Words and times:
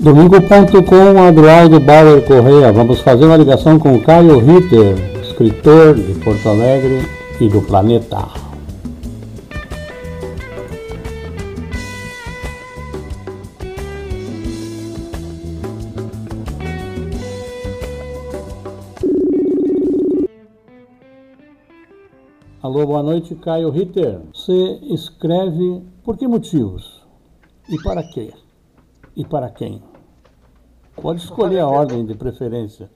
Domingo.com, 0.00 1.20
Adroaldo 1.20 1.80
Bauer 1.80 2.24
Correia. 2.24 2.72
Vamos 2.72 3.00
fazer 3.00 3.24
uma 3.24 3.36
ligação 3.36 3.80
com 3.80 4.00
Caio 4.00 4.38
Ritter, 4.38 4.94
escritor 5.22 5.96
de 5.96 6.14
Porto 6.20 6.48
Alegre 6.48 7.00
e 7.40 7.48
do 7.48 7.60
planeta. 7.60 8.18
Alô, 22.62 22.86
boa 22.86 23.02
noite, 23.02 23.34
Caio 23.34 23.70
Ritter. 23.70 24.20
Você 24.32 24.78
escreve 24.92 25.82
por 26.04 26.16
que 26.16 26.28
motivos? 26.28 27.02
E 27.68 27.82
para 27.82 28.04
quê? 28.04 28.32
E 29.16 29.24
para 29.24 29.50
quem? 29.50 29.87
Pode 31.00 31.20
escolher 31.22 31.60
a 31.60 31.66
ordem 31.66 32.04
de 32.04 32.14
preferência. 32.14 32.90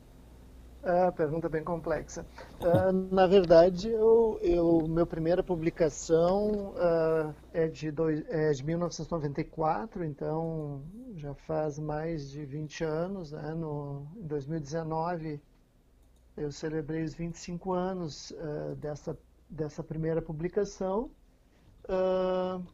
Ah, 0.84 1.12
pergunta 1.12 1.48
bem 1.48 1.62
complexa. 1.62 2.26
Uh, 2.60 3.14
na 3.14 3.24
verdade, 3.24 3.88
eu, 3.88 4.40
eu, 4.42 4.88
meu 4.88 5.06
primeira 5.06 5.40
publicação 5.40 6.72
uh, 6.74 7.32
é, 7.52 7.68
de 7.68 7.92
dois, 7.92 8.24
é 8.28 8.50
de 8.50 8.64
1994, 8.64 10.04
então 10.04 10.82
já 11.14 11.32
faz 11.34 11.78
mais 11.78 12.28
de 12.28 12.44
20 12.44 12.82
anos. 12.82 13.30
Né? 13.30 13.54
No, 13.54 14.08
em 14.16 14.26
2019, 14.26 15.40
eu 16.36 16.50
celebrei 16.50 17.04
os 17.04 17.14
25 17.14 17.72
anos 17.72 18.32
uh, 18.32 18.74
dessa, 18.74 19.16
dessa 19.48 19.84
primeira 19.84 20.20
publicação. 20.20 21.10
Uh, 21.92 22.64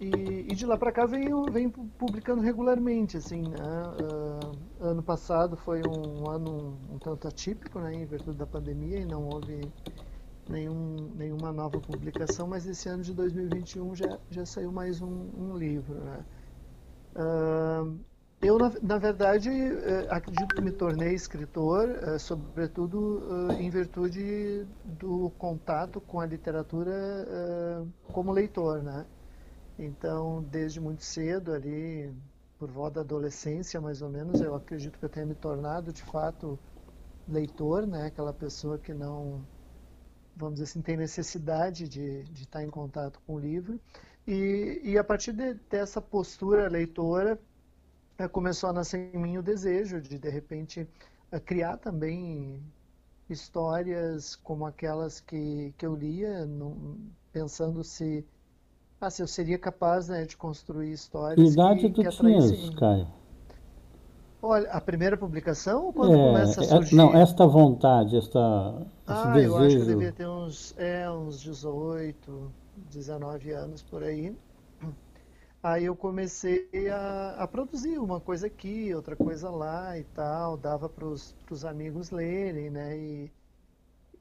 e, 0.00 0.46
e, 0.50 0.54
de 0.54 0.66
lá 0.66 0.76
para 0.76 0.90
cá 0.90 1.06
venho, 1.06 1.44
venho 1.44 1.70
publicando 1.70 2.42
regularmente, 2.42 3.16
assim, 3.16 3.42
né? 3.42 3.56
uh, 4.02 4.84
ano 4.84 5.02
passado 5.02 5.56
foi 5.56 5.80
um 5.86 6.28
ano 6.28 6.76
um, 6.90 6.98
tanto 6.98 7.28
atípico, 7.28 7.78
né, 7.78 7.94
em 7.94 8.04
virtude 8.04 8.36
da 8.36 8.46
pandemia 8.46 8.98
e 8.98 9.04
não 9.04 9.28
houve 9.28 9.60
nenhum, 10.48 11.12
nenhuma 11.14 11.52
nova 11.52 11.80
publicação, 11.80 12.48
mas 12.48 12.66
esse 12.66 12.88
ano 12.88 13.04
de 13.04 13.14
2021 13.14 13.94
já, 13.94 14.18
já 14.28 14.44
saiu 14.44 14.72
mais 14.72 15.00
um, 15.00 15.30
um 15.36 15.56
livro, 15.56 15.94
né. 15.94 16.24
Uh, 17.14 17.96
eu, 18.46 18.58
na, 18.58 18.70
na, 18.82 18.98
verdade, 18.98 19.48
eh, 19.50 20.06
acredito 20.10 20.54
que 20.54 20.60
me 20.60 20.70
tornei 20.70 21.14
escritor, 21.14 21.88
eh, 21.88 22.18
sobretudo 22.18 23.50
eh, 23.52 23.62
em 23.62 23.70
virtude 23.70 24.66
do 24.84 25.30
contato 25.38 26.00
com 26.00 26.20
a 26.20 26.26
literatura 26.26 26.92
como 28.12 28.32
leitor, 28.32 28.82
né? 28.82 29.06
Então, 29.78 30.42
desde 30.44 30.80
muito 30.80 31.02
cedo, 31.02 31.52
ali, 31.52 32.14
por 32.58 32.70
volta 32.70 32.96
da 32.96 33.00
adolescência, 33.02 33.80
mais 33.80 34.02
ou 34.02 34.10
menos, 34.10 34.40
eu 34.40 34.54
acredito 34.54 34.98
que 34.98 35.04
eu 35.04 35.08
tenha 35.08 35.26
me 35.26 35.34
tornado, 35.34 35.92
de 35.92 36.02
fato, 36.02 36.58
leitor, 37.28 37.86
né? 37.86 38.06
Aquela 38.06 38.32
pessoa 38.32 38.78
que 38.78 38.94
não, 38.94 39.46
vamos 40.36 40.54
dizer 40.56 40.64
assim, 40.64 40.82
tem 40.82 40.96
necessidade 40.96 41.88
de, 41.88 42.24
de 42.24 42.42
estar 42.44 42.62
em 42.62 42.70
contato 42.70 43.20
com 43.26 43.36
o 43.36 43.40
livro. 43.40 43.80
E, 44.26 44.80
e 44.84 44.98
a 44.98 45.04
partir 45.04 45.32
de, 45.32 45.54
dessa 45.70 46.00
postura 46.00 46.68
leitora, 46.68 47.38
começou 48.30 48.70
a 48.70 48.72
nascer 48.72 49.10
em 49.14 49.18
mim 49.18 49.38
o 49.38 49.42
desejo 49.42 50.00
de, 50.00 50.18
de 50.18 50.28
repente, 50.28 50.88
é, 51.30 51.40
criar 51.40 51.76
também 51.76 52.62
histórias 53.28 54.36
como 54.36 54.66
aquelas 54.66 55.20
que, 55.20 55.74
que 55.76 55.86
eu 55.86 55.94
lia, 55.94 56.48
pensando 57.32 57.82
se, 57.82 58.24
ah, 59.00 59.10
se 59.10 59.22
eu 59.22 59.26
seria 59.26 59.58
capaz 59.58 60.08
né, 60.08 60.24
de 60.24 60.36
construir 60.36 60.92
histórias 60.92 61.36
que 61.36 61.52
idade 61.52 61.80
que, 61.80 61.90
tu 61.90 62.02
que 62.02 62.08
tinhas, 62.08 62.70
Caio? 62.70 63.08
Olha, 64.40 64.70
a 64.70 64.80
primeira 64.80 65.16
publicação 65.16 65.86
ou 65.86 65.92
quando 65.92 66.14
é, 66.14 66.16
começa 66.16 66.60
a 66.60 66.64
é, 66.64 66.66
surgir? 66.66 66.94
Não, 66.94 67.14
esta 67.16 67.46
vontade, 67.46 68.16
esta, 68.18 68.86
ah, 69.06 69.32
desejo. 69.32 69.54
eu 69.54 69.56
acho 69.56 69.76
que 69.76 69.82
eu 69.82 69.86
devia 69.86 70.12
ter 70.12 70.28
uns, 70.28 70.74
é, 70.76 71.10
uns 71.10 71.40
18, 71.40 72.52
19 72.90 73.52
anos 73.52 73.82
por 73.82 74.02
aí. 74.02 74.36
Aí 75.64 75.86
eu 75.86 75.96
comecei 75.96 76.68
a, 76.90 77.36
a, 77.38 77.48
produzir 77.48 77.98
uma 77.98 78.20
coisa 78.20 78.48
aqui, 78.48 78.94
outra 78.94 79.16
coisa 79.16 79.48
lá 79.48 79.98
e 79.98 80.04
tal, 80.04 80.58
dava 80.58 80.90
para 80.90 81.06
os 81.06 81.64
amigos 81.64 82.10
lerem, 82.10 82.68
né? 82.68 82.98
E, 82.98 83.32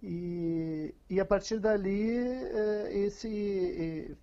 e, 0.01 0.95
e, 1.09 1.19
a 1.19 1.25
partir 1.25 1.59
dali, 1.59 2.17
é, 2.17 2.97
esse 2.97 4.15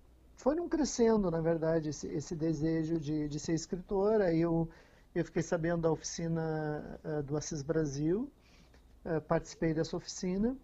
não 0.55 0.67
crescendo, 0.67 1.29
na 1.29 1.39
verdade, 1.41 1.89
esse, 1.89 2.07
esse 2.07 2.35
desejo 2.35 2.99
de, 2.99 3.27
de 3.27 3.39
ser 3.39 3.53
escritor. 3.53 4.19
Aí 4.21 4.41
eu, 4.41 4.67
eu 5.13 5.23
fiquei 5.23 5.43
sabendo 5.43 5.83
da 5.83 5.91
oficina 5.91 6.99
é, 7.03 7.21
do 7.21 7.37
Assis 7.37 7.61
Brasil, 7.61 8.31
é, 9.05 9.19
participei 9.19 9.75
dessa 9.75 9.95
oficina. 9.95 10.57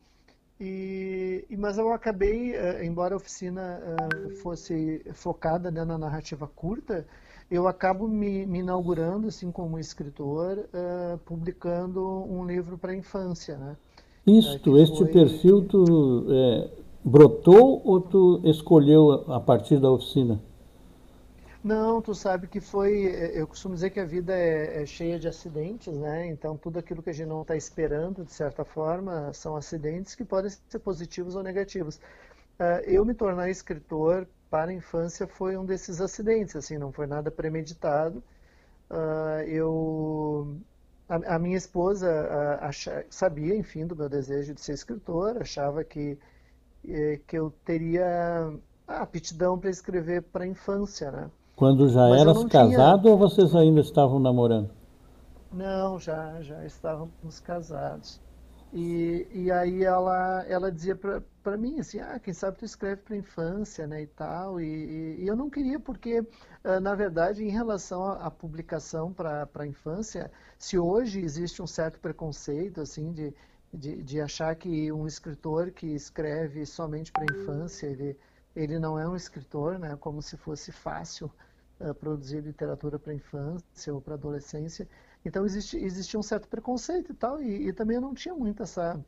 E, 0.60 1.46
mas 1.58 1.78
eu 1.78 1.94
acabei, 1.94 2.56
eh, 2.56 2.84
embora 2.84 3.14
a 3.14 3.18
oficina 3.18 3.80
eh, 3.80 4.30
fosse 4.42 5.04
focada 5.14 5.70
né, 5.70 5.86
na 5.86 5.98
narrativa 5.98 6.48
curta, 6.48 7.06
eu 7.50 7.68
acabo 7.68 8.08
me, 8.08 8.46
me 8.46 8.60
inaugurando 8.60 9.28
assim 9.28 9.52
como 9.52 9.80
escritor, 9.80 10.58
uh, 10.58 11.18
publicando 11.20 12.06
um 12.30 12.46
livro 12.46 12.78
para 12.78 12.92
a 12.92 12.96
infância, 12.96 13.58
né? 13.58 13.78
Isto, 14.26 14.74
uh, 14.74 14.78
este 14.78 14.98
foi... 14.98 15.08
perfil 15.08 15.66
tu 15.66 16.26
é, 16.30 16.70
brotou 17.04 17.82
ou 17.86 18.02
tu 18.02 18.42
escolheu 18.44 19.32
a 19.32 19.40
partir 19.40 19.80
da 19.80 19.90
oficina? 19.90 20.42
Não, 21.68 22.02
tu 22.02 22.16
sabe 22.16 22.48
que 22.48 22.62
foi. 22.62 23.08
É, 23.08 23.42
eu 23.42 23.46
costumo 23.46 23.76
dizer 23.76 23.90
que 23.90 24.00
a 24.00 24.06
vida 24.06 24.34
é, 24.34 24.84
é 24.84 24.86
cheia 24.86 25.20
de 25.20 25.28
acidentes, 25.28 25.98
né? 25.98 26.26
Então, 26.28 26.56
tudo 26.58 26.80
aquilo 26.80 27.04
que 27.04 27.10
a 27.10 27.14
gente 27.14 27.28
não 27.28 27.42
está 27.42 27.58
esperando, 27.58 28.24
de 28.24 28.32
certa 28.32 28.64
forma, 28.64 29.34
são 29.34 29.54
acidentes 29.58 30.16
que 30.16 30.24
podem 30.24 30.50
ser 30.50 30.80
positivos 30.80 31.36
ou 31.36 31.44
negativos. 31.44 31.98
Uh, 32.58 32.80
eu 32.86 33.04
me 33.06 33.14
tornar 33.14 33.50
escritor 33.50 34.26
para 34.50 34.72
a 34.72 34.74
infância 34.74 35.28
foi 35.28 35.58
um 35.58 35.66
desses 35.66 36.00
acidentes, 36.00 36.56
assim, 36.56 36.78
não 36.78 36.94
foi 36.94 37.06
nada 37.06 37.30
premeditado. 37.30 38.24
Uh, 38.90 39.42
eu. 39.48 40.58
A, 41.10 41.36
a, 41.36 41.40
minha 41.40 41.58
esposa 41.58 42.60
acha, 42.62 43.06
sabia, 43.10 43.56
enfim, 43.56 43.86
do 43.86 43.96
meu 43.96 44.08
desejo 44.10 44.54
de 44.54 44.62
ser 44.62 44.74
escritor, 44.74 45.38
achava 45.42 45.84
que, 45.84 46.18
eh, 46.88 47.20
que 47.28 47.38
eu 47.38 47.52
teria 47.66 48.54
aptidão 48.88 49.60
para 49.60 49.70
escrever 49.70 50.24
para 50.24 50.44
a 50.46 50.48
infância, 50.48 51.12
né? 51.12 51.30
Quando 51.58 51.90
já 51.90 52.08
Mas 52.08 52.22
eras 52.22 52.46
casado 52.46 53.02
tinha... 53.02 53.14
ou 53.14 53.18
vocês 53.18 53.56
ainda 53.56 53.82
estavam 53.82 54.20
namorando? 54.20 54.70
Não, 55.52 55.98
já, 56.00 56.40
já 56.40 56.64
estávamos 56.64 57.40
casados. 57.44 58.22
E, 58.72 59.28
e 59.34 59.52
aí 59.52 59.84
ela, 59.84 60.46
ela 60.48 60.72
dizia 60.72 60.96
para 60.96 61.58
mim 61.58 61.80
assim, 61.80 62.00
ah, 62.00 62.20
quem 62.20 62.32
sabe 62.32 62.58
tu 62.58 62.66
escreve 62.66 63.02
para 63.02 63.16
infância, 63.16 63.88
né, 63.88 64.04
e 64.04 64.06
tal. 64.06 64.62
E, 64.62 64.68
e, 64.68 65.24
e, 65.24 65.28
eu 65.28 65.36
não 65.36 65.50
queria 65.50 65.80
porque, 65.80 66.20
uh, 66.20 66.80
na 66.80 66.94
verdade, 66.94 67.44
em 67.44 67.50
relação 67.50 68.06
à, 68.06 68.30
publicação 68.30 69.12
para 69.12 69.50
a 69.56 69.66
infância, 69.66 70.32
se 70.60 70.78
hoje 70.78 71.22
existe 71.22 71.60
um 71.60 71.68
certo 71.68 72.00
preconceito, 72.00 72.82
assim, 72.82 73.12
de, 73.12 73.34
de, 73.74 74.04
de 74.04 74.22
achar 74.22 74.56
que 74.56 74.92
um 74.92 75.08
escritor 75.08 75.72
que 75.72 75.88
escreve 75.88 76.68
somente 76.68 77.12
para 77.12 77.26
infância, 77.26 77.88
ele, 77.88 78.16
ele 78.56 78.78
não 78.78 79.00
é 79.00 79.10
um 79.10 79.16
escritor, 79.16 79.80
né, 79.80 79.98
como 80.00 80.22
se 80.22 80.38
fosse 80.38 80.72
fácil 80.72 81.32
uh, 81.80 81.94
produzir 81.94 82.42
literatura 82.42 82.98
para 83.00 83.14
infância 83.14 83.94
ou 83.94 84.02
para 84.02 84.16
adolescência. 84.16 84.88
Então 85.26 85.46
existe, 85.46 85.78
existia 85.78 86.20
um 86.20 86.24
certo 86.24 86.48
preconceito 86.48 87.12
e 87.12 87.16
tal, 87.16 87.42
e, 87.42 87.68
e, 87.68 87.74
também 87.74 87.96
eu 87.96 88.02
não 88.02 88.14
tinha 88.14 88.34
muito 88.34 88.64
essa, 88.64 89.00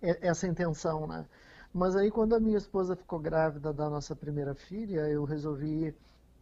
essa 0.00 0.46
intenção, 0.46 1.06
né? 1.06 1.26
Mas 1.72 1.94
aí 1.94 2.10
quando 2.10 2.34
a 2.34 2.40
minha 2.40 2.58
esposa 2.58 2.96
ficou 2.96 3.18
grávida 3.18 3.72
da 3.72 3.88
nossa 3.88 4.14
primeira 4.16 4.54
filha, 4.54 5.08
eu 5.08 5.24
resolvi 5.24 5.94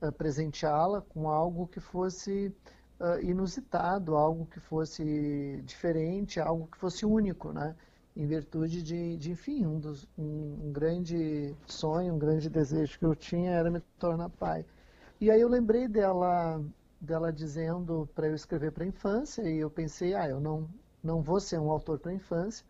uh, 0.03 0.13
presenteá-la 0.13 1.03
com 1.03 1.29
algo 1.29 1.67
que 1.67 1.81
fosse 1.81 2.53
uh, 2.99 3.23
inusitado, 3.23 4.17
algo 4.17 4.47
que 4.47 4.61
fosse 4.61 5.63
diferente, 5.65 6.41
algo 6.41 6.67
que 6.67 6.79
fosse 6.79 7.05
único, 7.05 7.53
né? 7.53 7.75
Em 8.17 8.27
virtude 8.27 8.83
de, 8.83 9.17
de 9.17 9.31
enfim, 9.31 9.65
um, 9.65 9.79
dos, 9.79 10.09
um, 10.19 10.67
um 10.67 10.73
grande 10.73 11.55
sonho, 11.67 12.15
um 12.15 12.19
grande 12.19 12.51
desejo 12.51 12.99
que 12.99 13.05
eu 13.05 13.15
tinha 13.15 13.53
era 13.53 13.71
me 13.71 13.81
tornar 13.99 14.29
pai. 14.31 14.65
E 15.21 15.33
aí 15.33 15.41
eu 15.41 15.49
lembrei 15.49 15.89
dela, 15.89 16.63
dela 17.01 17.33
dizendo 17.33 18.09
para 18.15 18.29
eu 18.29 18.35
escrever 18.35 18.71
para 18.71 18.85
a 18.85 18.87
infância 18.87 19.43
e 19.43 19.59
eu 19.59 19.69
pensei, 19.69 20.15
ah, 20.15 20.29
eu 20.29 20.41
não, 20.41 20.69
não 21.03 21.21
vou 21.23 21.41
ser 21.41 21.59
um 21.59 21.73
autor 21.73 21.99
para 21.99 22.13
infância, 22.13 22.65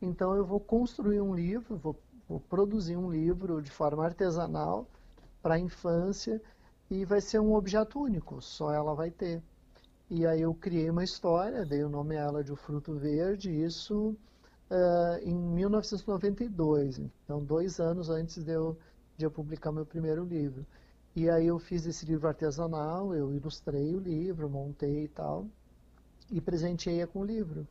então 0.00 0.34
eu 0.34 0.44
vou 0.44 0.58
construir 0.58 1.20
um 1.20 1.32
livro, 1.32 1.76
vou, 1.76 1.96
vou 2.28 2.40
produzir 2.40 2.96
um 2.96 3.08
livro 3.08 3.62
de 3.62 3.70
forma 3.70 4.04
artesanal 4.04 4.84
para 5.40 5.54
a 5.54 5.58
infância 5.60 6.42
e 6.90 7.04
vai 7.04 7.20
ser 7.20 7.38
um 7.38 7.54
objeto 7.54 8.00
único, 8.00 8.42
só 8.42 8.72
ela 8.72 8.94
vai 8.94 9.10
ter. 9.10 9.40
E 10.10 10.26
aí 10.26 10.42
eu 10.42 10.52
criei 10.54 10.90
uma 10.90 11.04
história, 11.04 11.64
dei 11.64 11.84
o 11.84 11.88
nome 11.88 12.16
a 12.16 12.22
ela 12.22 12.42
de 12.42 12.52
O 12.52 12.56
Fruto 12.56 12.94
Verde, 12.94 13.48
isso 13.48 14.16
uh, 14.68 15.18
em 15.22 15.34
1992, 15.34 16.98
então 16.98 17.44
dois 17.44 17.78
anos 17.78 18.10
antes 18.10 18.42
de 18.42 18.50
eu, 18.50 18.76
de 19.16 19.24
eu 19.24 19.30
publicar 19.30 19.70
meu 19.70 19.86
primeiro 19.86 20.24
livro. 20.24 20.66
E 21.14 21.28
aí 21.28 21.46
eu 21.46 21.58
fiz 21.58 21.86
esse 21.86 22.06
livro 22.06 22.26
artesanal, 22.26 23.14
eu 23.14 23.34
ilustrei 23.34 23.94
o 23.94 23.98
livro, 23.98 24.48
montei 24.48 25.04
e 25.04 25.08
tal, 25.08 25.46
e 26.30 26.40
presenteei 26.40 27.06
com 27.06 27.20
o 27.20 27.24
livro. 27.24 27.66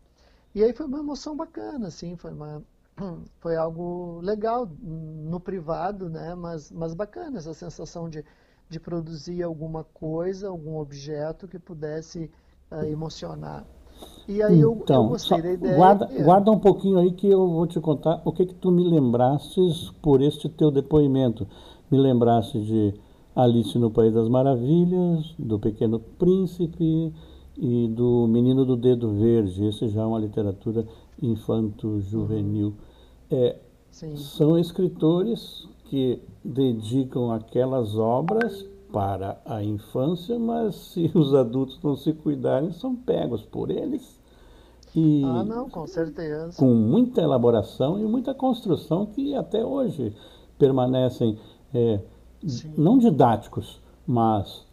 E 0.54 0.64
aí 0.64 0.74
foi 0.74 0.86
uma 0.86 1.00
emoção 1.00 1.36
bacana, 1.36 1.88
assim, 1.88 2.16
foi 2.16 2.32
uma 2.32 2.62
foi 3.40 3.56
algo 3.56 4.20
legal 4.22 4.70
no 4.82 5.40
privado, 5.40 6.10
né? 6.10 6.36
Mas, 6.36 6.72
mas 6.72 6.94
bacana 6.94 7.38
essa 7.38 7.54
sensação 7.54 8.10
de, 8.10 8.24
de 8.70 8.80
produzir 8.80 9.42
alguma 9.44 9.84
coisa, 9.84 10.50
algum 10.50 10.78
objeto 10.78 11.48
que 11.48 11.58
pudesse 11.58 12.30
uh, 12.72 12.84
emocionar. 12.86 13.66
E 14.28 14.42
aí 14.42 14.60
eu, 14.60 14.80
então, 14.82 15.04
eu 15.04 15.10
gostei 15.10 15.42
da 15.42 15.52
ideia. 15.52 15.76
Guarda, 15.76 16.10
guarda 16.24 16.52
um 16.52 16.60
pouquinho 16.60 16.98
aí 16.98 17.12
que 17.12 17.30
eu 17.30 17.48
vou 17.48 17.68
te 17.68 17.80
contar 17.80 18.22
o 18.26 18.32
que 18.32 18.46
que 18.46 18.56
tu 18.56 18.72
me 18.72 18.84
lembrastes 18.84 19.92
por 20.02 20.22
este 20.22 20.50
teu 20.50 20.72
depoimento. 20.72 21.48
Me 21.90 22.00
lembraste 22.00 22.64
de 22.64 23.00
Alice 23.36 23.78
no 23.78 23.90
País 23.90 24.14
das 24.14 24.28
Maravilhas, 24.28 25.34
do 25.38 25.58
Pequeno 25.60 26.00
Príncipe 26.00 27.14
e 27.58 27.88
do 27.88 28.28
Menino 28.28 28.66
do 28.66 28.76
Dedo 28.76 29.14
Verde. 29.14 29.66
Esse 29.66 29.88
já 29.88 30.02
é 30.02 30.06
uma 30.06 30.20
literatura 30.20 30.86
infanto-juvenil. 31.22 32.74
É, 33.30 33.58
são 33.92 34.58
escritores 34.58 35.68
que 35.86 36.22
dedicam 36.44 37.32
aquelas 37.32 37.98
obras 37.98 38.66
para 38.92 39.42
a 39.46 39.64
infância, 39.64 40.38
mas 40.38 40.76
se 40.76 41.10
os 41.14 41.34
adultos 41.34 41.80
não 41.82 41.96
se 41.96 42.14
cuidarem, 42.14 42.72
são 42.72 42.96
pegos 42.96 43.44
por 43.44 43.70
eles. 43.70 44.20
E 44.94 45.24
ah, 45.24 45.44
não, 45.44 45.70
com 45.70 45.88
certeza. 45.88 46.52
Com 46.58 46.74
muita 46.74 47.22
elaboração 47.22 47.98
e 47.98 48.04
muita 48.04 48.34
construção 48.34 49.06
que 49.06 49.34
até 49.34 49.66
hoje 49.66 50.14
permanecem 50.58 51.38
é, 51.74 52.02
não 52.78 52.98
didáticos, 52.98 53.82
mas 54.06 54.66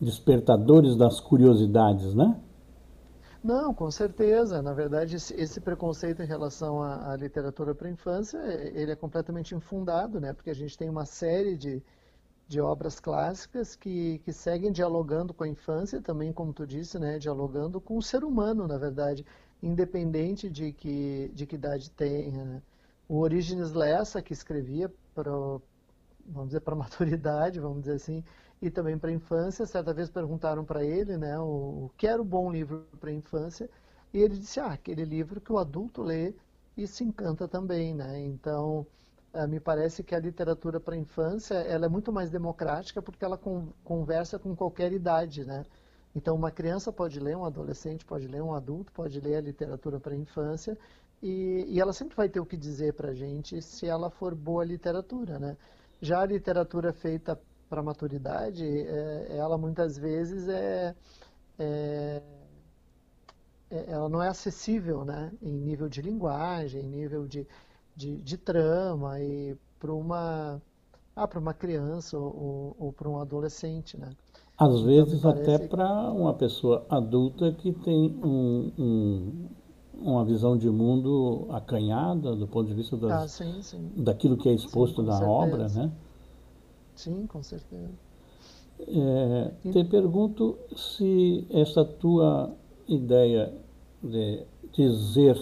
despertadores 0.00 0.96
das 0.96 1.20
curiosidades, 1.20 2.14
né? 2.14 2.40
Não, 3.42 3.72
com 3.72 3.90
certeza. 3.90 4.60
Na 4.60 4.72
verdade, 4.72 5.16
esse, 5.16 5.60
preconceito 5.60 6.22
em 6.22 6.26
relação 6.26 6.82
à, 6.82 7.12
à 7.12 7.16
literatura 7.16 7.74
para 7.74 7.88
a 7.88 7.90
infância, 7.90 8.38
ele 8.74 8.92
é 8.92 8.96
completamente 8.96 9.54
infundado, 9.54 10.20
né? 10.20 10.32
Porque 10.32 10.50
a 10.50 10.54
gente 10.54 10.76
tem 10.76 10.90
uma 10.90 11.06
série 11.06 11.56
de, 11.56 11.82
de 12.46 12.60
obras 12.60 13.00
clássicas 13.00 13.74
que, 13.74 14.18
que 14.24 14.32
seguem 14.32 14.70
dialogando 14.70 15.32
com 15.32 15.44
a 15.44 15.48
infância, 15.48 16.02
também, 16.02 16.32
como 16.32 16.52
tu 16.52 16.66
disse, 16.66 16.98
né? 16.98 17.18
Dialogando 17.18 17.80
com 17.80 17.96
o 17.96 18.02
ser 18.02 18.24
humano, 18.24 18.66
na 18.66 18.76
verdade, 18.76 19.24
independente 19.62 20.50
de 20.50 20.72
que, 20.72 21.30
de 21.34 21.46
que 21.46 21.54
idade 21.54 21.90
tenha. 21.90 22.44
Né? 22.44 22.62
O 23.08 23.18
Orígenes 23.20 23.72
Lessa, 23.72 24.20
que 24.20 24.32
escrevia 24.32 24.92
para 25.14 25.32
vamos 26.30 26.48
dizer, 26.48 26.60
para 26.60 26.74
maturidade, 26.76 27.60
vamos 27.60 27.80
dizer 27.80 27.94
assim, 27.94 28.24
e 28.62 28.70
também 28.70 28.98
para 28.98 29.10
a 29.10 29.14
infância. 29.14 29.66
Certa 29.66 29.92
vez 29.92 30.08
perguntaram 30.08 30.64
para 30.64 30.84
ele 30.84 31.16
né, 31.16 31.38
o, 31.38 31.86
o 31.86 31.90
que 31.96 32.06
era 32.06 32.20
o 32.20 32.24
bom 32.24 32.50
livro 32.50 32.86
para 33.00 33.10
a 33.10 33.12
infância, 33.12 33.68
e 34.12 34.18
ele 34.18 34.36
disse, 34.38 34.58
ah, 34.60 34.72
aquele 34.72 35.04
livro 35.04 35.40
que 35.40 35.52
o 35.52 35.58
adulto 35.58 36.02
lê 36.02 36.34
e 36.76 36.86
se 36.86 37.04
encanta 37.04 37.46
também. 37.46 37.94
Né? 37.94 38.20
Então, 38.20 38.86
eh, 39.32 39.46
me 39.46 39.60
parece 39.60 40.02
que 40.02 40.14
a 40.14 40.18
literatura 40.18 40.80
para 40.80 40.94
a 40.94 40.98
infância 40.98 41.54
ela 41.54 41.86
é 41.86 41.88
muito 41.88 42.12
mais 42.12 42.30
democrática 42.30 43.00
porque 43.00 43.24
ela 43.24 43.38
con 43.38 43.68
conversa 43.84 44.38
com 44.38 44.54
qualquer 44.56 44.92
idade. 44.92 45.44
Né? 45.44 45.64
Então, 46.14 46.34
uma 46.34 46.50
criança 46.50 46.92
pode 46.92 47.20
ler, 47.20 47.36
um 47.36 47.44
adolescente 47.44 48.04
pode 48.04 48.26
ler, 48.26 48.42
um 48.42 48.54
adulto 48.54 48.92
pode 48.92 49.20
ler 49.20 49.36
a 49.36 49.40
literatura 49.40 50.00
para 50.00 50.12
a 50.12 50.16
infância, 50.16 50.76
e, 51.22 51.66
e, 51.68 51.80
ela 51.80 51.92
sempre 51.92 52.16
vai 52.16 52.28
ter 52.28 52.40
o 52.40 52.46
que 52.46 52.56
dizer 52.56 52.94
para 52.94 53.10
a 53.10 53.14
gente 53.14 53.60
se 53.60 53.86
ela 53.86 54.10
for 54.10 54.34
boa 54.34 54.64
literatura, 54.64 55.38
né? 55.38 55.56
Já 56.00 56.20
a 56.20 56.26
literatura 56.26 56.92
feita 56.92 57.38
para 57.68 57.82
maturidade, 57.82 58.64
é, 58.66 59.36
ela 59.36 59.56
muitas 59.56 59.96
vezes 59.96 60.48
é, 60.48 60.94
é, 61.58 62.22
é, 63.70 63.84
ela 63.88 64.08
não 64.08 64.22
é 64.22 64.28
acessível, 64.28 65.04
né? 65.04 65.30
Em 65.40 65.52
nível 65.52 65.88
de 65.88 66.02
linguagem, 66.02 66.82
em 66.82 66.88
nível 66.88 67.26
de, 67.26 67.46
de, 67.94 68.16
de 68.22 68.36
trama 68.36 69.20
e 69.20 69.56
para 69.78 69.92
uma 69.92 70.60
ah, 71.14 71.28
para 71.28 71.38
uma 71.38 71.54
criança 71.54 72.18
ou, 72.18 72.74
ou, 72.78 72.92
para 72.92 73.08
um 73.08 73.18
adolescente, 73.20 73.98
né? 73.98 74.10
Às 74.58 74.72
então, 74.72 74.84
vezes 74.84 75.24
até 75.24 75.58
para 75.58 76.10
uma 76.12 76.34
pessoa 76.34 76.86
adulta 76.88 77.52
que 77.52 77.72
tem 77.72 78.18
um, 78.22 78.72
um, 78.78 79.48
uma 80.00 80.24
visão 80.24 80.56
de 80.56 80.68
mundo 80.68 81.46
acanhada 81.50 82.34
do 82.34 82.46
ponto 82.46 82.68
de 82.68 82.74
vista 82.74 82.96
das, 82.96 83.12
ah, 83.12 83.28
sim, 83.28 83.62
sim. 83.62 83.90
daquilo 83.96 84.36
que 84.36 84.48
é 84.48 84.52
exposto 84.52 85.02
sim, 85.02 85.06
na 85.06 85.12
certeza. 85.12 85.30
obra, 85.30 85.68
né? 85.68 85.92
Sim, 86.94 87.26
com 87.26 87.42
certeza. 87.42 87.90
É, 88.80 89.52
te 89.70 89.84
pergunto 89.84 90.56
se 90.74 91.46
essa 91.50 91.84
tua 91.84 92.50
ideia 92.88 93.52
de 94.02 94.42
dizer 94.72 95.38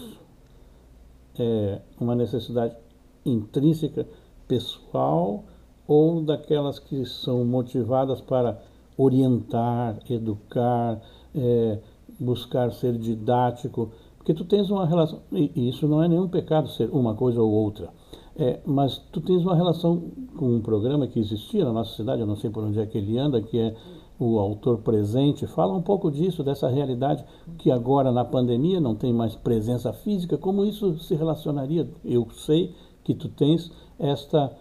é 1.39 1.81
uma 2.01 2.17
necessidade 2.17 2.77
intrínseca, 3.25 4.07
pessoal, 4.49 5.45
ou 5.87 6.21
daquelas 6.23 6.79
que 6.79 7.05
são 7.07 7.45
motivadas 7.45 8.21
para 8.21 8.61
orientar, 8.97 9.99
educar, 10.11 11.01
é, 11.35 11.79
buscar 12.19 12.73
ser 12.73 12.99
didático, 12.99 13.93
porque 14.29 14.35
tu 14.35 14.45
tens 14.45 14.69
uma 14.69 14.85
relação, 14.85 15.23
e 15.33 15.71
isso 15.71 15.89
não 15.89 16.03
é 16.03 16.09
nenhum 16.09 16.29
pecado 16.29 16.69
ser 16.69 16.91
uma 16.93 17.15
coisa 17.15 17.41
ou 17.41 17.51
outra, 17.51 17.89
é, 18.37 18.61
mas 18.67 18.99
tu 19.11 19.23
tens 19.23 19.43
uma 19.43 19.57
relação 19.57 20.03
com 20.37 20.55
um 20.55 20.61
programa 20.61 21.07
que 21.07 21.19
existia 21.19 21.65
na 21.65 21.73
nossa 21.73 21.97
cidade, 21.97 22.21
eu 22.21 22.27
não 22.27 22.37
sei 22.37 22.51
por 22.51 22.63
onde 22.63 22.79
é 22.79 22.85
que 22.85 22.99
ele 22.99 23.17
anda, 23.17 23.41
que 23.41 23.59
é 23.59 23.75
o 24.21 24.39
autor 24.39 24.81
presente. 24.81 25.47
Fala 25.47 25.73
um 25.73 25.81
pouco 25.81 26.11
disso, 26.11 26.45
dessa 26.45 26.69
realidade 26.69 27.25
que 27.57 27.71
agora 27.71 28.13
na 28.13 28.23
pandemia 28.23 28.79
não 28.83 28.95
tem 28.95 29.15
mais 29.15 29.35
presença 29.35 29.95
física, 29.95 30.37
como 30.37 30.63
isso 30.63 30.99
se 30.99 31.15
relacionaria? 31.15 31.89
Eu 32.05 32.29
sei 32.31 32.75
que 33.03 33.15
tu 33.15 33.31
tens 33.31 33.73
esta 33.99 34.53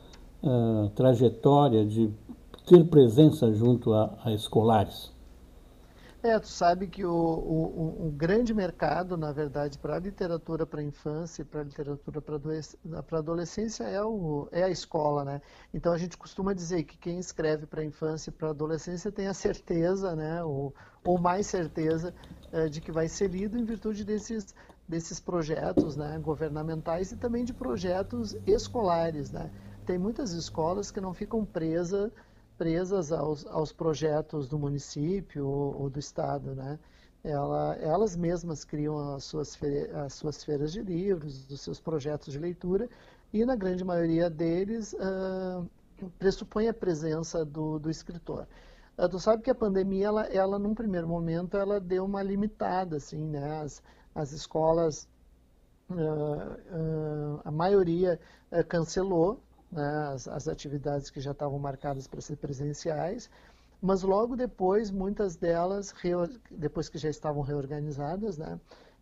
uh, 0.43 0.89
trajetória 0.95 1.85
de 1.85 2.09
ter 2.65 2.85
presença 2.85 3.51
junto 3.51 3.91
a, 3.91 4.17
a 4.23 4.31
escolares. 4.31 5.11
É, 6.27 6.37
tu 6.39 6.49
sabe 6.49 6.87
que 6.87 7.05
o, 7.05 7.09
o, 7.09 8.07
o 8.07 8.11
grande 8.11 8.53
mercado, 8.53 9.15
na 9.15 9.31
verdade, 9.31 9.77
para 9.77 9.95
a 9.95 9.99
literatura 9.99 10.65
para 10.65 10.81
a 10.81 10.83
infância 10.83 11.41
e 11.41 11.45
para 11.45 11.61
a 11.61 11.63
literatura 11.63 12.21
para 12.21 13.17
a 13.17 13.19
adolescência 13.19 13.85
é, 13.85 14.03
o, 14.03 14.49
é 14.51 14.61
a 14.61 14.69
escola, 14.69 15.23
né? 15.23 15.41
Então 15.73 15.93
a 15.93 15.97
gente 15.97 16.17
costuma 16.17 16.53
dizer 16.53 16.83
que 16.83 16.97
quem 16.97 17.17
escreve 17.17 17.65
para 17.65 17.79
a 17.79 17.85
infância 17.85 18.29
e 18.29 18.33
para 18.33 18.49
a 18.49 18.51
adolescência 18.51 19.09
tem 19.09 19.27
a 19.27 19.33
certeza, 19.33 20.17
né, 20.17 20.43
ou, 20.43 20.75
ou 21.05 21.17
mais 21.17 21.47
certeza 21.47 22.13
é, 22.51 22.67
de 22.67 22.81
que 22.81 22.91
vai 22.91 23.07
ser 23.07 23.29
lido 23.29 23.57
em 23.57 23.63
virtude 23.63 24.03
desses, 24.03 24.53
desses 24.85 25.21
projetos 25.21 25.95
né, 25.95 26.19
governamentais 26.19 27.13
e 27.13 27.15
também 27.15 27.45
de 27.45 27.53
projetos 27.53 28.35
escolares, 28.45 29.31
né? 29.31 29.49
Tem 29.85 29.97
muitas 29.97 30.33
escolas 30.33 30.91
que 30.91 30.99
não 30.99 31.13
ficam 31.13 31.45
presas 31.45 32.11
presas 32.57 33.11
aos, 33.11 33.45
aos 33.47 33.71
projetos 33.71 34.47
do 34.47 34.57
município 34.57 35.47
ou, 35.47 35.81
ou 35.83 35.89
do 35.89 35.99
estado, 35.99 36.55
né? 36.55 36.79
Ela, 37.23 37.75
elas 37.75 38.15
mesmas 38.15 38.63
criam 38.63 39.15
as 39.15 39.25
suas, 39.25 39.57
as 40.05 40.13
suas 40.13 40.43
feiras 40.43 40.71
de 40.71 40.81
livros, 40.81 41.49
os 41.49 41.61
seus 41.61 41.79
projetos 41.79 42.31
de 42.31 42.39
leitura, 42.39 42.89
e 43.33 43.43
na 43.43 43.55
grande 43.55 43.83
maioria 43.83 44.29
deles 44.29 44.93
uh, 44.93 45.67
pressupõe 46.17 46.67
a 46.67 46.73
presença 46.73 47.43
do, 47.43 47.79
do 47.79 47.89
escritor. 47.89 48.47
Uh, 48.97 49.09
tu 49.09 49.19
sabe 49.19 49.43
que 49.43 49.51
a 49.51 49.55
pandemia, 49.55 50.07
ela, 50.07 50.25
ela, 50.27 50.59
num 50.59 50.73
primeiro 50.73 51.07
momento, 51.07 51.57
ela 51.57 51.79
deu 51.79 52.05
uma 52.05 52.23
limitada, 52.23 52.97
assim, 52.97 53.25
né? 53.25 53.61
As, 53.61 53.83
as 54.15 54.31
escolas, 54.31 55.09
uh, 55.89 57.41
a 57.43 57.51
maioria 57.51 58.19
cancelou 58.69 59.41
né, 59.71 60.09
as, 60.13 60.27
as 60.27 60.47
atividades 60.47 61.09
que 61.09 61.19
já 61.19 61.31
estavam 61.31 61.59
marcadas 61.59 62.07
para 62.07 62.21
ser 62.21 62.37
presenciais, 62.37 63.29
mas 63.81 64.01
logo 64.01 64.35
depois, 64.35 64.89
muitas 64.89 65.35
delas, 65.35 65.93
depois 66.49 66.89
que 66.89 66.97
já 66.97 67.09
estavam 67.09 67.41
reorganizadas, 67.41 68.37
né, 68.37 68.59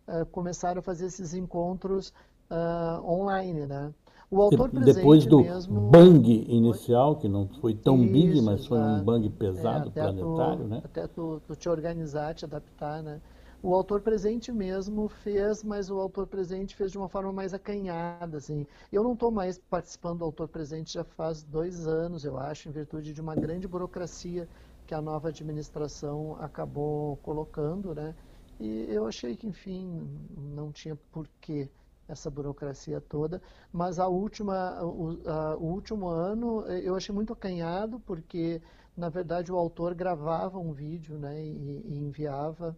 uh, 0.07 0.25
começaram 0.27 0.79
a 0.79 0.81
fazer 0.81 1.05
esses 1.05 1.33
encontros 1.33 2.13
uh, 2.49 3.03
online, 3.09 3.65
né? 3.65 3.93
O 4.29 4.41
autor 4.41 4.69
presente 4.69 4.95
Depois 4.95 5.25
do 5.25 5.41
mesmo, 5.41 5.81
bang 5.91 6.45
inicial, 6.49 7.15
que 7.15 7.27
não 7.27 7.47
foi 7.61 7.75
tão 7.75 8.03
isso, 8.03 8.11
big, 8.11 8.41
mas 8.41 8.65
foi 8.65 8.79
um 8.79 9.03
bang 9.03 9.29
pesado, 9.29 9.89
é, 9.89 9.91
planetário, 9.91 10.63
tu, 10.63 10.67
né? 10.67 10.81
Até 10.83 11.07
tu, 11.07 11.41
tu, 11.45 11.55
te 11.55 11.69
organizar, 11.69 12.33
te 12.33 12.43
adaptar, 12.43 13.03
né? 13.03 13.21
O 13.65 13.73
autor 13.73 13.99
presente 13.99 14.51
mesmo 14.51 15.09
fez, 15.09 15.63
mas 15.63 15.89
o 15.89 15.99
autor 15.99 16.27
presente 16.27 16.75
fez 16.75 16.91
de 16.91 16.99
uma 16.99 17.09
forma 17.09 17.33
mais 17.33 17.51
acanhada, 17.51 18.37
assim. 18.37 18.67
Eu 18.91 19.03
não 19.03 19.13
estou 19.13 19.31
mais 19.31 19.57
participando 19.57 20.19
do 20.19 20.25
autor 20.25 20.47
presente 20.47 20.93
já 20.93 21.03
faz 21.03 21.41
dois 21.41 21.87
anos, 21.87 22.23
eu 22.23 22.37
acho, 22.37 22.69
em 22.69 22.71
virtude 22.71 23.11
de 23.11 23.19
uma 23.19 23.33
grande 23.33 23.67
burocracia 23.67 24.47
que 24.85 24.93
a 24.93 25.01
nova 25.01 25.29
administração 25.29 26.37
acabou 26.39 27.17
colocando, 27.23 27.95
né? 27.95 28.13
E 28.59 28.85
eu 28.87 29.07
achei 29.07 29.35
que, 29.35 29.47
enfim, 29.47 30.07
não 30.37 30.71
tinha 30.71 30.95
porquê 31.11 31.67
essa 32.07 32.29
burocracia 32.29 33.01
toda. 33.01 33.41
Mas 33.73 33.97
a 33.97 34.07
última, 34.07 34.79
o, 34.83 35.17
a, 35.27 35.55
o 35.57 35.65
último 35.65 36.07
ano 36.07 36.61
eu 36.67 36.95
achei 36.95 37.15
muito 37.15 37.33
acanhado, 37.33 37.99
porque 38.01 38.61
na 38.95 39.09
verdade 39.09 39.51
o 39.51 39.57
autor 39.57 39.95
gravava 39.95 40.59
um 40.59 40.71
vídeo 40.71 41.17
né, 41.17 41.43
e, 41.43 41.81
e 41.83 41.97
enviava, 41.97 42.77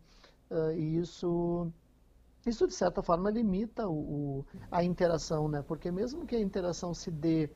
uh, 0.51 0.71
e 0.71 0.97
isso, 0.97 1.71
isso 2.45 2.67
de 2.67 2.73
certa 2.73 3.01
forma 3.01 3.29
limita 3.29 3.87
o, 3.87 3.93
o, 3.93 4.45
a 4.71 4.83
interação, 4.83 5.47
né? 5.47 5.61
porque 5.61 5.91
mesmo 5.91 6.25
que 6.25 6.35
a 6.35 6.39
interação 6.39 6.93
se 6.93 7.11
dê 7.11 7.49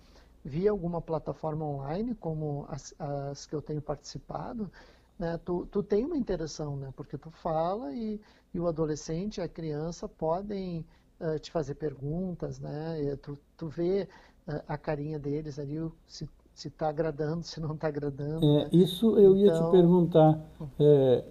via 0.43 0.71
alguma 0.71 1.01
plataforma 1.01 1.65
online, 1.65 2.15
como 2.15 2.65
as, 2.69 2.93
as 2.97 3.45
que 3.45 3.55
eu 3.55 3.61
tenho 3.61 3.81
participado, 3.81 4.71
né, 5.19 5.39
tu, 5.45 5.67
tu 5.67 5.83
tem 5.83 6.03
uma 6.03 6.17
interação, 6.17 6.75
né, 6.75 6.91
porque 6.95 7.15
tu 7.15 7.29
fala 7.29 7.93
e, 7.93 8.19
e 8.51 8.59
o 8.59 8.67
adolescente, 8.67 9.39
a 9.39 9.47
criança 9.47 10.09
podem 10.09 10.83
uh, 11.19 11.37
te 11.37 11.51
fazer 11.51 11.75
perguntas, 11.75 12.59
né, 12.59 13.15
tu, 13.21 13.37
tu 13.55 13.67
vê 13.67 14.07
uh, 14.47 14.63
a 14.67 14.79
carinha 14.79 15.19
deles 15.19 15.59
ali, 15.59 15.77
se 16.07 16.27
se 16.53 16.67
está 16.67 16.89
agradando, 16.89 17.43
se 17.43 17.59
não 17.59 17.73
está 17.73 17.87
agradando. 17.87 18.45
É, 18.45 18.63
né? 18.63 18.69
Isso 18.71 19.17
eu 19.17 19.35
ia 19.35 19.47
então... 19.47 19.65
te 19.65 19.71
perguntar 19.71 20.39
é, 20.79 21.25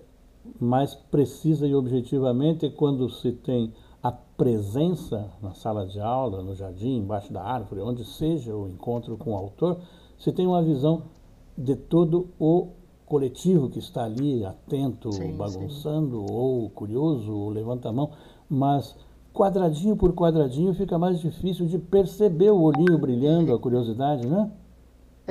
mais 0.59 0.95
precisa 0.95 1.67
e 1.67 1.75
objetivamente 1.75 2.69
quando 2.71 3.09
se 3.09 3.33
tem 3.33 3.73
a 4.03 4.11
presença 4.11 5.31
na 5.43 5.53
sala 5.53 5.87
de 5.87 6.01
aula, 6.01 6.43
no 6.43 6.55
jardim, 6.55 6.99
embaixo 6.99 7.33
da 7.33 7.43
árvore, 7.43 7.83
onde 7.83 8.05
seja 8.05 8.55
o 8.55 8.69
encontro 8.69 9.17
com 9.17 9.33
o 9.33 9.37
autor, 9.37 9.79
se 10.19 10.33
tem 10.33 10.47
uma 10.47 10.63
visão 10.63 11.03
de 11.57 11.77
todo 11.77 12.29
o 12.39 12.69
coletivo 13.05 13.69
que 13.69 13.79
está 13.79 14.05
ali, 14.05 14.45
atento, 14.45 15.13
sim, 15.13 15.33
bagunçando, 15.33 16.27
sim. 16.27 16.33
ou 16.33 16.71
curioso, 16.71 17.33
ou 17.33 17.51
levanta 17.51 17.89
a 17.89 17.93
mão, 17.93 18.11
mas 18.49 18.97
quadradinho 19.35 19.97
por 19.97 20.13
quadradinho 20.15 20.73
fica 20.75 20.99
mais 20.99 21.21
difícil 21.21 21.67
de 21.67 21.79
perceber 21.79 22.51
o 22.51 22.63
olhinho 22.63 22.99
brilhando, 22.99 23.53
a 23.53 23.59
curiosidade, 23.59 24.27
né? 24.27 24.51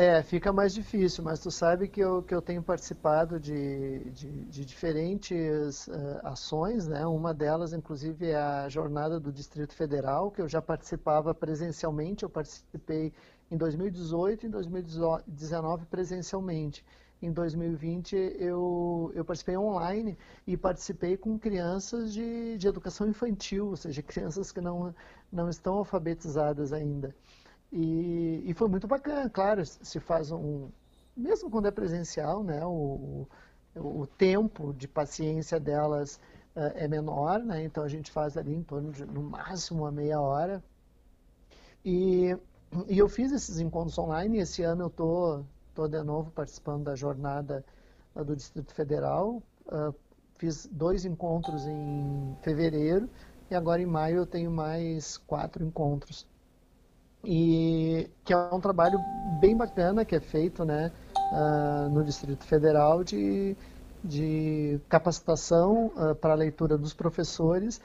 É, 0.01 0.23
fica 0.23 0.53
mais 0.53 0.73
difícil, 0.73 1.21
mas 1.25 1.41
tu 1.41 1.51
sabe 1.51 1.89
que 1.89 1.99
eu, 1.99 2.23
que 2.23 2.33
eu 2.33 2.41
tenho 2.41 2.63
participado 2.63 3.37
de, 3.37 4.09
de, 4.11 4.45
de 4.45 4.63
diferentes 4.63 5.87
uh, 5.87 6.21
ações, 6.23 6.87
né? 6.87 7.05
Uma 7.05 7.33
delas, 7.33 7.73
inclusive, 7.73 8.27
é 8.27 8.37
a 8.37 8.69
jornada 8.69 9.19
do 9.19 9.29
Distrito 9.29 9.73
Federal, 9.73 10.31
que 10.31 10.41
eu 10.41 10.47
já 10.47 10.61
participava 10.61 11.33
presencialmente, 11.35 12.23
eu 12.23 12.29
participei 12.29 13.11
em 13.51 13.57
2018 13.57 14.45
e 14.45 14.47
em 14.47 14.49
2019 14.49 15.85
presencialmente. 15.87 16.85
Em 17.21 17.33
2020 17.33 18.15
eu, 18.39 19.11
eu 19.13 19.25
participei 19.25 19.57
online 19.57 20.17
e 20.47 20.55
participei 20.55 21.17
com 21.17 21.37
crianças 21.37 22.13
de, 22.13 22.57
de 22.57 22.67
educação 22.69 23.05
infantil, 23.05 23.67
ou 23.67 23.75
seja, 23.75 23.99
crianças 24.01 24.49
que 24.49 24.61
não, 24.61 24.95
não 25.29 25.49
estão 25.49 25.73
alfabetizadas 25.75 26.71
ainda. 26.71 27.13
E, 27.71 28.43
e 28.45 28.53
foi 28.53 28.67
muito 28.67 28.87
bacana, 28.87 29.29
claro, 29.29 29.63
se 29.65 29.99
faz 29.99 30.31
um. 30.31 30.69
Mesmo 31.15 31.49
quando 31.49 31.67
é 31.67 31.71
presencial, 31.71 32.43
né, 32.43 32.65
o, 32.65 33.27
o, 33.75 34.01
o 34.01 34.07
tempo 34.07 34.73
de 34.73 34.87
paciência 34.87 35.59
delas 35.59 36.15
uh, 36.55 36.71
é 36.75 36.87
menor, 36.87 37.39
né, 37.39 37.63
então 37.63 37.83
a 37.83 37.87
gente 37.87 38.11
faz 38.11 38.37
ali 38.37 38.55
em 38.55 38.63
torno 38.63 38.91
de, 38.91 39.05
no 39.05 39.21
máximo, 39.21 39.83
uma 39.83 39.91
meia 39.91 40.19
hora. 40.19 40.63
E, 41.85 42.35
e 42.87 42.97
eu 42.97 43.07
fiz 43.07 43.31
esses 43.31 43.59
encontros 43.59 43.97
online, 43.97 44.37
e 44.37 44.41
esse 44.41 44.63
ano 44.63 44.83
eu 44.83 44.87
estou 44.87 45.45
tô, 45.75 45.83
tô 45.83 45.87
de 45.87 46.03
novo 46.03 46.31
participando 46.31 46.85
da 46.85 46.95
jornada 46.95 47.63
uh, 48.15 48.23
do 48.23 48.35
Distrito 48.35 48.73
Federal. 48.73 49.43
Uh, 49.67 49.93
fiz 50.37 50.67
dois 50.71 51.05
encontros 51.05 51.67
em 51.67 52.35
fevereiro, 52.41 53.07
e 53.51 53.55
agora 53.55 53.81
em 53.81 53.85
maio 53.85 54.17
eu 54.17 54.25
tenho 54.25 54.49
mais 54.49 55.17
quatro 55.17 55.63
encontros 55.63 56.25
e 57.23 58.09
que 58.23 58.33
é 58.33 58.37
um 58.37 58.59
trabalho 58.59 58.99
bem 59.39 59.55
bacana 59.55 60.05
que 60.05 60.15
é 60.15 60.19
feito 60.19 60.63
né, 60.63 60.91
uh, 61.31 61.89
no 61.89 62.03
Distrito 62.03 62.45
Federal 62.45 63.03
de, 63.03 63.55
de 64.03 64.79
capacitação 64.87 65.87
uh, 65.87 66.15
para 66.15 66.33
a 66.33 66.35
leitura 66.35 66.77
dos 66.77 66.93
professores 66.93 67.81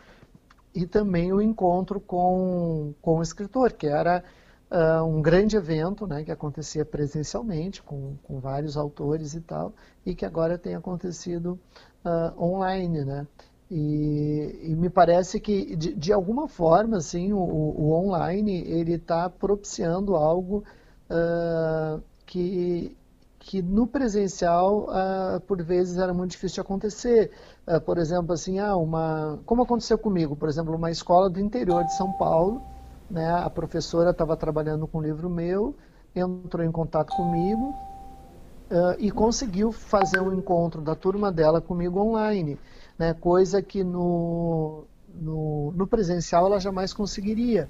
e 0.75 0.87
também 0.87 1.33
o 1.33 1.41
encontro 1.41 2.01
com, 2.01 2.95
com 3.01 3.19
o 3.19 3.23
escritor, 3.23 3.73
que 3.73 3.87
era 3.87 4.23
uh, 4.71 5.05
um 5.05 5.21
grande 5.21 5.57
evento 5.57 6.07
né, 6.07 6.25
que 6.25 6.33
acontecia 6.33 6.85
presencialmente 6.85 7.83
com, 7.83 8.17
com 8.23 8.41
vários 8.41 8.77
autores 8.77 9.35
e 9.35 9.41
tal, 9.41 9.73
e 10.05 10.15
que 10.15 10.25
agora 10.25 10.59
tem 10.59 10.75
acontecido 10.75 11.59
online. 12.39 13.03
Né? 13.03 13.27
E, 13.77 14.71
e, 14.71 14.77
me 14.77 14.89
parece 14.89 15.41
que, 15.41 15.75
de, 15.75 15.95
de 15.95 16.13
alguma 16.13 16.47
forma, 16.47 16.99
assim, 16.99 17.33
o, 17.33 17.41
o 17.41 17.93
online 17.93 18.63
ele 18.69 18.93
está 18.93 19.29
propiciando 19.29 20.15
algo 20.15 20.63
uh, 21.11 22.01
que, 22.25 22.97
que 23.41 23.61
no 23.61 23.85
presencial, 23.85 24.87
uh, 24.91 25.41
por 25.41 25.61
vezes, 25.61 25.99
era 25.99 26.15
muito 26.15 26.31
difícil 26.31 26.55
de 26.55 26.61
acontecer. 26.61 27.33
Uh, 27.67 27.81
por 27.81 27.99
exemplo, 27.99 28.33
assim, 28.33 28.61
ah, 28.61 28.77
uma, 28.77 29.41
como 29.45 29.65
aconteceu 29.65 29.99
comigo, 29.99 30.37
por 30.37 30.49
exemplo, 30.49 30.73
uma 30.73 30.93
escola 30.93 31.29
do 31.29 31.41
interior 31.41 31.83
de 31.83 31.97
São 31.97 32.13
Paulo, 32.13 32.63
né, 33.11 33.29
a 33.29 33.51
professora 33.51 34.11
estava 34.11 34.37
trabalhando 34.37 34.87
com 34.87 34.99
um 34.99 35.03
livro 35.03 35.29
meu, 35.29 35.75
entrou 36.15 36.65
em 36.65 36.71
contato 36.71 37.13
comigo 37.17 37.75
e 38.99 39.11
conseguiu 39.11 39.71
fazer 39.71 40.21
um 40.21 40.33
encontro 40.33 40.81
da 40.81 40.95
turma 40.95 41.31
dela 41.31 41.61
comigo 41.61 42.01
online 42.01 42.59
né, 42.99 43.15
coisa 43.15 43.63
que 43.63 43.83
no, 43.83 44.87
no, 45.09 45.73
no, 45.73 45.87
presencial 45.87 46.47
ela 46.47 46.61
jamais 46.61 46.93
conseguiria, 46.93 47.69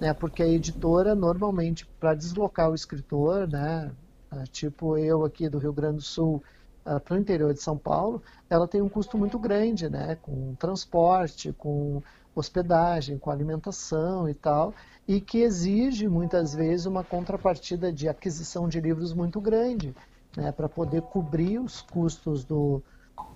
né, 0.00 0.12
porque 0.12 0.42
a 0.42 0.48
editora 0.48 1.14
normalmente 1.14 1.86
para 1.98 2.14
deslocar 2.14 2.70
o 2.70 2.74
escritor, 2.74 3.48
né, 3.48 3.92
ah, 4.30 4.44
tipo 4.50 4.96
eu 4.98 5.24
aqui 5.24 5.48
do 5.48 5.58
Rio 5.58 5.72
Grande 5.72 5.96
do 5.96 6.02
Sul 6.02 6.42
uh, 6.84 7.00
para 7.00 7.14
o 7.14 7.18
interior 7.18 7.52
de 7.54 7.62
São 7.62 7.78
Paulo, 7.78 8.22
ela 8.50 8.66
tem 8.66 8.82
um 8.82 8.88
custo 8.88 9.16
muito 9.16 9.38
grande, 9.38 9.88
né, 9.88 10.16
com 10.20 10.54
transporte, 10.56 11.52
com 11.52 12.02
hospedagem, 12.34 13.16
com 13.16 13.30
alimentação 13.30 14.28
e 14.28 14.34
tal, 14.34 14.74
e 15.06 15.20
que 15.20 15.38
exige 15.38 16.08
muitas 16.08 16.52
vezes 16.52 16.86
uma 16.86 17.04
contrapartida 17.04 17.92
de 17.92 18.08
aquisição 18.08 18.68
de 18.68 18.80
livros 18.80 19.12
muito 19.12 19.40
grande, 19.40 19.94
né, 20.36 20.50
para 20.50 20.68
poder 20.68 21.02
cobrir 21.02 21.60
os 21.60 21.80
custos 21.80 22.44
do, 22.44 22.82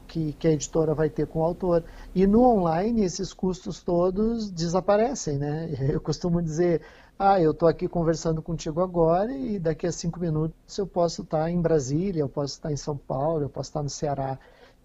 que, 0.08 0.32
que, 0.32 0.48
a 0.48 0.52
editora 0.52 0.94
vai 0.94 1.08
ter 1.08 1.26
com 1.26 1.40
o 1.40 1.44
autor. 1.44 1.84
E 2.14 2.26
no 2.26 2.42
online, 2.42 3.04
esses 3.04 3.32
custos 3.32 3.80
todos 3.82 4.50
desaparecem, 4.50 5.38
né? 5.38 5.68
Eu 5.92 6.00
costumo 6.00 6.42
dizer, 6.42 6.80
ah, 7.18 7.40
eu 7.40 7.50
estou 7.50 7.68
aqui 7.68 7.88
conversando 7.88 8.40
contigo 8.40 8.80
agora 8.80 9.32
e 9.32 9.58
daqui 9.58 9.86
a 9.86 9.92
cinco 9.92 10.20
minutos 10.20 10.78
eu 10.78 10.86
posso 10.86 11.22
estar 11.22 11.50
em 11.50 11.60
Brasília, 11.60 12.20
eu 12.20 12.28
posso 12.28 12.54
estar 12.54 12.70
em 12.70 12.76
São 12.76 12.96
Paulo, 12.96 13.42
eu 13.42 13.48
posso 13.48 13.70
estar 13.70 13.82
no 13.82 13.90
Ceará. 13.90 14.38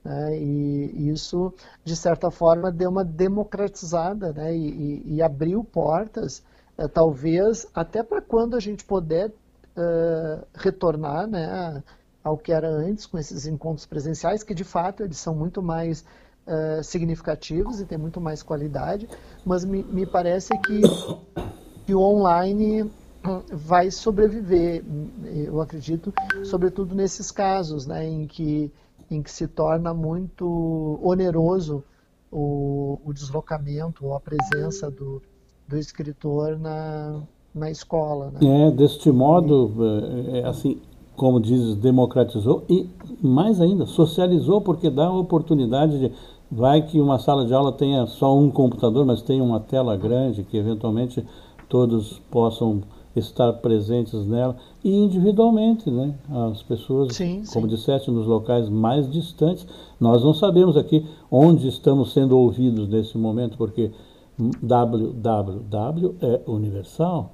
Né? 0.03 0.39
E 0.39 1.09
isso, 1.09 1.53
de 1.85 1.95
certa 1.95 2.31
forma, 2.31 2.71
deu 2.71 2.89
uma 2.89 3.05
democratizada 3.05 4.33
né? 4.33 4.55
e, 4.55 5.03
e, 5.05 5.15
e 5.15 5.21
abriu 5.21 5.63
portas, 5.63 6.43
eh, 6.77 6.87
talvez 6.87 7.67
até 7.73 8.01
para 8.01 8.21
quando 8.21 8.55
a 8.55 8.59
gente 8.59 8.83
puder 8.83 9.29
uh, 9.29 10.45
retornar 10.55 11.27
né? 11.27 11.83
Ao 12.23 12.37
que 12.37 12.51
era 12.51 12.69
antes 12.69 13.05
com 13.05 13.17
esses 13.17 13.45
encontros 13.45 13.85
presenciais, 13.85 14.43
que 14.43 14.53
de 14.53 14.63
fato 14.63 15.03
eles 15.03 15.17
são 15.17 15.35
muito 15.35 15.61
mais 15.61 16.05
uh, 16.47 16.83
significativos 16.83 17.81
e 17.81 17.85
têm 17.85 17.97
muito 17.97 18.21
mais 18.21 18.41
qualidade, 18.41 19.09
mas 19.45 19.65
me, 19.65 19.83
me 19.83 20.05
parece 20.05 20.57
que, 20.59 20.81
que 21.85 21.93
o 21.93 21.99
online 21.99 22.89
vai 23.51 23.89
sobreviver, 23.89 24.83
eu 25.33 25.61
acredito, 25.61 26.13
sobretudo 26.43 26.93
nesses 26.93 27.31
casos 27.31 27.85
né, 27.85 28.07
em, 28.07 28.27
que, 28.27 28.71
em 29.09 29.21
que 29.21 29.31
se 29.31 29.47
torna 29.47 29.93
muito 29.93 30.99
oneroso 31.01 31.83
o, 32.31 32.99
o 33.05 33.13
deslocamento 33.13 34.05
ou 34.05 34.15
a 34.15 34.19
presença 34.19 34.89
do, 34.89 35.21
do 35.67 35.77
escritor 35.77 36.57
na, 36.59 37.21
na 37.53 37.69
escola. 37.69 38.31
Né? 38.31 38.67
É, 38.67 38.71
deste 38.71 39.11
modo, 39.11 39.71
é, 40.33 40.39
é 40.39 40.45
assim, 40.45 40.81
como 41.15 41.39
dizes, 41.39 41.75
democratizou 41.75 42.63
e, 42.69 42.87
mais 43.21 43.61
ainda, 43.61 43.85
socializou, 43.85 44.61
porque 44.61 44.89
dá 44.89 45.07
a 45.07 45.17
oportunidade 45.17 45.99
de. 45.99 46.11
Vai 46.51 46.83
que 46.83 47.01
uma 47.01 47.17
sala 47.17 47.45
de 47.47 47.53
aula 47.53 47.71
tenha 47.71 48.05
só 48.05 48.37
um 48.37 48.51
computador, 48.51 49.05
mas 49.05 49.23
tenha 49.23 49.43
uma 49.43 49.59
tela 49.59 49.97
grande, 49.97 50.43
que 50.43 50.55
eventualmente 50.55 51.25
todos 51.67 52.21
possam 52.29 52.83
estar 53.15 53.53
presentes 53.53 54.25
nela, 54.27 54.55
e 54.83 54.91
individualmente, 54.95 55.89
né? 55.89 56.13
As 56.51 56.61
pessoas, 56.61 57.15
sim, 57.15 57.41
como 57.51 57.67
sim. 57.67 57.75
disseste, 57.75 58.11
nos 58.11 58.27
locais 58.27 58.69
mais 58.69 59.09
distantes. 59.09 59.65
Nós 59.99 60.23
não 60.23 60.33
sabemos 60.33 60.77
aqui 60.77 61.05
onde 61.31 61.67
estamos 61.67 62.13
sendo 62.13 62.37
ouvidos 62.37 62.87
nesse 62.87 63.17
momento, 63.17 63.57
porque 63.57 63.91
www 64.61 66.15
é 66.21 66.41
universal. 66.47 67.31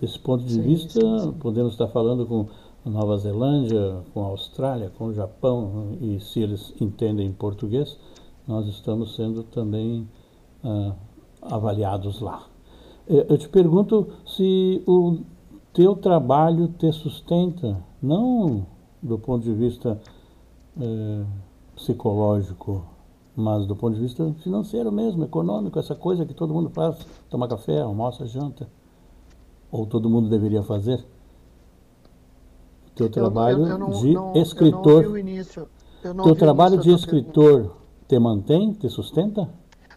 Desse 0.00 0.18
ponto 0.18 0.44
de 0.44 0.54
sim, 0.54 0.62
vista, 0.62 1.00
podemos 1.40 1.72
estar 1.72 1.88
falando 1.88 2.24
com 2.24 2.46
Nova 2.88 3.16
Zelândia, 3.18 4.02
com 4.12 4.22
a 4.24 4.28
Austrália, 4.28 4.90
com 4.96 5.06
o 5.06 5.14
Japão, 5.14 5.96
e 6.00 6.18
se 6.20 6.40
eles 6.40 6.74
entendem 6.80 7.32
português, 7.32 7.98
nós 8.46 8.66
estamos 8.66 9.14
sendo 9.14 9.42
também 9.42 10.08
uh, 10.64 10.94
avaliados 11.42 12.20
lá. 12.20 12.46
É, 13.06 13.26
eu 13.32 13.38
te 13.38 13.48
pergunto 13.48 14.08
se 14.26 14.82
o 14.86 15.18
teu 15.72 15.94
trabalho 15.96 16.68
te 16.78 16.90
sustenta, 16.92 17.82
não 18.02 18.66
do 19.02 19.18
ponto 19.18 19.44
de 19.44 19.52
vista 19.52 20.00
é, 20.80 21.24
psicológico, 21.74 22.84
mas 23.36 23.66
do 23.66 23.76
ponto 23.76 23.94
de 23.94 24.00
vista 24.00 24.34
financeiro 24.42 24.90
mesmo, 24.90 25.24
econômico, 25.24 25.78
essa 25.78 25.94
coisa 25.94 26.26
que 26.26 26.34
todo 26.34 26.52
mundo 26.52 26.70
faz, 26.70 27.06
tomar 27.30 27.48
café, 27.48 27.80
almoça, 27.80 28.26
janta, 28.26 28.68
ou 29.70 29.86
todo 29.86 30.10
mundo 30.10 30.28
deveria 30.28 30.62
fazer. 30.62 31.04
Teu 32.98 33.08
trabalho 33.08 33.58
eu, 33.58 33.66
eu, 33.66 33.70
eu 33.70 33.78
não, 33.78 33.90
de 33.90 34.12
não, 34.12 34.32
escritor, 34.34 35.04
teu 36.24 36.34
trabalho 36.34 36.78
de 36.78 36.90
escritor 36.90 37.60
pergunta. 37.60 37.76
te 38.08 38.18
mantém, 38.18 38.72
te 38.72 38.88
sustenta? 38.88 39.48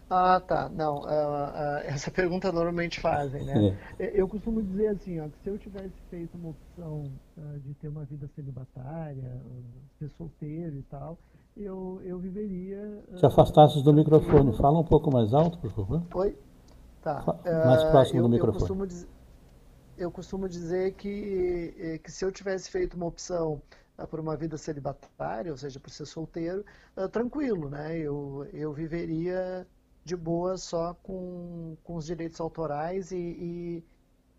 Ah, 0.08 0.40
tá. 0.40 0.70
Não, 0.72 0.98
uh, 0.98 1.06
uh, 1.06 1.78
essa 1.84 2.10
pergunta 2.12 2.52
normalmente 2.52 3.00
fazem, 3.00 3.42
né? 3.44 3.76
É. 3.98 4.12
Eu 4.14 4.28
costumo 4.28 4.62
dizer 4.62 4.88
assim, 4.88 5.18
ó, 5.18 5.24
que 5.24 5.38
se 5.42 5.48
eu 5.48 5.58
tivesse 5.58 5.94
feito 6.10 6.36
uma 6.36 6.50
opção 6.50 7.10
uh, 7.36 7.58
de 7.60 7.74
ter 7.74 7.88
uma 7.88 8.04
vida 8.04 8.28
celibatária, 8.36 9.42
ser 9.98 10.08
solteiro 10.16 10.76
e 10.76 10.82
tal, 10.82 11.18
eu, 11.56 12.00
eu 12.04 12.18
viveria... 12.18 13.02
Te 13.16 13.26
afastasse 13.26 13.82
do 13.82 13.92
microfone. 13.92 14.56
Fala 14.56 14.78
um 14.78 14.84
pouco 14.84 15.10
mais 15.10 15.34
alto, 15.34 15.58
por 15.58 15.72
favor. 15.72 16.02
Oi? 16.14 16.38
Tá. 17.02 17.24
mais 17.66 17.82
próximo 17.84 18.20
eu, 18.20 18.22
do 18.22 18.28
microfone. 18.28 18.54
Eu 18.54 18.60
costumo, 18.60 18.86
dizer, 18.86 19.08
eu 19.96 20.10
costumo 20.10 20.48
dizer 20.48 20.94
que, 20.94 21.74
eh, 21.78 21.98
que 21.98 22.10
se 22.10 22.24
eu 22.24 22.32
tivesse 22.32 22.70
feito 22.70 22.94
uma 22.96 23.06
opção 23.06 23.62
por 24.10 24.18
uma 24.20 24.36
vida 24.36 24.56
celibatária, 24.56 25.52
ou 25.52 25.56
seja, 25.56 25.78
por 25.78 25.90
ser 25.90 26.06
solteiro, 26.06 26.64
tranquilo, 27.12 27.68
né? 27.68 27.96
Eu, 27.98 28.48
eu 28.52 28.72
viveria 28.72 29.66
de 30.04 30.16
boa 30.16 30.56
só 30.56 30.94
com, 30.94 31.76
com 31.84 31.96
os 31.96 32.06
direitos 32.06 32.40
autorais 32.40 33.12
e, 33.12 33.16
e, 33.16 33.84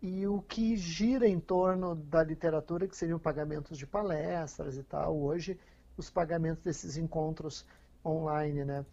e, 0.02 0.26
o 0.26 0.42
que 0.42 0.76
gira 0.76 1.26
em 1.26 1.40
torno 1.40 1.94
da 1.94 2.22
literatura, 2.22 2.86
que 2.86 2.96
seriam 2.96 3.18
pagamentos 3.18 3.78
de 3.78 3.86
palestras 3.86 4.76
e 4.76 4.82
tal, 4.82 5.16
hoje 5.18 5.58
os 5.96 6.10
pagamentos 6.10 6.62
desses 6.62 6.96
encontros 6.96 7.64
online, 8.04 8.64
né? 8.64 8.84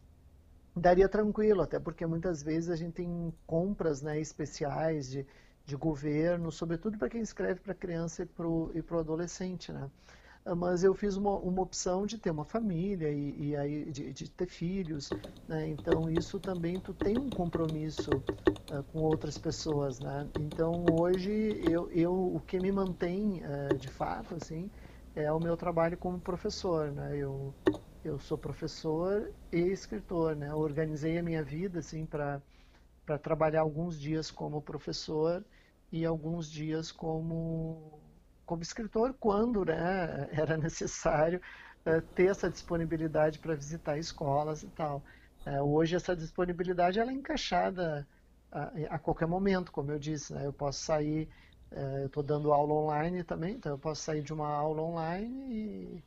Daria 0.74 1.10
tranquilo, 1.10 1.62
até 1.62 1.80
porque 1.80 2.06
muitas 2.06 2.41
vezes 2.41 2.70
a 2.70 2.75
gente 2.77 2.94
tem 2.94 3.34
compras 3.46 4.01
né, 4.01 4.20
especiais 4.22 5.10
de, 5.10 5.27
de 5.65 5.75
governo, 5.75 6.51
sobretudo 6.51 6.98
para 6.98 7.10
quem 7.10 7.22
escreve 7.22 7.60
para 7.60 7.74
criança 7.74 8.24
e 8.24 8.25
para 8.25 8.48
o 8.48 9.00
adolescente, 9.00 9.72
né? 9.72 9.89
Ah, 10.46 10.56
mas 10.56 10.84
eu 10.84 10.94
fiz 10.96 11.15
uma, 11.18 11.38
uma 11.38 11.62
opção 11.62 12.06
de 12.06 12.18
ter 12.18 12.32
uma 12.32 12.46
família 12.46 13.12
e, 13.12 13.50
e 13.50 13.56
aí 13.56 13.91
de, 13.91 14.12
de, 14.12 14.30
ter 14.32 14.48
filhos, 14.48 15.10
né? 15.48 15.68
Então 15.70 16.10
isso 16.10 16.39
também 16.39 16.80
tu 16.80 16.94
tem 16.94 17.18
um 17.18 17.30
compromisso 17.30 18.10
uh, 18.72 18.84
com 18.91 19.00
outras 19.01 19.38
pessoas, 19.38 20.00
né? 20.00 20.27
Então 20.39 20.84
hoje 21.00 21.32
eu, 21.70 21.91
eu 21.91 22.13
o 22.36 22.39
que 22.39 22.60
me 22.60 22.72
mantém 22.72 23.44
uh, 23.44 23.77
de 23.77 23.88
fato 23.89 24.36
assim 24.36 24.72
é 25.15 25.32
o 25.32 25.39
meu 25.39 25.56
trabalho 25.56 25.98
como 25.98 26.20
professor, 26.20 26.91
né? 26.91 27.15
Eu 27.18 27.53
eu 28.03 28.18
sou 28.20 28.36
professor 28.38 29.32
e 29.51 29.60
escritor, 29.60 30.36
né? 30.36 30.51
Organizei 30.56 31.20
a 31.20 31.24
minha 31.24 31.44
vida 31.44 31.80
assim 31.80 32.03
para 32.03 32.41
para 33.12 33.18
trabalhar 33.18 33.62
alguns 33.62 34.00
dias 34.00 34.32
como 34.32 34.62
professor 34.62 35.44
e 35.91 36.06
alguns 36.06 36.50
dias 36.50 36.91
como 36.91 38.00
como 38.46 38.62
escritor 38.62 39.13
quando 39.20 39.65
né, 39.65 40.30
era 40.32 40.56
necessário 40.58 41.41
uh, 41.86 42.01
ter 42.15 42.30
essa 42.30 42.50
disponibilidade 42.50 43.39
para 43.39 43.53
visitar 43.56 43.98
escolas 43.98 44.63
e 44.63 44.68
tal. 44.68 45.03
Uh, 45.46 45.62
hoje 45.62 45.96
essa 45.96 46.15
disponibilidade 46.15 47.00
ela 47.00 47.12
é 47.12 47.13
encaixada 47.13 48.08
a, 48.51 48.72
a 48.89 49.00
qualquer 49.00 49.27
momento, 49.27 49.72
como 49.72 49.91
eu 49.91 50.00
disse, 50.00 50.34
né, 50.34 50.46
eu 50.46 50.53
posso 50.53 50.80
sair, 50.80 51.27
uh, 51.72 51.98
eu 52.00 52.08
estou 52.08 52.24
dando 52.24 52.53
aula 52.53 52.74
online 52.74 53.24
também, 53.24 53.56
então 53.56 53.74
eu 53.74 53.80
posso 53.80 54.01
sair 54.03 54.22
de 54.22 54.34
uma 54.34 54.48
aula 54.48 54.82
online 54.82 56.03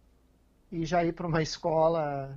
e, 0.71 0.81
e 0.81 0.87
já 0.87 1.05
ir 1.05 1.13
para 1.13 1.27
uma 1.27 1.41
escola 1.43 2.35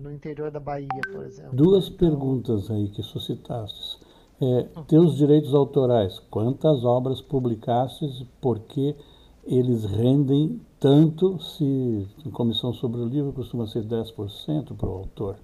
no 0.00 0.10
interior 0.12 0.50
da 0.50 0.60
Bahia, 0.60 0.88
por 1.12 1.24
exemplo. 1.24 1.54
Duas 1.54 1.86
então, 1.86 1.98
perguntas 1.98 2.70
aí 2.70 2.88
que 2.88 3.02
suscitaste. 3.02 3.98
É, 4.40 4.62
teus 4.88 5.16
direitos 5.16 5.54
autorais, 5.54 6.18
quantas 6.30 6.84
obras 6.84 7.20
publicastes, 7.20 8.24
por 8.40 8.58
que 8.60 8.96
eles 9.44 9.84
rendem 9.84 10.60
tanto 10.80 11.38
se 11.40 12.08
em 12.24 12.30
comissão 12.30 12.72
sobre 12.72 13.00
o 13.00 13.06
livro 13.06 13.32
costuma 13.32 13.66
ser 13.66 13.84
10% 13.84 14.76
para 14.76 14.88
o 14.88 14.92
autor. 14.92 15.36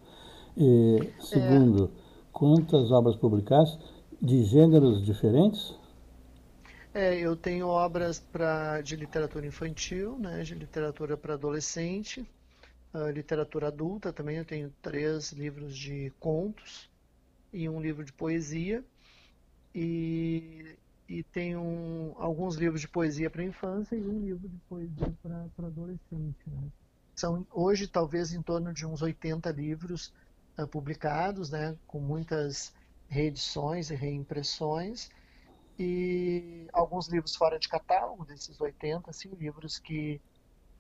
E, 0.57 0.99
segundo, 1.21 1.85
é. 1.85 1.89
quantas 2.33 2.91
obras 2.91 3.17
publicaste 3.17 3.79
de 4.21 4.43
gêneros 4.45 5.05
diferentes? 5.05 5.75
É, 6.93 7.17
eu 7.17 7.37
tenho 7.37 7.69
obras 7.69 8.19
pra, 8.19 8.81
de 8.81 8.97
literatura 8.97 9.47
infantil, 9.47 10.19
né, 10.19 10.43
de 10.43 10.55
literatura 10.55 11.17
para 11.17 11.35
adolescente, 11.35 12.29
literatura 13.13 13.69
adulta 13.69 14.13
também. 14.13 14.37
Eu 14.37 14.45
tenho 14.45 14.73
três 14.83 15.33
livros 15.33 15.77
de 15.77 16.13
contos 16.19 16.91
e 17.53 17.69
um 17.69 17.81
livro 17.81 18.05
de 18.05 18.13
poesia. 18.13 18.85
E, 19.75 20.77
e 21.09 21.23
tem 21.23 21.57
um, 21.57 22.15
alguns 22.17 22.57
livros 22.57 22.81
de 22.81 22.89
poesia 22.89 23.31
para 23.31 23.45
infância 23.45 23.95
e 23.95 24.07
um 24.07 24.21
livro 24.25 24.49
de 24.49 24.59
poesia 24.69 25.13
para 25.23 25.67
adolescente. 25.67 26.39
Né? 26.47 26.69
São 27.15 27.47
hoje 27.53 27.87
talvez 27.87 28.33
em 28.33 28.43
torno 28.43 28.73
de 28.73 28.87
uns 28.87 29.03
80 29.03 29.51
livros 29.53 30.13
uh, 30.59 30.67
publicados, 30.67 31.51
né, 31.51 31.77
com 31.87 32.01
muitas 32.01 32.73
reedições 33.09 33.91
e 33.91 33.95
reimpressões 33.95 35.11
e 35.79 36.67
alguns 36.73 37.09
livros 37.09 37.35
fora 37.35 37.59
de 37.59 37.69
catálogo 37.69 38.25
desses 38.25 38.61
80, 38.61 39.11
assim, 39.11 39.31
livros 39.31 39.79
que 39.79 40.21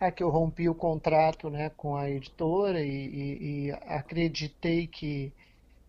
é 0.00 0.10
que 0.10 0.22
eu 0.22 0.30
rompi 0.30 0.68
o 0.68 0.74
contrato 0.74 1.50
né, 1.50 1.70
com 1.76 1.94
a 1.96 2.10
editora 2.10 2.80
e, 2.82 2.88
e, 2.88 3.66
e 3.66 3.70
acreditei 3.70 4.86
que, 4.86 5.32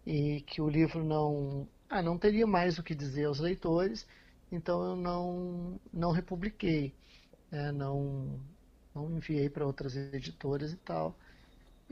e, 0.05 0.41
que 0.41 0.61
o 0.61 0.69
livro 0.69 1.03
não 1.03 1.67
ah, 1.89 2.01
não 2.01 2.17
teria 2.17 2.47
mais 2.47 2.77
o 2.79 2.83
que 2.83 2.95
dizer 2.95 3.25
aos 3.25 3.39
leitores, 3.39 4.07
então 4.51 4.81
eu 4.83 4.95
não, 4.95 5.79
não 5.91 6.11
republiquei, 6.11 6.93
né? 7.51 7.71
não, 7.71 8.39
não 8.95 9.11
enviei 9.17 9.49
para 9.49 9.65
outras 9.65 9.95
editoras 9.95 10.71
e 10.71 10.77
tal. 10.77 11.15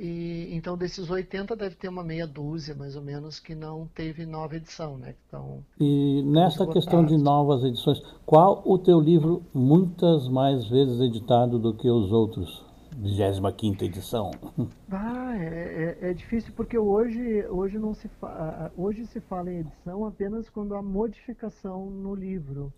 E, 0.02 0.48
então, 0.56 0.78
desses 0.78 1.10
80, 1.10 1.58
deve 1.58 1.76
ter 1.76 1.90
uma 1.90 2.04
meia 2.04 2.26
dúzia, 2.26 2.74
mais 2.74 2.96
ou 2.96 3.02
menos, 3.02 3.38
que 3.38 3.54
não 3.54 3.86
teve 3.94 4.26
nova 4.26 4.56
edição. 4.56 4.98
Né? 4.98 5.14
Então, 5.28 5.62
e 5.78 6.24
nessa 6.24 6.66
questão 6.66 7.06
de 7.06 7.18
novas 7.18 7.66
edições, 7.66 8.02
qual 8.26 8.64
o 8.66 8.78
teu 8.78 8.98
livro 8.98 9.44
muitas 9.54 10.30
mais 10.30 10.66
vezes 10.70 11.02
editado 11.02 11.60
do 11.60 11.74
que 11.74 11.90
os 11.90 12.14
outros? 12.14 12.66
25 12.98 13.84
edição? 13.84 14.32
Ah, 14.92 15.38
é, 15.38 15.98
é, 16.02 16.10
é, 16.10 16.14
difícil 16.14 16.52
porque 16.56 16.78
hoje, 16.78 17.46
hoje, 17.48 17.78
não 17.78 17.94
se 17.94 18.08
fa... 18.08 18.72
hoje 18.76 19.06
se 19.06 19.20
fala 19.20 19.52
em 19.52 19.60
edição 19.60 20.04
apenas 20.06 20.50
quando 20.50 20.74
há 20.74 20.82
modificação 20.82 21.86
no 21.86 22.16
livro. 22.16 22.74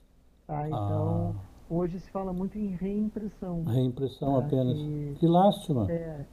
Tá? 0.46 0.68
Então, 0.68 1.36
ah. 1.38 1.74
hoje 1.74 2.00
se 2.00 2.12
fala 2.12 2.34
muito 2.34 2.58
em 2.58 2.76
reimpressão. 2.76 3.64
Reimpressão 3.64 4.34
tá? 4.34 4.46
apenas. 4.46 4.78
que 5.18 5.26
lástima. 5.26 5.90
É, 5.90 6.26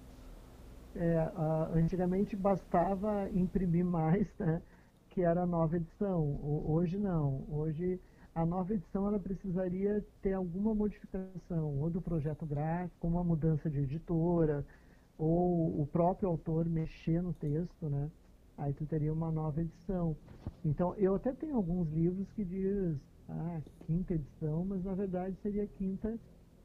é, 0.98 1.32
antigamente 1.74 2.34
bastava 2.37 3.28
imprimir 3.30 3.84
mais, 3.84 4.26
né? 4.38 4.61
que 5.11 5.22
era 5.22 5.42
a 5.42 5.46
nova 5.46 5.76
edição. 5.76 6.38
Hoje 6.66 6.98
não. 6.98 7.44
Hoje 7.48 8.00
a 8.34 8.46
nova 8.46 8.72
edição 8.72 9.06
ela 9.08 9.18
precisaria 9.18 10.04
ter 10.22 10.32
alguma 10.32 10.74
modificação, 10.74 11.80
ou 11.80 11.90
do 11.90 12.00
projeto 12.00 12.46
gráfico, 12.46 13.08
uma 13.08 13.24
mudança 13.24 13.68
de 13.68 13.80
editora, 13.80 14.64
ou 15.18 15.80
o 15.80 15.87
próprio 15.87 16.28
autor 16.28 16.68
mexer 16.68 17.20
no 17.20 17.32
texto, 17.32 17.88
né? 17.88 18.08
Aí 18.56 18.72
tu 18.72 18.87
teria 18.87 19.12
uma 19.12 19.30
nova 19.30 19.61
edição. 19.61 20.16
Então, 20.64 20.94
eu 20.96 21.14
até 21.14 21.32
tenho 21.32 21.56
alguns 21.56 21.88
livros 21.90 22.30
que 22.32 22.44
diz, 22.44 22.96
ah, 23.28 23.61
quinta 23.87 24.14
edição, 24.14 24.64
mas 24.64 24.84
na 24.84 24.94
verdade 24.94 25.37
seria 25.42 25.66
quinta 25.66 26.16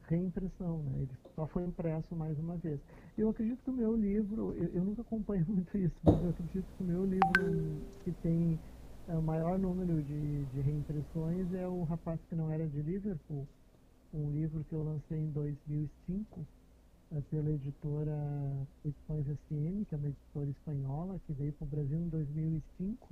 reimpressão, 0.08 0.84
né? 0.84 0.92
Ele 1.02 1.12
só 1.36 1.48
foi 1.48 1.64
impresso 1.64 2.16
mais 2.16 2.38
uma 2.40 2.58
vez. 2.58 2.80
Eu 3.18 3.30
acredito 3.30 3.62
que 3.64 3.70
o 3.70 3.74
meu 3.74 3.96
livro, 3.96 4.54
eu, 4.58 4.70
eu 4.74 4.84
nunca 4.84 5.02
acompanho 5.02 5.46
muito 5.50 5.78
isso, 5.78 5.96
mas 6.04 6.22
eu 6.22 6.30
acredito 6.30 6.66
que 6.78 6.84
o 6.84 6.86
meu 6.86 7.06
livro 7.06 7.82
que 8.04 8.12
tem 8.12 8.60
o 9.08 9.22
maior 9.22 9.60
número 9.60 10.02
de, 10.02 10.46
de 10.46 10.62
reimpressões 10.62 11.54
é 11.54 11.68
o 11.68 11.84
Rapaz 11.84 12.20
que 12.30 12.36
Não 12.36 12.50
Era 12.52 12.66
de 12.68 12.82
Liverpool, 12.82 13.48
um 14.14 14.30
livro 14.32 14.64
que 14.64 14.74
eu 14.74 14.84
lancei 14.84 15.20
em 15.20 15.32
2005 15.32 16.46
é, 17.12 17.22
pela 17.30 17.50
editora 17.50 18.18
Edições 18.86 19.26
SM, 19.26 19.86
que 19.86 19.96
é 19.96 19.98
uma 19.98 20.08
editora 20.08 20.50
espanhola, 20.50 21.20
que 21.26 21.34
veio 21.34 21.54
para 21.54 21.66
o 21.66 21.70
Brasil 21.70 21.98
em 21.98 22.10
2005. 22.10 23.10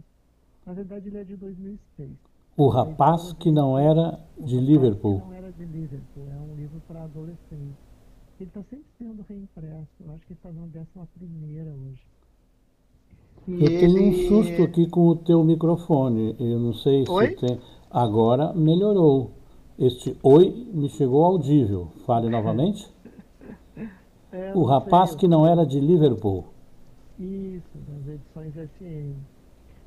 Na 0.65 0.73
verdade, 0.73 1.07
ele 1.07 1.17
é 1.17 1.23
de 1.23 1.35
2006. 1.35 2.09
O 2.57 2.67
Rapaz 2.67 3.33
que 3.33 3.49
Não 3.51 3.77
Era 3.77 4.19
de 4.39 4.59
Liverpool. 4.59 5.21
não 5.25 5.33
era 5.33 5.51
de 5.51 5.65
Liverpool, 5.65 6.27
é 6.29 6.51
um 6.51 6.55
livro 6.55 6.81
para 6.87 7.03
adolescentes. 7.03 7.77
Ele 8.39 8.49
está 8.49 8.61
sempre 8.63 8.85
sendo 8.97 9.25
reimpresso, 9.27 9.87
eu 10.03 10.11
acho 10.13 10.25
que 10.25 10.33
ele 10.33 10.39
está 10.39 10.51
na 10.51 10.65
décima 10.67 11.07
primeira 11.17 11.69
hoje. 11.69 12.01
Eu 13.47 13.55
ele... 13.55 13.79
tenho 13.79 14.03
um 14.03 14.13
susto 14.27 14.63
aqui 14.63 14.87
com 14.87 15.07
o 15.07 15.15
teu 15.15 15.43
microfone. 15.43 16.35
Eu 16.39 16.59
não 16.59 16.73
sei 16.73 17.05
Oi? 17.07 17.29
se 17.29 17.35
tem. 17.35 17.59
Agora 17.89 18.53
melhorou. 18.53 19.31
Este 19.77 20.15
oi 20.23 20.69
me 20.73 20.89
chegou 20.89 21.23
audível. 21.23 21.87
Fale 22.05 22.29
novamente. 22.29 22.87
É, 24.33 24.53
o 24.55 24.63
rapaz 24.63 25.09
sei. 25.09 25.19
que 25.19 25.27
não 25.27 25.45
era 25.45 25.65
de 25.65 25.77
Liverpool. 25.77 26.45
Isso, 27.19 27.77
das 27.85 28.07
edições 28.07 28.53
SM. 28.53 29.13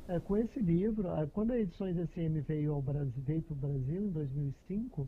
É, 0.07 0.19
com 0.19 0.37
esse 0.37 0.59
livro, 0.59 1.09
quando 1.33 1.51
a 1.51 1.59
Edições 1.59 1.95
SM 1.95 2.39
veio 2.47 2.81
para 2.83 3.01
o 3.03 3.55
Brasil 3.55 4.03
em 4.03 4.11
2005, 4.11 5.07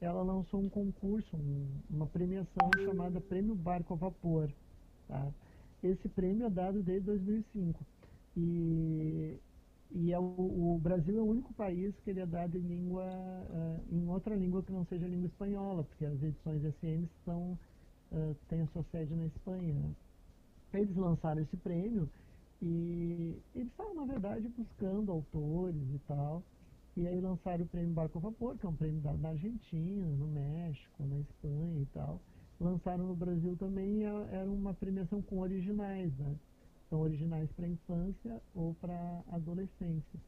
ela 0.00 0.22
lançou 0.22 0.60
um 0.60 0.70
concurso, 0.70 1.36
um, 1.36 1.66
uma 1.90 2.06
premiação 2.06 2.70
chamada 2.82 3.20
Prêmio 3.20 3.54
Barco 3.54 3.92
a 3.92 3.96
Vapor. 3.96 4.50
Tá? 5.06 5.30
Esse 5.82 6.08
prêmio 6.08 6.46
é 6.46 6.50
dado 6.50 6.82
desde 6.82 7.04
2005. 7.06 7.84
E, 8.38 9.36
e 9.90 10.12
é 10.12 10.18
o, 10.18 10.22
o, 10.22 10.80
Brasil 10.82 11.18
é 11.18 11.20
o 11.20 11.26
único 11.26 11.52
país 11.52 11.94
que 12.02 12.08
ele 12.08 12.20
é 12.20 12.26
dado 12.26 12.56
em 12.56 12.62
língua, 12.62 13.04
uh, 13.04 13.94
em 13.94 14.08
outra 14.08 14.34
língua 14.34 14.62
que 14.62 14.72
não 14.72 14.86
seja 14.86 15.04
a 15.04 15.08
língua 15.08 15.26
espanhola, 15.26 15.84
porque 15.84 16.06
as 16.06 16.22
edições 16.22 16.62
SM 16.62 17.06
são, 17.24 17.58
uh, 18.12 18.34
têm 18.48 18.62
a 18.62 18.66
sua 18.68 18.82
sede 18.84 19.14
na 19.14 19.26
Espanha. 19.26 19.76
Eles 20.72 20.96
lançaram 20.96 21.42
esse 21.42 21.56
prêmio 21.58 22.08
e 22.60 23.40
eles 23.54 23.68
estavam, 23.68 23.94
na 23.94 24.04
verdade, 24.04 24.48
buscando 24.48 25.12
autores 25.12 25.82
e 25.94 25.98
tal. 26.06 26.42
E 26.96 27.06
aí 27.06 27.20
lançaram 27.20 27.64
o 27.64 27.68
prêmio 27.68 27.94
Barco 27.94 28.18
a 28.18 28.22
Vapor, 28.22 28.58
que 28.58 28.66
é 28.66 28.68
um 28.68 28.74
prêmio 28.74 29.00
da, 29.00 29.12
da 29.12 29.28
Argentina, 29.28 30.04
no 30.04 30.26
México, 30.26 31.04
na 31.04 31.18
Espanha 31.20 31.80
e 31.80 31.86
tal. 31.94 32.20
Lançaram 32.60 33.06
no 33.06 33.14
Brasil 33.14 33.56
também 33.56 34.00
e 34.00 34.02
era 34.02 34.50
uma 34.50 34.74
premiação 34.74 35.22
com 35.22 35.38
originais, 35.38 36.12
né? 36.18 36.34
São 36.90 37.00
originais 37.00 37.48
para 37.52 37.68
infância 37.68 38.42
ou 38.54 38.74
para 38.80 39.22
adolescência. 39.30 40.18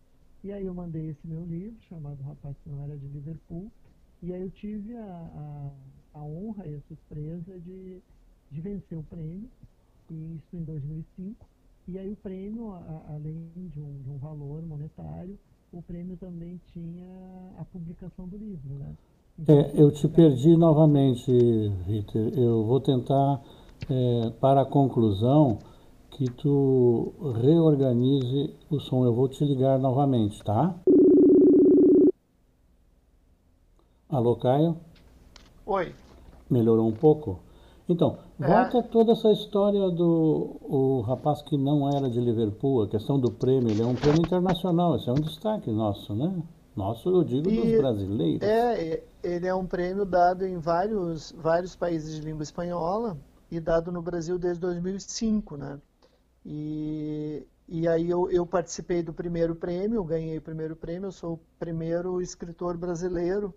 E 0.44 0.52
aí 0.52 0.64
eu 0.64 0.72
mandei 0.72 1.10
esse 1.10 1.26
meu 1.26 1.44
livro, 1.44 1.76
chamado 1.88 2.22
Rapaz 2.22 2.56
que 2.62 2.70
não 2.70 2.80
era 2.84 2.96
de 2.96 3.06
Liverpool, 3.08 3.70
e 4.22 4.32
aí 4.32 4.40
eu 4.40 4.50
tive 4.50 4.96
a, 4.96 5.72
a, 6.14 6.20
a 6.20 6.22
honra 6.22 6.66
e 6.66 6.76
a 6.76 6.80
surpresa 6.82 7.58
de, 7.58 8.00
de 8.50 8.60
vencer 8.60 8.96
o 8.96 9.02
prêmio, 9.02 9.50
e 10.08 10.36
isso 10.36 10.56
em 10.56 10.62
2005. 10.62 11.46
E 11.92 11.98
aí 11.98 12.08
o 12.12 12.16
prêmio, 12.16 12.70
a, 12.72 13.02
além 13.08 13.50
de 13.66 13.80
um, 13.80 14.00
de 14.00 14.08
um 14.10 14.16
valor 14.18 14.62
monetário, 14.62 15.36
o 15.72 15.82
prêmio 15.82 16.16
também 16.16 16.60
tinha 16.72 17.04
a 17.58 17.64
publicação 17.64 18.28
do 18.28 18.36
livro, 18.36 18.74
né? 18.78 18.94
Então, 19.36 19.58
é, 19.58 19.72
eu 19.74 19.90
te 19.90 20.06
perdi 20.06 20.56
novamente, 20.56 21.32
Ritter. 21.86 22.38
Eu 22.38 22.64
vou 22.64 22.78
tentar, 22.80 23.42
é, 23.90 24.30
para 24.40 24.62
a 24.62 24.64
conclusão, 24.64 25.58
que 26.12 26.26
tu 26.26 27.12
reorganize 27.42 28.54
o 28.70 28.78
som. 28.78 29.04
Eu 29.04 29.12
vou 29.12 29.28
te 29.28 29.44
ligar 29.44 29.76
novamente, 29.76 30.44
tá? 30.44 30.78
Alô, 34.08 34.36
Caio? 34.36 34.76
Oi. 35.66 35.92
Melhorou 36.48 36.86
um 36.86 36.92
pouco? 36.92 37.40
Então, 37.92 38.18
é. 38.40 38.46
volta 38.46 38.82
toda 38.82 39.12
essa 39.12 39.30
história 39.32 39.90
do 39.90 40.56
o 40.62 41.00
rapaz 41.00 41.42
que 41.42 41.56
não 41.56 41.88
era 41.88 42.08
de 42.08 42.20
Liverpool, 42.20 42.82
a 42.82 42.88
questão 42.88 43.18
do 43.18 43.30
prêmio, 43.30 43.70
ele 43.70 43.82
é 43.82 43.86
um 43.86 43.94
prêmio 43.94 44.20
internacional, 44.20 44.96
esse 44.96 45.08
é 45.08 45.12
um 45.12 45.16
destaque 45.16 45.70
nosso, 45.70 46.14
né? 46.14 46.32
Nosso, 46.76 47.10
eu 47.10 47.24
digo, 47.24 47.50
e 47.50 47.60
dos 47.60 47.78
brasileiros. 47.78 48.48
É, 48.48 49.02
ele 49.22 49.46
é 49.46 49.54
um 49.54 49.66
prêmio 49.66 50.04
dado 50.04 50.46
em 50.46 50.58
vários, 50.58 51.32
vários 51.32 51.74
países 51.74 52.14
de 52.14 52.22
língua 52.22 52.42
espanhola 52.42 53.18
e 53.50 53.58
dado 53.58 53.90
no 53.90 54.00
Brasil 54.00 54.38
desde 54.38 54.60
2005, 54.60 55.56
né? 55.56 55.78
E, 56.46 57.44
e 57.68 57.88
aí 57.88 58.08
eu, 58.08 58.30
eu 58.30 58.46
participei 58.46 59.02
do 59.02 59.12
primeiro 59.12 59.54
prêmio, 59.54 60.02
ganhei 60.04 60.38
o 60.38 60.42
primeiro 60.42 60.76
prêmio, 60.76 61.08
eu 61.08 61.12
sou 61.12 61.34
o 61.34 61.40
primeiro 61.58 62.22
escritor 62.22 62.76
brasileiro 62.76 63.52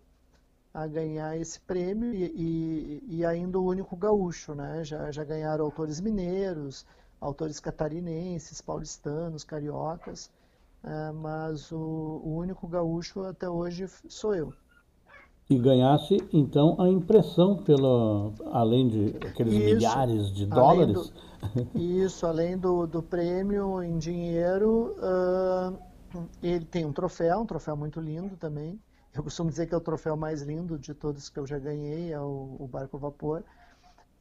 a 0.73 0.87
ganhar 0.87 1.37
esse 1.37 1.59
prêmio 1.59 2.13
e, 2.13 2.23
e, 2.23 3.03
e, 3.17 3.25
ainda 3.25 3.59
o 3.59 3.65
único 3.65 3.95
gaúcho, 3.95 4.55
né? 4.55 4.83
Já, 4.83 5.11
já 5.11 5.23
ganharam 5.23 5.65
autores 5.65 6.01
mineiros, 6.01 6.85
autores 7.21 7.59
catarinenses, 7.59 8.59
paulistanos, 8.59 9.43
cariocas, 9.43 10.31
é, 10.83 11.11
mas 11.11 11.71
o, 11.71 11.77
o 11.77 12.35
único 12.37 12.67
gaúcho 12.67 13.23
até 13.23 13.49
hoje 13.49 13.87
sou 14.07 14.33
eu 14.33 14.53
e 15.49 15.57
ganhasse 15.57 16.17
então 16.31 16.79
a 16.79 16.89
impressão 16.89 17.57
pela 17.57 18.31
além 18.51 18.87
de 18.87 19.15
aqueles 19.27 19.53
isso, 19.53 19.63
milhares 19.63 20.33
de 20.33 20.45
dólares 20.45 21.11
do, 21.53 21.77
isso 21.77 22.25
além 22.25 22.57
do, 22.57 22.87
do 22.87 23.03
prêmio 23.03 23.83
em 23.83 23.97
dinheiro 23.97 24.95
uh, 24.99 25.77
ele 26.41 26.65
tem 26.65 26.85
um 26.85 26.93
troféu 26.93 27.41
um 27.41 27.45
troféu 27.45 27.75
muito 27.75 27.99
lindo 27.99 28.37
também 28.37 28.79
eu 29.13 29.23
costumo 29.23 29.49
dizer 29.49 29.67
que 29.67 29.73
é 29.73 29.77
o 29.77 29.81
troféu 29.81 30.15
mais 30.15 30.41
lindo 30.41 30.77
de 30.77 30.93
todos 30.93 31.29
que 31.29 31.39
eu 31.39 31.45
já 31.45 31.59
ganhei 31.59 32.11
é 32.11 32.19
o, 32.19 32.55
o 32.59 32.67
barco 32.67 32.97
vapor 32.97 33.43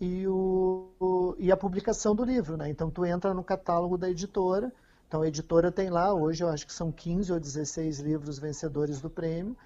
e 0.00 0.26
o, 0.26 0.90
o, 1.00 1.36
e 1.38 1.50
a 1.52 1.56
publicação 1.56 2.14
do 2.14 2.24
livro 2.24 2.56
né 2.56 2.68
então 2.68 2.90
tu 2.90 3.04
entra 3.04 3.32
no 3.32 3.42
catálogo 3.42 3.96
da 3.96 4.10
editora 4.10 4.72
então 5.08 5.22
a 5.22 5.28
editora 5.28 5.70
tem 5.70 5.90
lá 5.90 6.12
hoje 6.14 6.42
eu 6.42 6.48
acho 6.48 6.66
que 6.66 6.72
são 6.72 6.90
15 6.90 7.32
ou 7.32 7.40
16 7.40 8.00
livros 8.00 8.38
vencedores 8.38 9.00
do 9.00 9.10
prêmio 9.10 9.56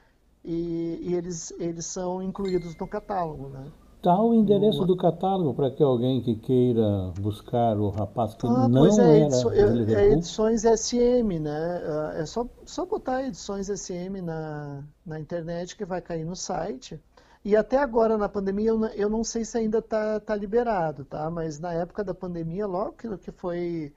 e, 0.46 1.00
e 1.02 1.14
eles, 1.14 1.52
eles 1.58 1.84
são 1.86 2.22
incluídos 2.22 2.76
no 2.76 2.86
catálogo. 2.86 3.48
Né? 3.48 3.66
Dá 4.06 4.22
o 4.22 4.32
endereço 4.32 4.86
do 4.86 4.96
catálogo 4.96 5.52
para 5.52 5.68
que 5.68 5.82
alguém 5.82 6.22
que 6.22 6.36
queira 6.36 7.12
buscar 7.18 7.76
o 7.76 7.88
rapaz 7.88 8.34
que 8.34 8.46
ah, 8.46 8.68
não 8.68 8.82
pois 8.82 8.96
é, 9.00 9.22
era 9.22 10.00
é, 10.00 10.12
edições 10.12 10.62
SM, 10.62 11.40
né? 11.40 11.82
Ah, 11.84 12.12
é 12.14 12.24
só, 12.24 12.46
só 12.64 12.86
botar 12.86 13.24
edições 13.24 13.66
SM 13.66 14.22
na, 14.22 14.84
na 15.04 15.18
internet 15.18 15.76
que 15.76 15.84
vai 15.84 16.00
cair 16.00 16.24
no 16.24 16.36
site. 16.36 17.02
E 17.44 17.56
até 17.56 17.78
agora 17.78 18.16
na 18.16 18.28
pandemia 18.28 18.68
eu 18.68 18.78
não, 18.78 18.88
eu 18.90 19.10
não 19.10 19.24
sei 19.24 19.44
se 19.44 19.58
ainda 19.58 19.78
está 19.78 20.20
tá 20.20 20.36
liberado, 20.36 21.04
tá? 21.04 21.28
Mas 21.28 21.58
na 21.58 21.72
época 21.72 22.04
da 22.04 22.14
pandemia, 22.14 22.64
logo 22.64 22.92
que, 22.92 23.18
que 23.18 23.32
foi 23.32 23.92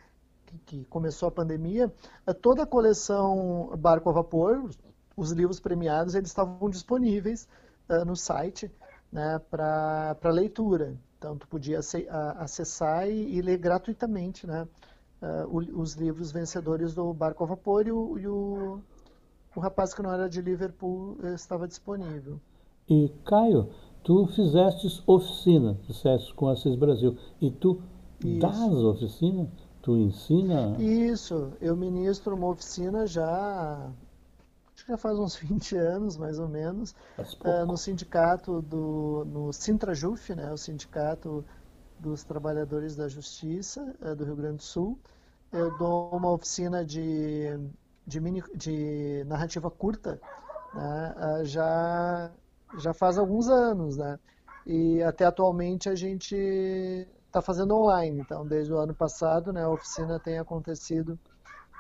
que, 0.48 0.58
que 0.66 0.86
começou 0.86 1.30
a 1.30 1.32
pandemia, 1.32 1.94
toda 2.42 2.64
a 2.64 2.66
coleção 2.66 3.78
Barco 3.78 4.10
a 4.10 4.14
Vapor, 4.14 4.72
os 5.16 5.32
livros 5.34 5.60
premiados 5.60 6.16
eles 6.16 6.30
estavam 6.30 6.68
disponíveis 6.68 7.48
uh, 7.88 8.04
no 8.04 8.16
site 8.16 8.72
né, 9.12 9.40
para 9.50 10.30
leitura. 10.32 10.98
Então, 11.18 11.38
tu 11.38 11.48
podia 11.48 11.80
acessar 12.38 13.10
e, 13.10 13.38
e 13.38 13.42
ler 13.42 13.58
gratuitamente 13.58 14.48
né, 14.48 14.68
uh, 15.22 15.58
os 15.80 15.94
livros 15.94 16.32
vencedores 16.32 16.94
do 16.94 17.14
Barco 17.14 17.44
a 17.44 17.48
Vapor 17.48 17.88
e, 17.88 17.92
o, 17.92 18.18
e 18.18 18.28
o, 18.28 18.80
o 19.56 19.60
rapaz 19.60 19.94
que 19.94 20.02
não 20.02 20.14
era 20.14 20.30
de 20.30 20.42
Liverpool 20.42 21.18
estava 21.34 21.68
disponível. 21.68 22.40
E, 22.90 23.12
Caio, 23.26 23.70
tu 24.04 24.26
fizeste 24.28 25.04
oficina, 25.06 25.78
fizeste 25.86 26.34
com 26.34 26.48
a 26.48 26.56
CIS 26.56 26.76
Brasil, 26.76 27.18
e 27.42 27.52
tu 27.52 27.82
Isso. 28.24 28.40
das 28.40 28.72
oficina? 28.72 29.50
Tu 29.82 29.96
ensina? 29.96 30.76
Isso, 30.80 31.54
eu 31.62 31.76
ministro 31.76 32.36
uma 32.36 32.48
oficina 32.48 33.08
já 33.08 33.92
já 34.90 34.98
faz 34.98 35.18
uns 35.20 35.36
20 35.38 35.78
anos, 35.78 36.18
mais 36.18 36.40
ou 36.40 36.50
menos, 36.50 36.96
uh, 37.18 37.66
no 37.66 37.78
sindicato 37.78 38.62
do 38.62 39.24
no 39.26 39.54
Sintrajuf, 39.54 40.34
né, 40.36 40.52
o 40.52 40.58
sindicato 40.58 41.46
dos 42.00 42.24
trabalhadores 42.24 42.96
da 42.96 43.08
justiça 43.08 43.96
uh, 44.02 44.16
do 44.16 44.26
Rio 44.26 44.36
Grande 44.36 44.58
do 44.58 44.64
Sul. 44.64 45.00
Eu 45.52 45.76
dou 45.78 46.10
uma 46.12 46.32
oficina 46.32 46.86
de, 46.86 47.48
de, 48.06 48.20
mini, 48.20 48.44
de 48.56 49.24
narrativa 49.28 49.70
curta 49.70 50.20
né, 50.74 51.16
uh, 51.18 51.46
já, 51.46 52.32
já 52.78 52.94
faz 52.94 53.18
alguns 53.18 53.48
anos, 53.48 53.98
né? 53.98 54.20
E 54.66 55.02
até 55.02 55.26
atualmente 55.26 55.90
a 55.90 55.96
gente 55.96 56.36
está 57.26 57.42
fazendo 57.42 57.76
online. 57.76 58.20
Então, 58.20 58.46
desde 58.46 58.72
o 58.72 58.78
ano 58.78 58.94
passado, 58.94 59.52
né, 59.52 59.64
a 59.64 59.70
oficina 59.70 60.20
tem 60.20 60.38
acontecido 60.38 61.18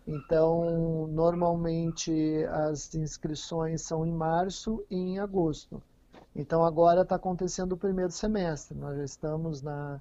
Então, 0.07 1.09
normalmente 1.09 2.13
as 2.69 2.95
inscrições 2.95 3.83
são 3.83 4.07
em 4.07 4.13
março 4.13 4.83
e 4.91 4.97
em 4.97 5.19
agosto. 5.19 5.83
Então 6.41 6.65
agora 6.65 7.03
está 7.03 7.17
acontecendo 7.17 7.73
o 7.73 7.77
primeiro 7.77 8.11
semestre, 8.11 8.75
nós 8.77 8.97
já 8.97 9.05
estamos 9.05 9.61
na, 9.61 10.01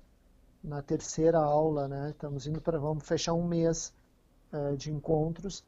na 0.63 0.81
terceira 0.81 1.37
aula, 1.37 1.85
né? 1.89 2.11
Estamos 2.11 2.47
indo 2.47 2.61
para, 2.61 2.79
vamos 2.79 3.05
fechar 3.05 3.33
um 3.33 3.45
mês 3.45 3.93
uh, 4.53 4.77
de 4.77 4.89
encontros 4.89 5.65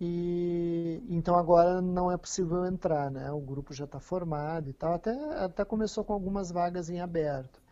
e 0.00 1.00
então 1.08 1.36
agora 1.36 1.80
não 1.80 2.10
é 2.10 2.16
possível 2.16 2.66
entrar, 2.66 3.12
né? 3.12 3.30
O 3.30 3.38
grupo 3.38 3.72
já 3.72 3.84
está 3.84 4.00
formado 4.00 4.68
e 4.68 4.72
tal. 4.72 4.94
Até, 4.94 5.12
até 5.44 5.64
começou 5.64 6.02
com 6.02 6.12
algumas 6.12 6.50
vagas 6.50 6.90
em 6.90 7.00
aberto. 7.00 7.62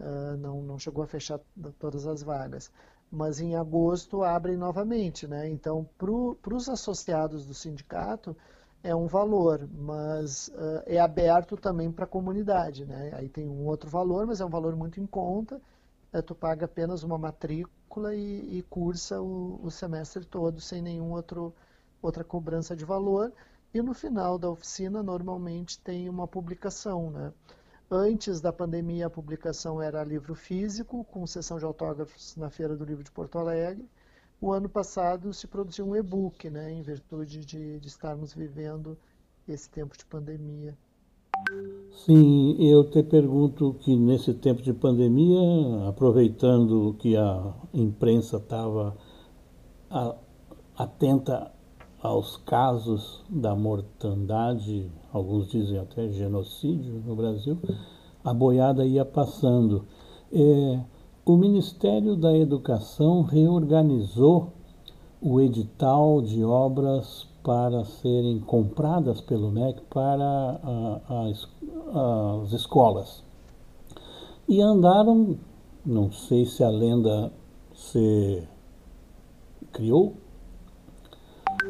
Uh, 0.00 0.36
não, 0.38 0.62
não 0.62 0.78
chegou 0.80 1.04
a 1.04 1.06
fechar 1.06 1.38
todas 1.78 2.08
as 2.08 2.24
vagas. 2.24 2.72
Mas 3.08 3.38
em 3.38 3.54
agosto 3.54 4.24
abrem 4.24 4.56
novamente, 4.56 5.28
né? 5.28 5.48
Então, 5.48 5.88
para 5.96 6.56
os 6.56 6.68
associados 6.68 7.46
do 7.46 7.54
sindicato 7.54 8.36
é 8.84 8.94
um 8.94 9.06
valor, 9.06 9.66
mas 9.72 10.48
uh, 10.48 10.82
é 10.84 11.00
aberto 11.00 11.56
também 11.56 11.90
para 11.90 12.04
a 12.04 12.08
comunidade, 12.08 12.84
né? 12.84 13.10
Aí 13.14 13.30
tem 13.30 13.48
um 13.48 13.66
outro 13.66 13.88
valor, 13.88 14.26
mas 14.26 14.42
é 14.42 14.44
um 14.44 14.50
valor 14.50 14.76
muito 14.76 15.00
em 15.00 15.06
conta. 15.06 15.60
Uh, 16.12 16.22
tu 16.22 16.34
paga 16.34 16.66
apenas 16.66 17.02
uma 17.02 17.16
matrícula 17.16 18.14
e, 18.14 18.58
e 18.58 18.62
cursa 18.68 19.22
o, 19.22 19.58
o 19.62 19.70
semestre 19.70 20.22
todo 20.24 20.60
sem 20.60 20.82
nenhum 20.82 21.12
outro 21.12 21.52
outra 22.02 22.22
cobrança 22.22 22.76
de 22.76 22.84
valor, 22.84 23.32
e 23.72 23.80
no 23.80 23.94
final 23.94 24.38
da 24.38 24.50
oficina 24.50 25.02
normalmente 25.02 25.80
tem 25.80 26.06
uma 26.06 26.28
publicação. 26.28 27.10
Né? 27.10 27.32
Antes 27.90 28.38
da 28.38 28.52
pandemia, 28.52 29.06
a 29.06 29.10
publicação 29.10 29.80
era 29.80 30.04
livro 30.04 30.34
físico, 30.34 31.02
com 31.04 31.26
sessão 31.26 31.58
de 31.58 31.64
autógrafos 31.64 32.36
na 32.36 32.50
Feira 32.50 32.76
do 32.76 32.84
Livro 32.84 33.02
de 33.02 33.10
Porto 33.10 33.38
Alegre. 33.38 33.88
O 34.44 34.52
ano 34.52 34.68
passado 34.68 35.32
se 35.32 35.46
produziu 35.46 35.86
um 35.86 35.96
e-book, 35.96 36.50
né, 36.50 36.70
em 36.70 36.82
virtude 36.82 37.46
de, 37.46 37.80
de 37.80 37.88
estarmos 37.88 38.34
vivendo 38.34 38.94
esse 39.48 39.70
tempo 39.70 39.96
de 39.96 40.04
pandemia. 40.04 40.76
Sim, 42.04 42.54
eu 42.58 42.84
te 42.90 43.02
pergunto 43.02 43.74
que 43.80 43.96
nesse 43.96 44.34
tempo 44.34 44.60
de 44.60 44.74
pandemia, 44.74 45.88
aproveitando 45.88 46.94
que 46.98 47.16
a 47.16 47.54
imprensa 47.72 48.36
estava 48.36 48.94
atenta 50.76 51.50
aos 52.02 52.36
casos 52.36 53.24
da 53.30 53.54
mortandade, 53.56 54.92
alguns 55.10 55.48
dizem 55.48 55.78
até 55.78 56.10
genocídio 56.10 57.02
no 57.06 57.16
Brasil, 57.16 57.58
a 58.22 58.34
boiada 58.34 58.84
ia 58.84 59.06
passando. 59.06 59.86
É, 60.30 60.84
o 61.26 61.38
Ministério 61.38 62.16
da 62.16 62.36
Educação 62.36 63.22
reorganizou 63.22 64.52
o 65.22 65.40
edital 65.40 66.20
de 66.20 66.44
obras 66.44 67.26
para 67.42 67.82
serem 67.84 68.40
compradas 68.40 69.22
pelo 69.22 69.50
MEC 69.50 69.80
para 69.88 70.22
a, 70.62 71.00
a, 71.08 72.42
as 72.42 72.52
escolas. 72.52 73.22
E 74.46 74.60
andaram, 74.60 75.38
não 75.84 76.12
sei 76.12 76.44
se 76.44 76.62
a 76.62 76.68
lenda 76.68 77.32
se 77.74 78.42
criou, 79.72 80.12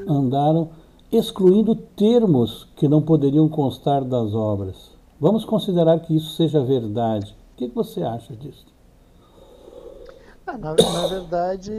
andaram 0.09 0.71
excluindo 1.13 1.77
termos 1.77 2.65
que 2.75 2.89
não 2.89 3.01
poderiam 3.01 3.49
constar 3.49 4.05
das 4.05 4.35
obras. 4.35 4.91
Vamos 5.21 5.45
considerar 5.45 6.01
que 6.01 6.17
isso 6.17 6.31
seja 6.31 6.61
verdade. 6.65 7.37
O 7.53 7.57
que 7.57 7.69
você 7.69 8.03
acha 8.03 8.35
disso? 8.35 8.74
Na, 10.59 10.75
na, 10.75 11.07
verdade, 11.09 11.73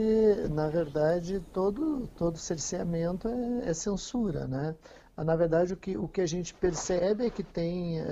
na 0.50 0.68
verdade, 0.68 1.40
todo, 1.52 2.08
todo 2.16 2.38
cerceamento 2.38 3.28
é, 3.28 3.70
é, 3.70 3.74
censura, 3.74 4.46
né? 4.46 4.74
Na 5.16 5.34
verdade, 5.34 5.72
o 5.72 5.76
que, 5.76 5.96
o 5.96 6.06
que 6.06 6.20
a 6.20 6.26
gente 6.26 6.52
percebe 6.52 7.24
é 7.24 7.30
que 7.30 7.42
tem 7.42 8.02
uh, 8.02 8.06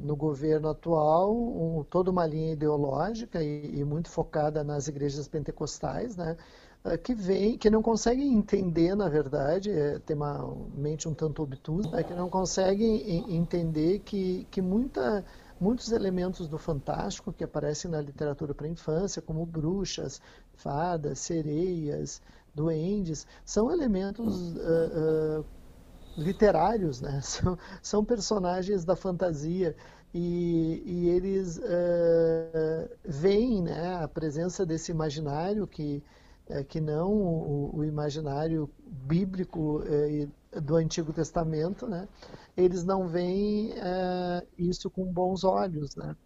no 0.00 0.16
governo 0.16 0.68
atual 0.68 1.32
um, 1.32 1.84
toda 1.84 2.10
uma 2.10 2.26
linha 2.26 2.52
ideológica 2.54 3.40
e, 3.40 3.78
e 3.78 3.84
muito 3.84 4.10
focada 4.10 4.64
nas 4.64 4.88
igrejas 4.88 5.28
pentecostais, 5.28 6.16
né? 6.16 6.36
É, 6.84 6.98
que 6.98 7.14
vem, 7.14 7.56
que 7.56 7.70
não 7.70 7.80
conseguem 7.80 8.34
entender, 8.34 8.94
na 8.94 9.08
verdade, 9.08 9.70
é, 9.70 9.98
tem 10.00 10.14
uma 10.14 10.54
mente 10.74 11.08
um 11.08 11.14
tanto 11.14 11.42
obtusa, 11.42 11.98
é, 11.98 12.02
que 12.02 12.12
não 12.12 12.28
conseguem 12.28 13.34
entender 13.34 14.00
que, 14.00 14.46
que 14.50 14.60
muita, 14.60 15.24
muitos 15.64 15.92
elementos 15.92 16.46
do 16.46 16.58
fantástico 16.58 17.32
que 17.32 17.42
aparecem 17.42 17.90
na 17.90 17.98
literatura 17.98 18.52
para 18.54 18.66
a 18.66 18.70
infância, 18.70 19.22
como 19.22 19.46
bruxas, 19.46 20.20
fadas, 20.52 21.18
sereias, 21.20 22.20
duendes, 22.54 23.26
são 23.46 23.72
elementos 23.72 24.52
uh, 24.56 25.40
uh, 25.40 25.44
literários, 26.18 27.00
né? 27.00 27.18
são, 27.24 27.58
são 27.82 28.04
personagens 28.04 28.84
da 28.84 28.94
fantasia 28.94 29.74
e, 30.12 30.82
e 30.84 31.08
eles 31.08 31.56
uh, 31.56 32.90
veem 33.02 33.62
né, 33.62 34.02
a 34.02 34.06
presença 34.06 34.66
desse 34.66 34.92
imaginário 34.92 35.66
que 35.66 36.02
é, 36.46 36.62
que 36.62 36.78
não 36.78 37.10
o, 37.10 37.78
o 37.78 37.84
imaginário 37.86 38.68
bíblico 38.86 39.82
é, 39.86 40.28
do 40.60 40.76
Antigo 40.76 41.12
Testamento, 41.12 41.86
né? 41.86 42.08
eles 42.56 42.84
não 42.84 43.08
veem 43.08 43.72
é, 43.72 44.46
isso 44.58 44.90
com 44.90 45.04
bons 45.04 45.44
olhos. 45.44 45.96
Né? 45.96 46.16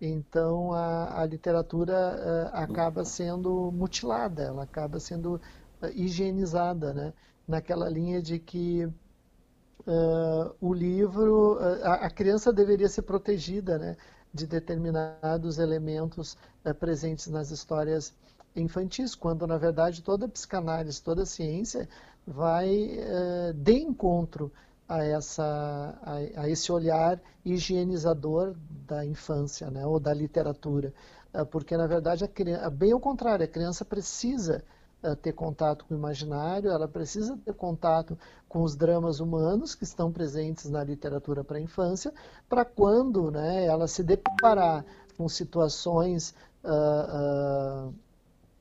Então 0.00 0.72
a, 0.72 1.22
a 1.22 1.26
literatura 1.26 1.94
é, 1.94 2.58
acaba 2.62 3.04
sendo 3.04 3.72
mutilada, 3.72 4.42
ela 4.42 4.62
acaba 4.62 5.00
sendo 5.00 5.40
é, 5.82 5.90
higienizada, 5.92 6.92
né? 6.92 7.12
naquela 7.46 7.88
linha 7.88 8.20
de 8.20 8.38
que 8.38 8.84
uh, 8.84 10.54
o 10.60 10.74
livro, 10.74 11.58
a, 11.82 11.94
a, 11.94 12.10
criança 12.10 12.52
deveria 12.52 12.90
ser 12.90 13.02
protegida 13.02 13.78
né? 13.78 13.96
de 14.34 14.46
determinados 14.46 15.58
elementos 15.58 16.36
presentes 16.78 17.28
nas 17.28 17.50
histórias 17.50 18.12
infantis, 18.54 19.14
quando 19.14 19.46
na 19.46 19.56
verdade 19.56 20.02
toda 20.02 20.26
a 20.26 20.28
psicanálise, 20.28 21.02
toda 21.02 21.22
a 21.22 21.26
ciência 21.26 21.88
vai 22.28 22.90
eh, 22.90 23.52
de 23.54 23.72
encontro 23.72 24.52
a, 24.86 25.02
essa, 25.02 25.98
a, 26.02 26.42
a, 26.42 26.48
esse 26.48 26.70
olhar 26.70 27.20
higienizador 27.44 28.54
da 28.86 29.04
infância, 29.04 29.70
né, 29.70 29.86
ou 29.86 29.98
da 29.98 30.12
literatura, 30.12 30.92
eh, 31.32 31.44
porque 31.44 31.76
na 31.76 31.86
verdade 31.86 32.24
a 32.24 32.28
criança, 32.28 32.68
bem 32.70 32.92
ao 32.92 33.00
contrário, 33.00 33.44
a 33.44 33.48
criança 33.48 33.84
precisa 33.84 34.62
eh, 35.02 35.14
ter 35.14 35.32
contato 35.32 35.86
com 35.86 35.94
o 35.94 35.96
imaginário, 35.96 36.70
ela 36.70 36.86
precisa 36.86 37.38
ter 37.44 37.54
contato 37.54 38.18
com 38.46 38.62
os 38.62 38.76
dramas 38.76 39.20
humanos 39.20 39.74
que 39.74 39.84
estão 39.84 40.12
presentes 40.12 40.68
na 40.68 40.84
literatura 40.84 41.42
para 41.42 41.56
a 41.56 41.60
infância, 41.60 42.12
para 42.48 42.64
quando 42.64 43.30
né, 43.30 43.64
ela 43.64 43.88
se 43.88 44.02
deparar 44.02 44.84
com 45.16 45.28
situações 45.28 46.34
uh, 46.64 47.88
uh, 47.88 47.94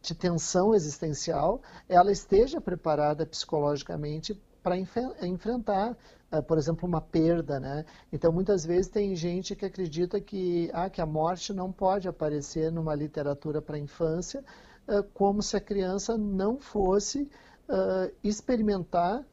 de 0.07 0.15
tensão 0.15 0.73
existencial, 0.73 1.61
ela 1.89 2.11
esteja 2.11 2.61
preparada 2.61 3.25
psicologicamente 3.25 4.41
para 4.63 4.77
enfrentar, 4.77 5.97
uh, 6.31 6.41
por 6.43 6.57
exemplo, 6.57 6.87
uma 6.87 7.01
perda, 7.01 7.59
né? 7.59 7.85
Então, 8.11 8.31
muitas 8.31 8.65
vezes 8.65 8.87
tem 8.87 9.15
gente 9.15 9.55
que 9.55 9.65
acredita 9.65 10.19
que, 10.19 10.69
ah, 10.73 10.89
que 10.89 11.01
a 11.01 11.05
morte 11.05 11.53
não 11.53 11.71
pode 11.71 12.07
aparecer 12.07 12.71
numa 12.71 12.95
literatura 12.95 13.61
para 13.61 13.75
a 13.75 13.79
infância, 13.79 14.43
uh, 14.87 15.03
como 15.13 15.41
se 15.41 15.57
a 15.57 15.61
criança 15.61 16.17
não 16.17 16.57
fosse 16.57 17.29
uh, 17.69 18.11
experimentar 18.23 19.25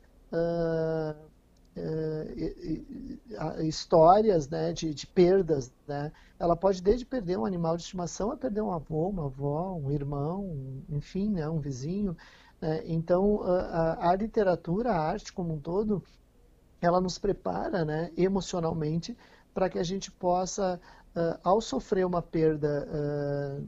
uh, 1.76 3.62
histórias 3.62 4.48
né, 4.48 4.72
de, 4.72 4.94
de, 4.94 5.06
perdas. 5.06 5.72
Né? 5.86 6.12
Ela 6.38 6.56
pode 6.56 6.82
desde 6.82 7.04
perder 7.04 7.38
um 7.38 7.44
animal 7.44 7.76
de 7.76 7.82
estimação 7.82 8.30
a 8.30 8.36
perder 8.36 8.60
um 8.60 8.72
avô, 8.72 9.08
uma 9.08 9.26
avó, 9.26 9.74
um 9.74 9.90
irmão, 9.90 10.44
um, 10.44 10.82
enfim, 10.90 11.30
né, 11.30 11.48
um 11.48 11.60
vizinho. 11.60 12.16
Né? 12.60 12.82
Então, 12.86 13.42
a, 13.42 14.10
a, 14.10 14.16
literatura, 14.16 14.92
a 14.92 14.98
arte 14.98 15.32
como 15.32 15.54
um 15.54 15.60
todo, 15.60 16.02
ela 16.80 17.00
nos 17.00 17.18
prepara 17.18 17.84
né, 17.84 18.10
emocionalmente 18.16 19.16
para 19.54 19.68
que 19.68 19.78
a 19.78 19.84
gente 19.84 20.10
possa, 20.10 20.80
uh, 21.16 21.38
ao 21.42 21.60
sofrer 21.60 22.04
uma 22.04 22.20
perda, 22.20 22.88
uh, 22.88 23.64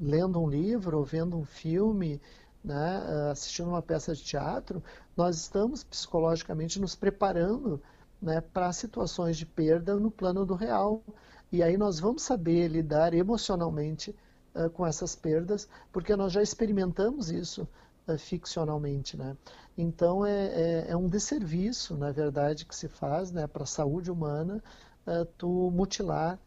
lendo 0.00 0.40
um 0.40 0.48
livro 0.48 0.98
ou 0.98 1.04
vendo 1.04 1.38
um 1.38 1.44
filme, 1.44 2.20
né, 2.64 3.30
assistindo 3.30 3.68
uma 3.68 3.82
peça 3.82 4.14
de 4.14 4.22
teatro, 4.22 4.82
nós 5.16 5.36
estamos 5.36 5.84
psicologicamente 5.84 6.80
nos 6.80 6.94
preparando 6.94 7.80
né, 8.20 8.40
para 8.40 8.72
situações 8.72 9.36
de 9.36 9.46
perda 9.46 9.94
no 9.96 10.10
plano 10.10 10.44
do 10.44 10.54
real. 10.54 11.02
E 11.50 11.62
aí 11.62 11.76
nós 11.76 11.98
vamos 11.98 12.22
saber 12.22 12.68
lidar 12.68 13.14
emocionalmente 13.14 14.14
uh, 14.54 14.68
com 14.70 14.86
essas 14.86 15.14
perdas, 15.14 15.68
porque 15.92 16.14
nós 16.14 16.32
já 16.32 16.42
experimentamos 16.42 17.30
isso 17.30 17.66
uh, 18.06 18.18
ficcionalmente. 18.18 19.16
Né? 19.16 19.36
Então 19.76 20.26
é, 20.26 20.46
é, 20.46 20.86
é, 20.90 20.96
um 20.96 21.08
desserviço, 21.08 21.96
na 21.96 22.10
verdade, 22.10 22.66
que 22.66 22.76
se 22.76 22.88
faz 22.88 23.32
né, 23.32 23.46
para 23.46 23.62
a 23.62 23.66
saúde 23.66 24.10
humana 24.10 24.62
uh, 25.06 25.24
tu 25.36 25.70
mutilar 25.70 26.38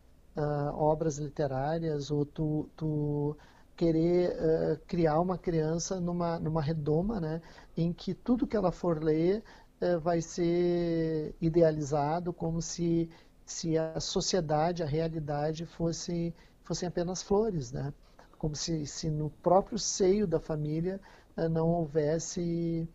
obras 0.73 1.17
literárias 1.17 2.09
ou 2.09 2.25
tu, 2.25 2.69
tu 2.77 3.35
querer 3.81 4.37
uh, 4.37 4.79
criar 4.85 5.19
uma 5.19 5.39
criança 5.39 5.99
numa, 5.99 6.37
numa 6.37 6.61
redoma, 6.61 7.19
né, 7.19 7.41
em 7.75 7.91
que 7.91 8.13
tudo 8.13 8.45
que 8.45 8.55
ela 8.55 8.71
for 8.71 9.03
ler 9.03 9.43
uh, 9.81 9.99
vai 9.99 10.21
ser 10.21 11.33
idealizado 11.41 12.31
como 12.31 12.61
se, 12.61 13.09
se 13.43 13.79
a 13.79 13.99
sociedade, 13.99 14.83
a 14.83 14.85
realidade 14.85 15.65
fosse, 15.65 16.31
fossem 16.63 16.87
apenas 16.87 17.23
flores, 17.23 17.71
né, 17.71 17.91
como 18.37 18.55
se, 18.55 18.85
se 18.85 19.09
no 19.09 19.31
próprio 19.41 19.79
seio 19.79 20.27
da 20.27 20.39
família 20.39 21.01
uh, 21.35 21.49
não 21.49 21.67
houvesse 21.67 22.87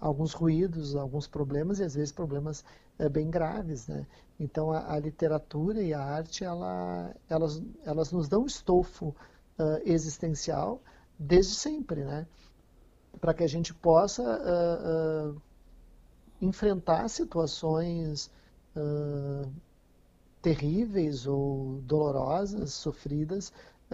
alguns 0.00 0.32
ruídos, 0.32 0.96
alguns 0.96 1.28
problemas 1.28 1.78
e 1.78 1.84
às 1.84 1.94
vezes 1.94 2.10
problemas 2.10 2.64
bem 3.12 3.30
graves, 3.30 3.86
né? 3.86 4.04
Então 4.40 4.72
a, 4.72 4.94
a, 4.94 4.98
literatura 4.98 5.80
e 5.80 5.94
a 5.94 6.02
arte 6.02 6.42
ela, 6.42 7.14
elas, 7.28 7.62
elas 7.84 8.10
nos 8.10 8.28
dão 8.28 8.44
estofo 8.44 9.14
uh, 9.60 9.80
existencial 9.84 10.80
desde 11.18 11.54
sempre, 11.54 12.04
né? 12.04 12.26
Para 13.20 13.34
que 13.34 13.44
a 13.44 13.48
gente 13.48 13.74
possa 13.74 14.40
enfrentar 16.40 17.08
situações 17.08 18.30
terríveis 20.40 21.26
ou 21.26 21.80
dolorosas, 21.82 22.72
sofridas 22.72 23.52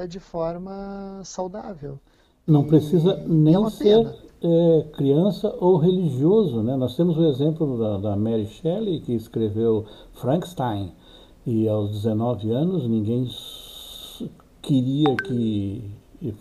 de 0.09 0.21
forma 0.21 1.23
saudável. 1.25 1.99
Não 2.47 2.65
precisa 2.65 3.13
é 3.13 3.27
nem 3.27 3.57
é 3.57 3.71
ser 3.71 4.15
é, 4.41 4.83
criança 4.95 5.55
ou 5.59 5.77
religioso. 5.77 6.63
Né? 6.63 6.77
Nós 6.77 6.97
temos 6.97 7.17
o 7.17 7.25
exemplo 7.25 7.79
da, 7.79 7.99
da, 7.99 8.17
Mary 8.17 8.47
Shelley, 8.47 9.01
que 9.01 9.13
escreveu 9.13 9.85
Frankenstein, 10.13 10.93
e 11.45 11.69
aos 11.69 11.91
19 11.91 12.51
anos 12.51 12.89
ninguém 12.89 13.29
queria 14.67 15.15
que 15.15 15.83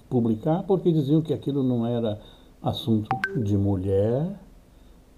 publicar 0.09 0.63
porque 0.63 0.91
diziam 0.91 1.21
que 1.21 1.33
aquilo 1.33 1.61
não 1.61 1.85
era 1.85 2.19
assunto 2.61 3.07
de 3.37 3.55
mulher. 3.55 4.41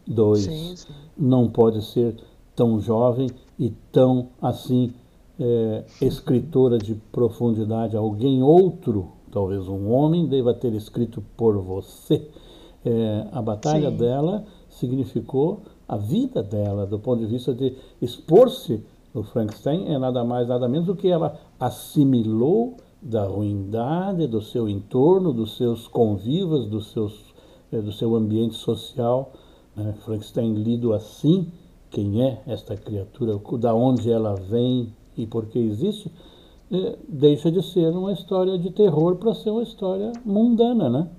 Dois, 0.05 0.43
sim, 0.43 0.75
sim. 0.75 0.93
não 1.17 1.49
pode 1.49 1.83
ser 1.83 2.15
tão 2.55 2.79
jovem 2.79 3.29
e 3.59 3.71
tão 3.91 4.29
assim 4.41 4.93
é, 5.39 5.85
escritora 6.01 6.77
de 6.77 6.95
profundidade. 7.11 7.97
Alguém 7.97 8.41
outro 8.41 9.11
talvez 9.31 9.67
um 9.67 9.91
homem 9.91 10.25
deva 10.27 10.53
ter 10.53 10.73
escrito 10.73 11.23
por 11.35 11.57
você. 11.57 12.29
É, 12.85 13.27
a 13.31 13.41
batalha 13.41 13.89
Sim. 13.91 13.97
dela 13.97 14.45
significou 14.69 15.61
a 15.87 15.97
vida 15.97 16.41
dela, 16.41 16.85
do 16.85 16.99
ponto 16.99 17.19
de 17.19 17.25
vista 17.25 17.53
de 17.53 17.75
expor-se 18.01 18.83
no 19.13 19.23
Frankenstein, 19.23 19.87
é 19.93 19.97
nada 19.97 20.23
mais, 20.23 20.47
nada 20.47 20.67
menos 20.67 20.85
do 20.85 20.95
que 20.95 21.07
ela 21.07 21.39
assimilou 21.59 22.77
da 23.07 23.25
ruindade 23.25 24.27
do 24.27 24.41
seu 24.41 24.67
entorno, 24.67 25.31
dos 25.31 25.55
seus 25.55 25.87
convivas, 25.87 26.67
dos 26.67 26.91
seus, 26.91 27.33
é, 27.71 27.79
do 27.79 27.91
seu 27.91 28.13
ambiente 28.15 28.55
social. 28.55 29.31
Né? 29.75 29.93
Frankenstein 30.03 30.53
lido 30.55 30.93
assim, 30.93 31.49
quem 31.89 32.21
é 32.21 32.43
esta 32.45 32.75
criatura, 32.75 33.39
da 33.57 33.73
onde 33.73 34.11
ela 34.11 34.35
vem 34.35 34.93
e 35.15 35.25
por 35.25 35.45
que 35.45 35.57
existe, 35.57 36.11
é, 36.69 36.97
deixa 37.07 37.49
de 37.49 37.63
ser 37.63 37.89
uma 37.91 38.11
história 38.11 38.59
de 38.59 38.71
terror 38.71 39.15
para 39.15 39.33
ser 39.33 39.51
uma 39.51 39.63
história 39.63 40.11
mundana, 40.25 40.89
né? 40.89 41.09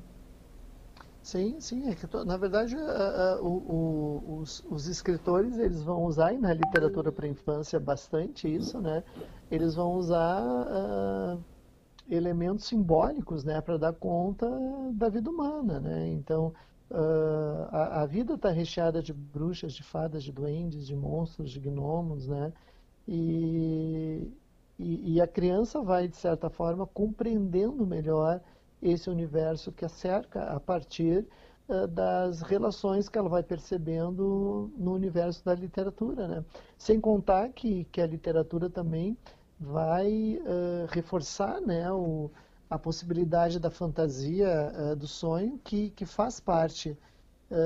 Sim, 1.23 1.57
sim. 1.59 1.89
É 1.89 1.95
que, 1.95 2.07
na 2.25 2.37
verdade, 2.37 2.77
os, 3.43 4.65
os, 4.71 4.87
escritores 4.87 5.59
eles 5.59 5.83
vão 5.83 6.05
usar, 6.05 6.33
e 6.33 6.39
na 6.39 6.55
literatura 6.55 7.13
para 7.13 7.27
infância 7.27 7.79
bastante 7.79 8.49
isso, 8.49 8.81
né? 8.81 9.03
Eles 9.51 9.75
vão 9.75 9.95
usar 9.95 10.41
ah, 10.41 11.37
elementos 12.09 12.67
simbólicos, 12.67 13.45
né, 13.45 13.61
para 13.61 13.77
dar 13.77 13.93
conta 13.93 14.49
da 14.93 15.09
vida 15.09 15.31
humana, 15.31 15.79
né? 15.81 16.09
Então, 16.09 16.55
ah, 16.91 17.69
a, 17.71 18.03
a, 18.03 18.07
vida 18.07 18.35
está 18.35 18.51
recheada 18.51 19.03
de 19.03 19.13
bruxas, 19.13 19.75
de 19.75 19.83
fadas, 19.83 20.25
de 20.25 20.33
duendes, 20.33 20.87
de 20.87 20.97
monstros, 20.97 21.51
de 21.51 21.61
gnomos, 21.61 22.27
né? 22.27 22.53
E, 23.07 24.31
e, 24.79 25.15
e, 25.15 25.21
a 25.21 25.27
criança 25.27 25.83
vai, 25.83 26.09
de 26.09 26.17
certa 26.17 26.51
forma, 26.51 26.87
compreendendo 26.87 27.87
melhor 27.87 28.41
esse 28.83 29.11
universo 29.11 29.73
que 29.73 29.85
a 29.85 29.89
cerca 29.89 30.45
a 30.45 30.61
partir 30.61 31.27
uh, 31.69 31.87
das 31.89 32.43
relações 32.43 33.09
que 33.09 33.19
ela 33.19 33.29
vai 33.29 33.43
percebendo 33.43 34.71
no 34.77 34.95
universo 34.95 35.45
da 35.45 35.55
literatura. 35.55 36.29
Né? 36.29 36.45
Sem 36.77 37.01
contar 37.01 37.49
que, 37.51 37.85
que 37.85 38.01
a 38.01 38.07
literatura 38.07 38.71
também 38.71 39.17
vai 39.61 40.41
uh, 40.41 40.87
reforçar 40.89 41.61
né, 41.61 41.91
o, 41.91 42.31
a 42.69 42.79
possibilidade 42.79 43.59
da 43.59 43.71
fantasia, 43.71 44.73
uh, 44.75 44.97
do 44.97 45.07
sonho, 45.07 45.59
que, 45.65 45.91
que 45.91 46.07
faz 46.07 46.41
parte 46.41 46.97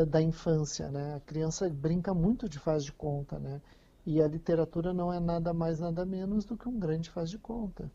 da 0.08 0.22
infância. 0.22 0.88
Né? 0.90 1.16
A 1.16 1.20
criança 1.20 1.68
brinca 1.68 2.14
muito 2.14 2.48
de 2.48 2.56
faz 2.56 2.84
de 2.84 2.92
conta. 2.92 3.36
Né? 3.40 3.60
E 4.06 4.22
a 4.22 4.28
literatura 4.28 4.94
não 4.94 5.12
é 5.12 5.18
nada 5.18 5.52
mais, 5.52 5.80
nada 5.80 6.04
menos 6.04 6.44
do 6.44 6.56
que 6.56 6.68
um 6.68 6.78
grande 6.78 7.10
faz 7.10 7.28
de 7.28 7.36
conta. 7.36 7.90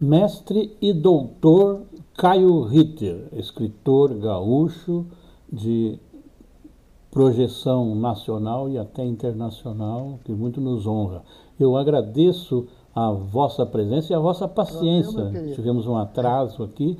Mestre 0.00 0.76
e 0.80 0.92
doutor 0.92 1.82
Caio 2.16 2.62
Ritter, 2.62 3.28
escritor 3.32 4.14
gaúcho 4.14 5.06
de 5.52 5.98
projeção 7.10 7.96
nacional 7.96 8.68
e 8.68 8.78
até 8.78 9.04
internacional, 9.04 10.20
que 10.24 10.32
muito 10.32 10.60
nos 10.60 10.86
honra. 10.86 11.24
Eu 11.58 11.76
agradeço 11.76 12.68
a 12.98 13.12
vossa 13.12 13.64
presença 13.64 14.12
e 14.12 14.16
a 14.16 14.18
vossa 14.18 14.48
paciência. 14.48 15.24
Valeu, 15.24 15.54
Tivemos 15.54 15.86
um 15.86 15.96
atraso 15.96 16.64
aqui. 16.64 16.98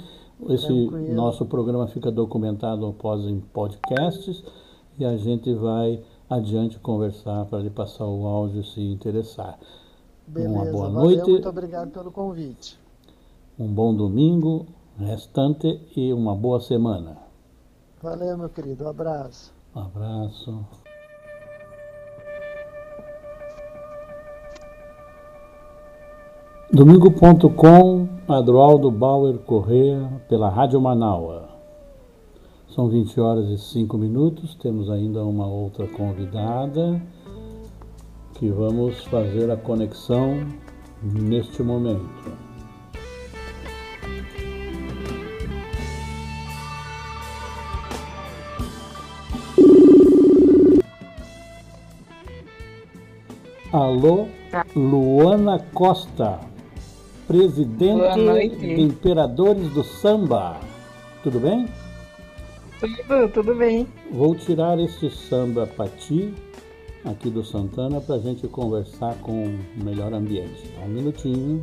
Esse 0.49 0.67
Tranquilo. 0.67 1.15
nosso 1.15 1.45
programa 1.47 1.89
fica 1.89 2.13
documentado 2.13 2.87
após 2.87 3.25
em 3.25 3.41
podcasts 3.41 4.45
e 4.97 5.05
a 5.05 5.17
gente 5.17 5.53
vai 5.55 6.01
adiante 6.31 6.79
conversar 6.79 7.47
para 7.47 7.59
lhe 7.59 7.71
passar 7.71 8.07
o 8.07 8.25
áudio 8.27 8.63
se 8.63 8.81
interessar. 8.81 9.59
Beleza, 10.27 10.53
uma 10.53 10.65
boa 10.67 10.91
valeu, 10.91 11.03
noite. 11.03 11.31
Muito 11.31 11.49
obrigado 11.49 11.91
pelo 11.91 12.13
convite. 12.13 12.79
Um 13.59 13.67
bom 13.67 13.93
domingo 13.93 14.67
restante 14.97 15.81
e 15.97 16.13
uma 16.13 16.35
boa 16.37 16.61
semana. 16.61 17.17
Valeu, 18.01 18.39
meu 18.39 18.49
querido. 18.49 18.85
Um 18.85 18.89
abraço. 18.89 19.53
Um 19.75 19.81
abraço. 19.81 20.65
Domingo.com, 26.71 28.07
Adroaldo 28.29 28.91
Bauer 28.91 29.39
Corrêa, 29.39 30.07
pela 30.29 30.51
Rádio 30.51 30.79
Manaua. 30.79 31.49
São 32.69 32.91
20 32.91 33.19
horas 33.19 33.49
e 33.49 33.57
5 33.57 33.97
minutos, 33.97 34.55
temos 34.55 34.91
ainda 34.91 35.25
uma 35.25 35.47
outra 35.47 35.87
convidada 35.87 37.01
que 38.35 38.51
vamos 38.51 39.03
fazer 39.07 39.51
a 39.51 39.57
conexão 39.57 40.47
neste 41.03 41.63
momento. 41.63 42.37
Alô, 53.73 54.29
Luana 54.77 55.59
Costa, 55.73 56.41
presidente 57.29 58.57
de 58.57 58.81
Imperadores 58.81 59.71
do 59.75 59.85
Samba. 59.85 60.57
Tudo 61.23 61.39
bem? 61.39 61.69
Tudo, 62.81 63.29
tudo 63.29 63.55
bem. 63.55 63.87
Vou 64.11 64.35
tirar 64.35 64.79
este 64.79 65.11
samba 65.11 65.67
para 65.67 65.89
ti, 65.91 66.33
aqui 67.05 67.29
do 67.29 67.45
Santana, 67.45 68.01
para 68.01 68.15
a 68.15 68.19
gente 68.19 68.49
conversar 68.49 69.15
com 69.17 69.45
o 69.45 69.85
melhor 69.85 70.15
ambiente. 70.15 70.71
Tá? 70.71 70.87
Um 70.87 70.89
minutinho. 70.89 71.63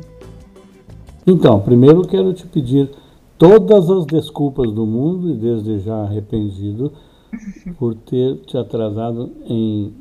Então, 1.26 1.58
primeiro 1.58 2.06
quero 2.06 2.32
te 2.32 2.46
pedir 2.46 2.88
todas 3.36 3.90
as 3.90 4.06
desculpas 4.06 4.70
do 4.70 4.86
mundo, 4.86 5.30
e 5.30 5.34
desde 5.34 5.80
já 5.80 6.02
arrependido, 6.02 6.92
por 7.76 7.96
ter 7.96 8.36
te 8.42 8.56
atrasado 8.56 9.32
em 9.46 9.92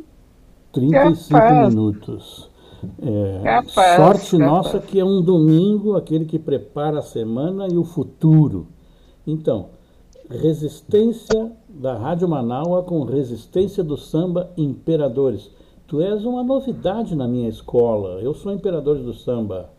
35 0.71 1.30
capaz. 1.30 1.73
minutos. 1.73 2.55
É, 3.02 3.41
capaz, 3.43 3.95
sorte 3.95 4.38
capaz. 4.38 4.52
nossa 4.52 4.80
que 4.80 5.00
é 5.00 5.06
um 5.06 5.21
domingo, 5.21 5.95
aquele 5.95 6.26
que 6.26 6.39
prepara 6.39 7.00
a 7.00 7.02
semana 7.02 7.67
e 7.67 7.78
o 7.78 7.84
futuro. 7.84 8.67
Então, 9.26 9.69
Resistência 10.30 11.52
da 11.69 11.95
Rádio 11.95 12.28
Manaua 12.28 12.82
com 12.84 13.04
Resistência 13.04 13.84
do 13.84 13.95
Samba 13.95 14.50
Imperadores. 14.58 15.52
Tu 15.88 16.02
és 16.02 16.26
uma 16.26 16.43
novidade 16.43 17.15
na 17.15 17.28
minha 17.28 17.48
escola. 17.48 18.19
Eu 18.21 18.34
sou 18.34 18.52
Imperadores 18.52 19.04
do 19.04 19.13
Samba. 19.13 19.69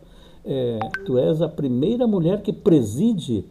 É, 0.45 0.79
tu 1.05 1.17
és 1.17 1.41
a 1.41 1.49
primeira 1.49 2.07
mulher 2.07 2.41
que 2.41 2.53
preside 2.53 3.43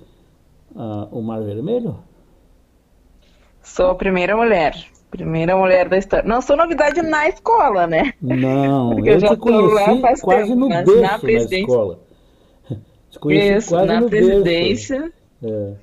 uh, 0.74 1.06
o 1.12 1.20
Mar 1.20 1.42
Vermelho? 1.42 1.96
Sou 3.62 3.90
a 3.90 3.94
primeira 3.94 4.34
mulher. 4.34 4.95
Primeira 5.10 5.56
mulher 5.56 5.88
da 5.88 5.96
história. 5.96 6.28
Não 6.28 6.42
sou 6.42 6.56
novidade 6.56 7.00
na 7.02 7.28
escola, 7.28 7.86
né? 7.86 8.12
Não, 8.20 8.90
Porque 8.90 9.10
eu, 9.10 9.14
eu 9.14 9.20
te 9.20 9.36
conheci 9.36 10.00
quase 10.20 10.46
tempo, 10.46 10.54
no 10.56 10.68
berço 10.68 11.00
na, 11.00 11.18
presidência... 11.18 11.58
na 11.58 11.60
escola. 11.60 11.98
Te 13.10 13.18
conheci 13.18 13.56
Isso, 13.56 13.68
quase 13.70 13.86
na 13.86 14.00
no 14.00 14.10
presidência. 14.10 15.12
Berço. 15.40 15.78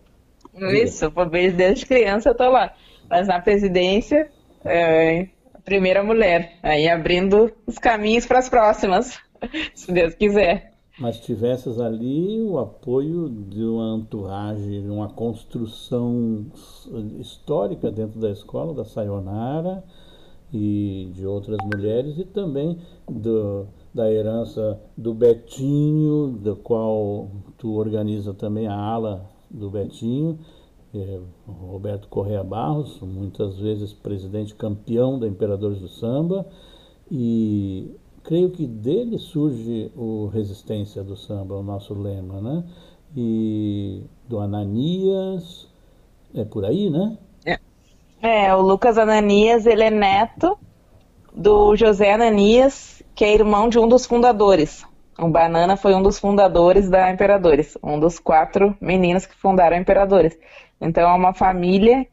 É. 0.60 0.84
Isso, 0.84 1.12
desde 1.56 1.86
criança 1.86 2.30
eu 2.30 2.36
tô 2.36 2.50
lá. 2.50 2.74
Mas 3.10 3.28
na 3.28 3.39
presidência, 3.39 4.30
é, 4.66 5.28
primeira 5.64 6.04
mulher. 6.04 6.54
Aí 6.62 6.88
abrindo 6.88 7.52
os 7.66 7.78
caminhos 7.78 8.26
para 8.26 8.39
as 8.39 8.50
próximas, 8.50 9.20
se 9.74 9.91
Deus 9.91 10.14
quiser. 10.14 10.72
Mas 11.00 11.20
tivesses 11.20 11.80
ali 11.80 12.39
o 12.41 12.60
apoio 12.60 13.28
de 13.28 13.64
uma 13.64 13.98
entourage, 13.98 14.80
uma 14.88 15.10
construção 15.10 16.46
histórica 17.20 17.91
dentro 17.91 18.20
da 18.20 18.30
escola, 18.30 18.76
da 18.76 18.86
Sayonara 18.86 19.84
e 20.54 21.12
de 21.16 21.26
outras 21.26 21.58
mulheres, 21.66 22.20
e 22.20 22.26
também 22.26 22.78
do, 23.10 23.66
da 23.91 24.12
herança 24.12 24.80
do 24.96 25.16
Betinho, 25.16 26.38
do 26.39 26.56
qual 26.58 27.28
tu 27.58 27.74
organiza 27.74 28.32
também 28.32 28.68
a 28.68 28.76
ala 28.76 29.28
do 29.50 29.72
Betinho, 29.72 30.38
é, 30.94 31.20
Roberto 31.48 32.08
Correa 32.08 32.44
Barros, 32.44 33.00
muitas 33.02 33.58
vezes 33.58 33.94
presidente 33.94 34.54
campeão 34.54 35.18
da 35.18 35.28
Imperadores 35.28 35.80
do 35.80 35.88
Samba, 35.88 36.46
e 37.12 37.96
creio 38.24 38.49
que 38.49 38.65
dele 38.65 39.17
surge 39.17 39.91
o 39.95 40.28
Resistência 40.28 41.03
do 41.03 41.15
Samba, 41.15 41.55
o 41.55 41.63
nosso 41.63 41.93
lema, 41.93 42.41
né? 42.41 42.63
E 43.15 44.03
do 44.28 44.39
Ananias, 44.39 45.67
é 46.34 46.43
por 46.43 46.65
aí, 46.65 46.89
né? 46.89 47.17
É, 47.45 48.47
é 48.47 48.55
o 48.55 48.61
Lucas 48.61 48.97
Ananias, 48.97 49.65
ele 49.65 49.84
é 49.84 49.91
neto 49.91 50.57
do 51.36 51.76
José 51.76 52.13
Ananias, 52.13 53.03
que 53.13 53.26
é 53.26 53.34
irmão 53.34 53.69
de 53.69 53.78
um 53.78 53.88
dos 53.88 54.05
fundadores. 54.05 54.86
O 55.17 55.28
Banana 55.28 55.78
foi 55.78 55.93
um 55.93 56.01
dos 56.01 56.17
fundadores 56.17 56.89
da 56.89 57.11
Imperadores, 57.11 57.78
um 57.84 57.99
dos 57.99 58.17
quatro 58.17 58.76
meninos 58.82 59.26
que 59.26 59.36
fundaram 59.36 59.78
a 59.78 59.80
Imperadores. 59.80 60.38
Então 60.82 61.03
é 61.03 61.13
uma 61.13 61.34
família 61.34 62.07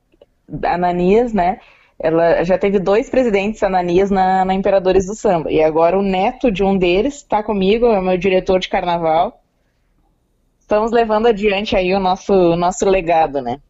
Ananias, 0.64 1.32
né? 1.32 1.60
Ela 2.02 2.42
já 2.44 2.56
teve 2.56 2.78
dois 2.78 3.10
presidentes 3.10 3.62
Ananias 3.62 4.10
na, 4.10 4.42
na 4.44 4.54
Imperadores 4.54 5.06
do 5.06 5.14
Samba. 5.14 5.52
E 5.52 5.62
agora 5.62 5.98
o 5.98 6.02
neto 6.02 6.50
de 6.50 6.64
um 6.64 6.76
deles 6.76 7.16
está 7.16 7.42
comigo, 7.42 7.86
é 7.86 7.98
o 7.98 8.02
meu 8.02 8.16
diretor 8.16 8.58
de 8.58 8.70
carnaval. 8.70 9.42
Estamos 10.58 10.92
levando 10.92 11.26
adiante 11.26 11.76
aí 11.76 11.94
o 11.94 12.00
nosso, 12.00 12.56
nosso 12.56 12.88
legado, 12.88 13.42
né? 13.42 13.60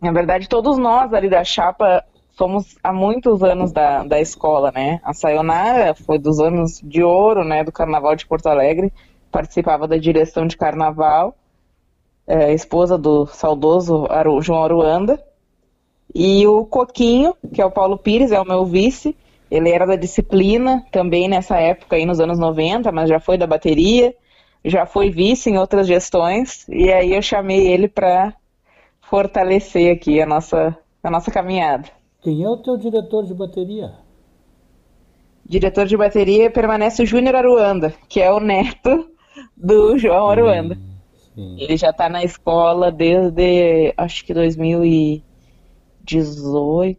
Na 0.00 0.10
verdade, 0.10 0.48
todos 0.48 0.76
nós 0.76 1.14
ali 1.14 1.30
da 1.30 1.44
chapa 1.44 2.04
somos 2.32 2.76
há 2.82 2.92
muitos 2.92 3.42
anos 3.42 3.72
da, 3.72 4.02
da 4.02 4.20
escola, 4.20 4.72
né? 4.74 5.00
A 5.04 5.14
Sayonara 5.14 5.94
foi 5.94 6.18
dos 6.18 6.40
anos 6.40 6.80
de 6.82 7.02
ouro, 7.02 7.44
né, 7.44 7.62
do 7.62 7.70
Carnaval 7.70 8.16
de 8.16 8.26
Porto 8.26 8.46
Alegre, 8.48 8.92
participava 9.30 9.86
da 9.86 9.96
direção 9.96 10.46
de 10.46 10.56
carnaval, 10.56 11.36
é, 12.26 12.52
esposa 12.52 12.98
do 12.98 13.26
saudoso 13.26 14.06
Aru, 14.10 14.40
João 14.42 14.64
Aruanda. 14.64 15.22
E 16.14 16.46
o 16.46 16.64
Coquinho, 16.64 17.34
que 17.52 17.60
é 17.60 17.66
o 17.66 17.70
Paulo 17.70 17.98
Pires, 17.98 18.30
é 18.30 18.40
o 18.40 18.46
meu 18.46 18.64
vice. 18.64 19.16
Ele 19.50 19.70
era 19.70 19.86
da 19.86 19.96
disciplina 19.96 20.84
também 20.92 21.28
nessa 21.28 21.56
época, 21.56 21.96
aí 21.96 22.06
nos 22.06 22.20
anos 22.20 22.38
90, 22.38 22.92
mas 22.92 23.08
já 23.08 23.18
foi 23.18 23.36
da 23.36 23.46
bateria, 23.46 24.14
já 24.64 24.86
foi 24.86 25.10
vice 25.10 25.50
em 25.50 25.58
outras 25.58 25.86
gestões. 25.86 26.66
E 26.68 26.92
aí 26.92 27.14
eu 27.14 27.22
chamei 27.22 27.66
ele 27.66 27.88
para 27.88 28.32
fortalecer 29.02 29.92
aqui 29.92 30.20
a 30.20 30.26
nossa, 30.26 30.76
a 31.02 31.10
nossa 31.10 31.30
caminhada. 31.30 31.88
Quem 32.22 32.42
é 32.42 32.48
o 32.48 32.56
teu 32.56 32.76
diretor 32.76 33.24
de 33.24 33.34
bateria? 33.34 33.92
Diretor 35.44 35.86
de 35.86 35.96
bateria 35.96 36.50
permanece 36.50 37.02
o 37.02 37.06
Júnior 37.06 37.36
Aruanda, 37.36 37.92
que 38.08 38.20
é 38.20 38.32
o 38.32 38.40
neto 38.40 39.10
do 39.56 39.98
João 39.98 40.28
Aruanda. 40.28 40.78
Hum, 41.36 41.56
Ele 41.58 41.76
já 41.76 41.90
está 41.90 42.08
na 42.08 42.24
escola 42.24 42.90
desde, 42.90 43.92
acho 43.96 44.24
que 44.24 44.32
2000 44.32 44.84
e 44.84 45.22
18. 46.04 46.98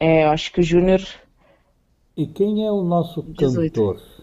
É, 0.00 0.24
eu 0.24 0.30
acho 0.30 0.52
que 0.52 0.60
o 0.60 0.62
Júnior. 0.62 1.00
E 2.16 2.26
quem 2.26 2.66
é 2.66 2.70
o 2.70 2.82
nosso 2.82 3.22
18. 3.22 3.72
cantor? 3.72 4.14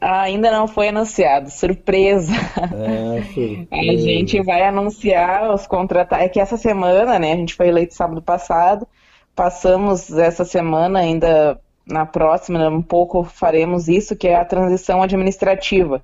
ainda 0.00 0.50
não 0.50 0.68
foi 0.68 0.88
anunciado, 0.88 1.50
surpresa. 1.50 2.32
É, 2.32 3.22
surpresa. 3.22 3.66
A 3.72 3.96
gente 3.96 4.42
vai 4.42 4.62
anunciar 4.62 5.52
os 5.52 5.66
contratados. 5.66 6.24
É 6.24 6.28
que 6.28 6.40
essa 6.40 6.56
semana, 6.56 7.18
né? 7.18 7.32
A 7.32 7.36
gente 7.36 7.54
foi 7.54 7.68
eleito 7.68 7.94
sábado 7.94 8.22
passado. 8.22 8.86
Passamos 9.34 10.10
essa 10.12 10.44
semana 10.44 11.00
ainda 11.00 11.60
na 11.86 12.04
próxima, 12.04 12.68
um 12.68 12.82
pouco 12.82 13.22
faremos 13.22 13.86
isso, 13.86 14.16
que 14.16 14.26
é 14.26 14.34
a 14.34 14.44
transição 14.44 15.02
administrativa. 15.02 16.02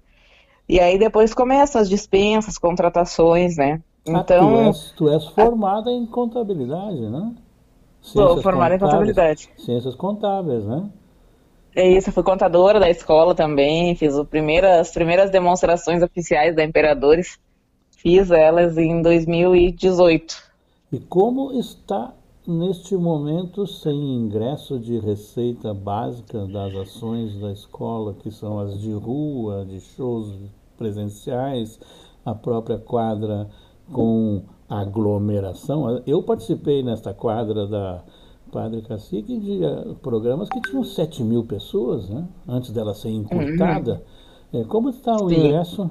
E 0.69 0.79
aí 0.79 0.97
depois 0.97 1.35
começam 1.35 1.81
as 1.81 1.89
dispensas, 1.89 2.57
contratações, 2.57 3.57
né? 3.57 3.81
Então, 4.05 4.49
ah, 4.49 4.63
tu, 4.63 4.69
és, 4.69 4.91
tu 4.97 5.09
és 5.09 5.27
formada 5.29 5.91
em 5.91 6.05
contabilidade, 6.07 7.01
né? 7.09 7.35
Sou 8.01 8.43
formada 8.43 8.75
em 8.75 8.79
contabilidade. 8.79 9.49
Ciências 9.57 9.95
contábeis, 9.95 10.65
né? 10.65 10.91
É 11.75 11.89
isso, 11.89 12.11
eu 12.11 12.13
fui 12.13 12.23
contadora 12.23 12.79
da 12.79 12.91
escola 12.91 13.35
também, 13.35 13.95
fiz 13.95 14.15
o 14.15 14.27
as 14.81 14.91
primeiras 14.91 15.31
demonstrações 15.31 16.03
oficiais 16.03 16.55
da 16.55 16.65
Imperadores, 16.65 17.39
fiz 17.97 18.31
elas 18.31 18.77
em 18.77 19.01
2018. 19.01 20.37
E 20.93 20.99
como 20.99 21.53
está 21.53 22.13
neste 22.47 22.97
momento 22.97 23.67
sem 23.67 23.97
ingresso 23.97 24.79
de 24.79 24.99
receita 24.99 25.73
básica 25.73 26.45
das 26.47 26.75
ações 26.75 27.39
da 27.41 27.53
escola, 27.53 28.15
que 28.15 28.31
são 28.31 28.59
as 28.59 28.79
de 28.79 28.93
rua, 28.93 29.65
de 29.65 29.81
shows 29.81 30.35
presenciais, 30.77 31.79
a 32.25 32.35
própria 32.35 32.79
quadra 32.79 33.49
com 33.91 34.43
aglomeração. 34.69 36.03
Eu 36.07 36.23
participei 36.23 36.83
nesta 36.83 37.13
quadra 37.13 37.67
da 37.67 38.03
Padre 38.51 38.83
Cacique 38.83 39.39
de 39.39 39.65
uh, 39.65 39.95
programas 39.97 40.49
que 40.49 40.61
tinham 40.61 40.85
7 40.85 41.23
mil 41.23 41.45
pessoas, 41.45 42.09
né? 42.09 42.27
antes 42.47 42.71
dela 42.71 42.95
ser 42.95 43.11
encurtada. 43.11 44.03
Uhum. 44.53 44.61
É, 44.61 44.65
como 44.65 44.91
está 44.91 45.17
o 45.17 45.29
Sim. 45.31 45.37
ingresso? 45.37 45.91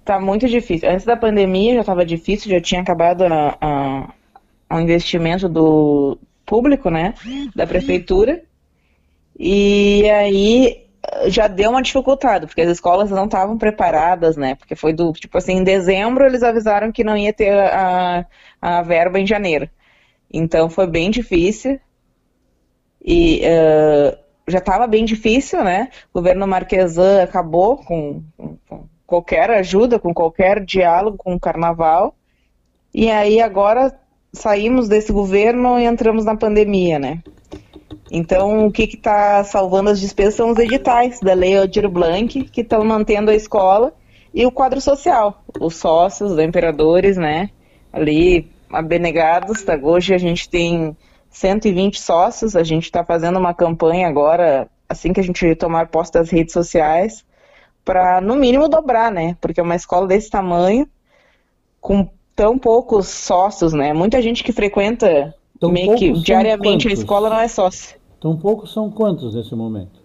Está 0.00 0.18
muito 0.18 0.48
difícil. 0.48 0.90
Antes 0.90 1.04
da 1.04 1.16
pandemia 1.16 1.74
já 1.74 1.80
estava 1.80 2.04
difícil, 2.04 2.50
já 2.50 2.60
tinha 2.60 2.80
acabado 2.80 3.22
a, 3.24 3.58
a, 3.60 4.74
o 4.74 4.80
investimento 4.80 5.46
do 5.48 6.16
público, 6.46 6.88
né, 6.88 7.12
da 7.54 7.66
prefeitura. 7.66 8.42
E 9.38 10.08
aí 10.08 10.87
já 11.26 11.46
deu 11.46 11.70
uma 11.70 11.82
dificuldade, 11.82 12.46
porque 12.46 12.60
as 12.60 12.70
escolas 12.70 13.10
não 13.10 13.24
estavam 13.24 13.56
preparadas, 13.58 14.36
né? 14.36 14.54
Porque 14.54 14.76
foi 14.76 14.92
do, 14.92 15.12
tipo 15.12 15.36
assim, 15.38 15.54
em 15.54 15.64
dezembro 15.64 16.24
eles 16.24 16.42
avisaram 16.42 16.92
que 16.92 17.04
não 17.04 17.16
ia 17.16 17.32
ter 17.32 17.52
a, 17.52 18.26
a 18.60 18.82
verba 18.82 19.18
em 19.18 19.26
janeiro. 19.26 19.68
Então 20.32 20.68
foi 20.68 20.86
bem 20.86 21.10
difícil. 21.10 21.80
E 23.04 23.42
uh, 23.44 24.18
já 24.46 24.58
estava 24.58 24.86
bem 24.86 25.04
difícil, 25.04 25.62
né? 25.62 25.88
O 26.12 26.18
governo 26.18 26.46
Marquesan 26.46 27.22
acabou 27.22 27.76
com, 27.78 28.22
com, 28.36 28.86
qualquer 29.06 29.50
ajuda, 29.50 29.98
com 29.98 30.12
qualquer 30.12 30.64
diálogo 30.64 31.16
com 31.16 31.34
o 31.34 31.40
carnaval. 31.40 32.14
E 32.92 33.10
aí 33.10 33.40
agora 33.40 33.98
saímos 34.32 34.88
desse 34.88 35.12
governo 35.12 35.78
e 35.78 35.84
entramos 35.84 36.24
na 36.24 36.36
pandemia, 36.36 36.98
né? 36.98 37.22
Então, 38.10 38.66
o 38.66 38.72
que 38.72 38.84
está 38.84 39.44
salvando 39.44 39.90
as 39.90 40.00
despesas 40.00 40.34
são 40.34 40.50
os 40.50 40.58
editais 40.58 41.20
da 41.20 41.34
Lei 41.34 41.56
Aldir 41.56 41.88
Blanc, 41.88 42.44
que 42.44 42.60
estão 42.62 42.84
mantendo 42.84 43.30
a 43.30 43.34
escola, 43.34 43.92
e 44.32 44.46
o 44.46 44.52
quadro 44.52 44.80
social, 44.80 45.42
os 45.60 45.76
sócios, 45.76 46.32
os 46.32 46.38
imperadores, 46.38 47.16
né? 47.16 47.50
Ali, 47.92 48.50
abnegados. 48.70 49.62
Tá? 49.62 49.78
Hoje 49.82 50.14
a 50.14 50.18
gente 50.18 50.48
tem 50.48 50.96
120 51.30 52.00
sócios, 52.00 52.56
a 52.56 52.62
gente 52.62 52.84
está 52.84 53.04
fazendo 53.04 53.38
uma 53.38 53.54
campanha 53.54 54.08
agora, 54.08 54.68
assim 54.88 55.12
que 55.12 55.20
a 55.20 55.22
gente 55.24 55.54
tomar 55.54 55.88
posse 55.88 56.12
das 56.12 56.30
redes 56.30 56.52
sociais, 56.52 57.24
para 57.84 58.20
no 58.20 58.36
mínimo 58.36 58.68
dobrar, 58.68 59.10
né? 59.10 59.36
Porque 59.40 59.60
é 59.60 59.62
uma 59.62 59.76
escola 59.76 60.06
desse 60.06 60.30
tamanho, 60.30 60.86
com 61.80 62.08
tão 62.36 62.58
poucos 62.58 63.08
sócios, 63.08 63.72
né? 63.72 63.92
Muita 63.92 64.20
gente 64.22 64.44
que 64.44 64.52
frequenta 64.52 65.34
tão 65.58 65.70
meio 65.70 65.96
que 65.96 66.12
diariamente 66.12 66.84
quantos? 66.84 66.98
a 66.98 67.02
escola 67.02 67.30
não 67.30 67.40
é 67.40 67.48
sócio. 67.48 67.98
Tão 68.20 68.36
poucos 68.36 68.72
são 68.72 68.90
quantos 68.90 69.34
nesse 69.34 69.54
momento? 69.54 70.00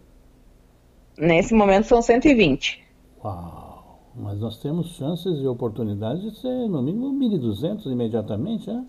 Nesse 1.18 1.54
momento 1.54 1.88
são 1.88 2.02
120. 2.02 2.84
Uau! 3.24 4.00
Mas 4.16 4.40
nós 4.40 4.58
temos 4.58 4.96
chances 4.96 5.40
e 5.40 5.48
oportunidades 5.48 6.22
de 6.22 6.40
ser 6.40 6.70
no 6.70 6.82
mínimo 6.82 7.12
1.200 7.20 7.92
imediatamente, 7.92 8.70
né? 8.70 8.86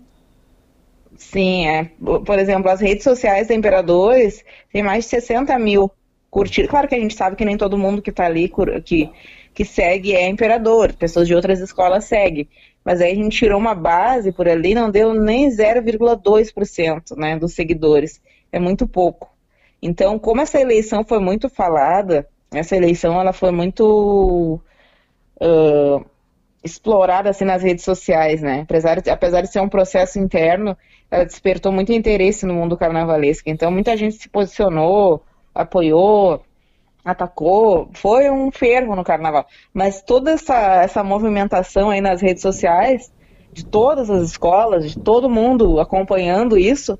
Sim, 1.17 1.67
é. 1.67 1.91
Por 2.25 2.37
exemplo, 2.37 2.69
as 2.69 2.79
redes 2.79 3.03
sociais 3.03 3.47
da 3.47 3.55
Imperadores 3.55 4.43
tem 4.71 4.83
mais 4.83 5.05
de 5.05 5.11
60 5.11 5.57
mil 5.57 5.89
curtidas. 6.29 6.69
Claro 6.69 6.87
que 6.87 6.95
a 6.95 6.99
gente 6.99 7.15
sabe 7.15 7.35
que 7.35 7.45
nem 7.45 7.57
todo 7.57 7.77
mundo 7.77 8.01
que 8.01 8.09
está 8.09 8.25
ali, 8.25 8.51
que, 8.83 9.09
que 9.53 9.65
segue 9.65 10.13
é 10.13 10.27
Imperador, 10.27 10.93
pessoas 10.93 11.27
de 11.27 11.33
outras 11.33 11.59
escolas 11.59 12.03
seguem. 12.03 12.47
Mas 12.85 13.01
aí 13.01 13.11
a 13.11 13.15
gente 13.15 13.35
tirou 13.35 13.59
uma 13.59 13.73
base 13.73 14.31
por 14.31 14.47
ali, 14.47 14.75
não 14.75 14.91
deu 14.91 15.13
nem 15.13 15.49
0,2% 15.49 17.17
né, 17.17 17.37
dos 17.37 17.53
seguidores 17.53 18.21
é 18.51 18.59
muito 18.59 18.87
pouco. 18.87 19.29
Então, 19.81 20.17
como 20.17 20.41
essa 20.41 20.59
eleição 20.61 21.03
foi 21.03 21.19
muito 21.19 21.49
falada, 21.49 22.27
essa 22.53 22.75
eleição 22.75 23.19
ela 23.19 23.33
foi 23.33 23.51
muito 23.51 24.61
uh, 25.41 26.05
explorada 26.63 27.29
assim 27.29 27.43
nas 27.43 27.61
redes 27.61 27.83
sociais, 27.83 28.41
né? 28.41 28.61
Apesar 28.61 29.01
de, 29.01 29.09
apesar 29.09 29.41
de 29.41 29.51
ser 29.51 29.59
um 29.59 29.69
processo 29.69 30.17
interno, 30.19 30.77
ela 31.11 31.25
despertou 31.25 31.71
muito 31.71 31.91
interesse 31.91 32.45
no 32.45 32.53
mundo 32.53 32.77
carnavalesco. 32.77 33.49
Então, 33.49 33.69
muita 33.71 33.97
gente 33.97 34.15
se 34.15 34.29
posicionou, 34.29 35.21
apoiou. 35.53 36.43
Atacou, 37.05 37.87
foi 37.93 38.31
um 38.31 38.51
fervo 38.51 38.95
no 38.95 39.03
carnaval. 39.03 39.45
Mas 39.71 40.01
toda 40.01 40.31
essa, 40.31 40.81
essa 40.81 41.03
movimentação 41.03 41.91
aí 41.91 42.01
nas 42.01 42.19
redes 42.19 42.41
sociais, 42.41 43.13
de 43.53 43.63
todas 43.63 44.09
as 44.09 44.23
escolas, 44.23 44.91
de 44.91 44.99
todo 44.99 45.29
mundo 45.29 45.79
acompanhando 45.79 46.57
isso, 46.57 46.99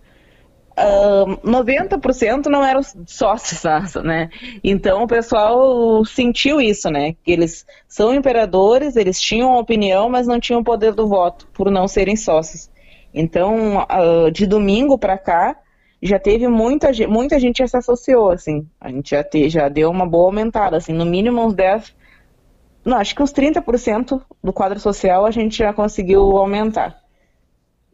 uh, 0.78 1.38
90% 1.44 2.46
não 2.46 2.64
eram 2.64 2.82
sócios, 3.08 3.64
né? 4.06 4.30
Então 4.64 5.04
o 5.04 5.08
pessoal 5.08 6.06
sentiu 6.06 6.62
isso, 6.62 6.90
né? 6.92 7.16
Que 7.24 7.32
eles 7.32 7.66
são 7.88 8.14
imperadores, 8.14 8.96
eles 8.96 9.20
tinham 9.20 9.58
opinião, 9.58 10.08
mas 10.08 10.28
não 10.28 10.40
tinham 10.40 10.64
poder 10.64 10.94
do 10.94 11.08
voto, 11.08 11.48
por 11.52 11.72
não 11.72 11.88
serem 11.88 12.16
sócios. 12.16 12.70
Então, 13.12 13.80
uh, 13.80 14.30
de 14.30 14.46
domingo 14.46 15.00
para 15.00 15.18
cá, 15.18 15.58
já 16.06 16.20
teve 16.20 16.48
muita, 16.48 16.92
muita 17.08 17.40
gente 17.40 17.58
já 17.58 17.68
se 17.68 17.78
associou, 17.78 18.32
assim. 18.32 18.68
A 18.80 18.90
gente 18.90 19.12
já, 19.12 19.24
te, 19.24 19.50
já 19.50 19.68
deu 19.70 19.90
uma 19.90 20.08
boa 20.08 20.26
aumentada, 20.26 20.78
assim, 20.78 20.94
no 20.94 21.06
mínimo 21.06 21.42
uns 21.44 21.54
10, 21.54 21.94
não, 22.86 22.98
acho 22.98 23.16
que 23.16 23.24
uns 23.24 23.34
30% 23.34 24.22
do 24.44 24.54
quadro 24.54 24.80
social 24.80 25.26
a 25.26 25.32
gente 25.32 25.58
já 25.58 25.74
conseguiu 25.74 26.38
aumentar. 26.38 27.04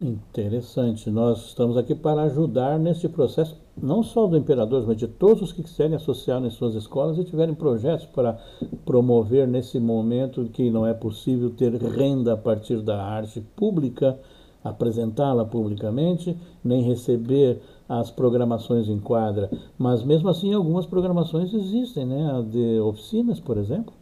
Interessante. 0.01 1.09
Nós 1.09 1.45
estamos 1.45 1.78
aqui 1.78 1.95
para 1.95 2.24
ajudar 2.24 2.78
nesse 2.78 3.07
processo, 3.07 3.55
não 3.82 4.03
só 4.03 4.28
do 4.28 4.36
Imperador, 4.36 4.84
mas 4.86 4.97
de 4.97 5.07
todos 5.07 5.43
os 5.43 5.53
que 5.53 5.64
quiserem 5.64 5.95
associar 5.95 6.41
nas 6.41 6.55
suas 6.55 6.76
escolas 6.76 7.18
e 7.18 7.24
tiverem 7.24 7.55
projetos 7.55 8.05
para 8.07 8.38
promover 8.84 9.47
nesse 9.47 9.80
momento 9.80 10.49
que 10.51 10.70
não 10.70 10.86
é 10.86 10.93
possível 10.93 11.51
ter 11.51 11.74
renda 11.76 12.34
a 12.34 12.38
partir 12.38 12.82
da 12.82 13.01
arte 13.01 13.39
pública, 13.55 14.20
apresentá-la 14.64 15.45
publicamente, 15.45 16.36
nem 16.64 16.84
receber 16.84 17.62
as 17.99 18.09
programações 18.09 18.87
em 18.87 18.97
quadra, 18.97 19.49
mas 19.77 20.01
mesmo 20.01 20.29
assim 20.29 20.53
algumas 20.53 20.85
programações 20.85 21.53
existem, 21.53 22.05
né? 22.05 22.41
De 22.49 22.79
oficinas, 22.79 23.37
por 23.37 23.57
exemplo. 23.57 23.93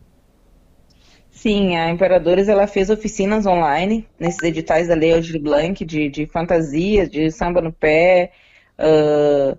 Sim, 1.31 1.75
a 1.75 1.89
Imperadores 1.89 2.47
ela 2.47 2.67
fez 2.67 2.91
oficinas 2.91 3.47
online 3.47 4.07
nesses 4.19 4.43
editais 4.43 4.87
da 4.87 4.93
Lei 4.93 5.13
Aldir 5.13 5.41
Blanc 5.41 5.83
de, 5.83 6.07
de 6.07 6.27
fantasias, 6.27 7.09
de 7.09 7.31
samba 7.31 7.61
no 7.61 7.73
pé, 7.73 8.31
uh, 8.77 9.57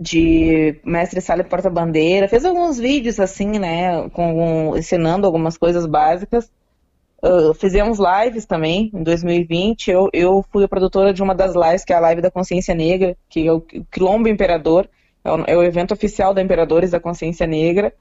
de 0.00 0.80
mestre 0.84 1.20
sala 1.20 1.42
e 1.42 1.44
porta-bandeira. 1.44 2.28
Fez 2.28 2.44
alguns 2.44 2.78
vídeos 2.78 3.20
assim, 3.20 3.60
né, 3.60 4.08
com, 4.10 4.76
ensinando 4.76 5.24
algumas 5.24 5.56
coisas 5.56 5.86
básicas. 5.86 6.50
Uh, 7.26 7.52
fizemos 7.54 7.98
lives 7.98 8.46
também 8.46 8.88
em 8.94 9.02
2020. 9.02 9.90
Eu, 9.90 10.08
eu 10.12 10.44
fui 10.52 10.62
a 10.62 10.68
produtora 10.68 11.12
de 11.12 11.20
uma 11.20 11.34
das 11.34 11.56
lives, 11.56 11.84
que 11.84 11.92
é 11.92 11.96
a 11.96 12.00
live 12.00 12.22
da 12.22 12.30
Consciência 12.30 12.72
Negra, 12.72 13.16
que 13.28 13.48
é 13.48 13.52
o 13.52 13.60
Quilombo 13.60 14.28
Imperador, 14.28 14.88
é 15.24 15.32
o, 15.32 15.44
é 15.48 15.56
o 15.56 15.62
evento 15.64 15.92
oficial 15.92 16.32
da 16.32 16.40
Imperadores 16.40 16.92
da 16.92 17.00
Consciência 17.00 17.44
Negra, 17.44 17.92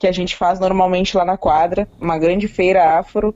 que 0.00 0.06
a 0.08 0.12
gente 0.12 0.34
faz 0.34 0.58
normalmente 0.58 1.16
lá 1.16 1.24
na 1.24 1.36
quadra, 1.36 1.88
uma 2.00 2.18
grande 2.18 2.48
feira 2.48 2.98
afro, 2.98 3.32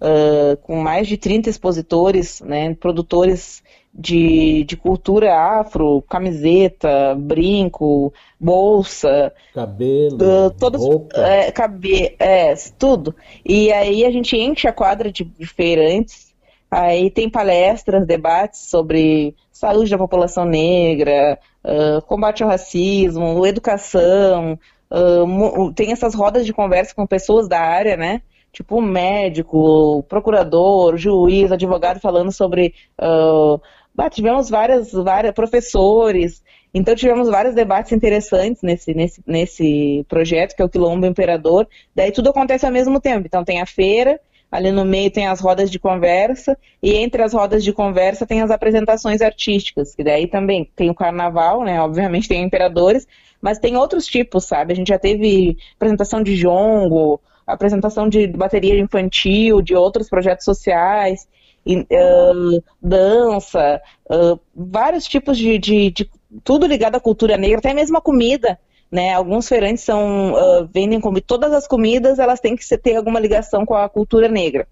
uh, 0.00 0.56
com 0.58 0.76
mais 0.76 1.08
de 1.08 1.16
30 1.16 1.50
expositores, 1.50 2.40
né, 2.42 2.72
produtores 2.74 3.64
de, 3.98 4.64
de 4.64 4.76
cultura 4.76 5.34
afro, 5.34 6.02
camiseta, 6.02 7.14
brinco, 7.16 8.12
bolsa, 8.38 9.32
cabelo, 9.54 10.16
uh, 10.16 10.50
todos, 10.50 10.82
roupa. 10.82 11.16
É, 11.18 11.50
cabe, 11.50 12.14
é, 12.18 12.54
tudo. 12.78 13.14
E 13.44 13.72
aí 13.72 14.04
a 14.04 14.10
gente 14.10 14.36
enche 14.36 14.68
a 14.68 14.72
quadra 14.72 15.10
de, 15.10 15.24
de 15.24 15.46
feirantes, 15.46 16.34
aí 16.70 17.10
tem 17.10 17.30
palestras, 17.30 18.06
debates 18.06 18.68
sobre 18.68 19.34
saúde 19.50 19.90
da 19.90 19.96
população 19.96 20.44
negra, 20.44 21.38
uh, 21.64 22.02
combate 22.02 22.42
ao 22.42 22.50
racismo, 22.50 23.46
educação, 23.46 24.58
uh, 24.90 25.72
tem 25.72 25.90
essas 25.90 26.14
rodas 26.14 26.44
de 26.44 26.52
conversa 26.52 26.94
com 26.94 27.06
pessoas 27.06 27.48
da 27.48 27.60
área, 27.60 27.96
né? 27.96 28.20
Tipo 28.52 28.80
médico, 28.80 30.02
procurador, 30.08 30.96
juiz, 30.96 31.52
advogado 31.52 32.00
falando 32.00 32.32
sobre 32.32 32.74
uh, 33.00 33.60
Bah, 33.96 34.10
tivemos 34.10 34.50
várias, 34.50 34.92
várias 34.92 35.32
professores, 35.32 36.42
então 36.74 36.94
tivemos 36.94 37.30
vários 37.30 37.54
debates 37.54 37.92
interessantes 37.92 38.60
nesse, 38.62 38.92
nesse, 38.92 39.22
nesse 39.26 40.04
projeto, 40.06 40.54
que 40.54 40.60
é 40.60 40.64
o 40.66 40.68
Quilombo 40.68 41.06
Imperador. 41.06 41.66
Daí 41.94 42.12
tudo 42.12 42.28
acontece 42.28 42.66
ao 42.66 42.72
mesmo 42.72 43.00
tempo. 43.00 43.26
Então 43.26 43.42
tem 43.42 43.62
a 43.62 43.64
feira, 43.64 44.20
ali 44.52 44.70
no 44.70 44.84
meio 44.84 45.10
tem 45.10 45.26
as 45.26 45.40
rodas 45.40 45.70
de 45.70 45.78
conversa, 45.78 46.58
e 46.82 46.92
entre 46.94 47.22
as 47.22 47.32
rodas 47.32 47.64
de 47.64 47.72
conversa 47.72 48.26
tem 48.26 48.42
as 48.42 48.50
apresentações 48.50 49.22
artísticas, 49.22 49.94
que 49.94 50.04
daí 50.04 50.26
também 50.26 50.70
tem 50.76 50.90
o 50.90 50.94
carnaval, 50.94 51.64
né? 51.64 51.80
Obviamente 51.80 52.28
tem 52.28 52.42
imperadores, 52.42 53.08
mas 53.40 53.58
tem 53.58 53.78
outros 53.78 54.04
tipos, 54.04 54.44
sabe? 54.44 54.74
A 54.74 54.76
gente 54.76 54.88
já 54.88 54.98
teve 54.98 55.56
apresentação 55.76 56.22
de 56.22 56.36
jongo, 56.36 57.18
apresentação 57.46 58.10
de 58.10 58.26
bateria 58.26 58.78
infantil, 58.78 59.62
de 59.62 59.74
outros 59.74 60.10
projetos 60.10 60.44
sociais 60.44 61.26
uh, 61.74 62.62
dança, 62.80 63.80
uh, 64.10 64.38
vários 64.54 65.04
tipos 65.04 65.36
de, 65.36 65.58
de, 65.58 65.90
de, 65.90 66.10
tudo 66.44 66.66
ligado 66.66 66.96
à 66.96 67.00
cultura 67.00 67.36
negra, 67.36 67.58
até 67.58 67.74
mesmo 67.74 67.98
a 67.98 68.00
comida. 68.00 68.58
Né? 68.90 69.12
Alguns 69.12 69.48
feirantes 69.48 69.82
são, 69.82 70.32
uh, 70.32 70.68
vendem 70.72 71.00
comida, 71.00 71.24
todas 71.26 71.52
as 71.52 71.66
comidas 71.66 72.18
elas 72.18 72.38
têm 72.38 72.54
que 72.54 72.76
ter 72.78 72.96
alguma 72.96 73.18
ligação 73.18 73.66
com 73.66 73.74
a 73.74 73.88
cultura 73.88 74.28
negra. 74.28 74.68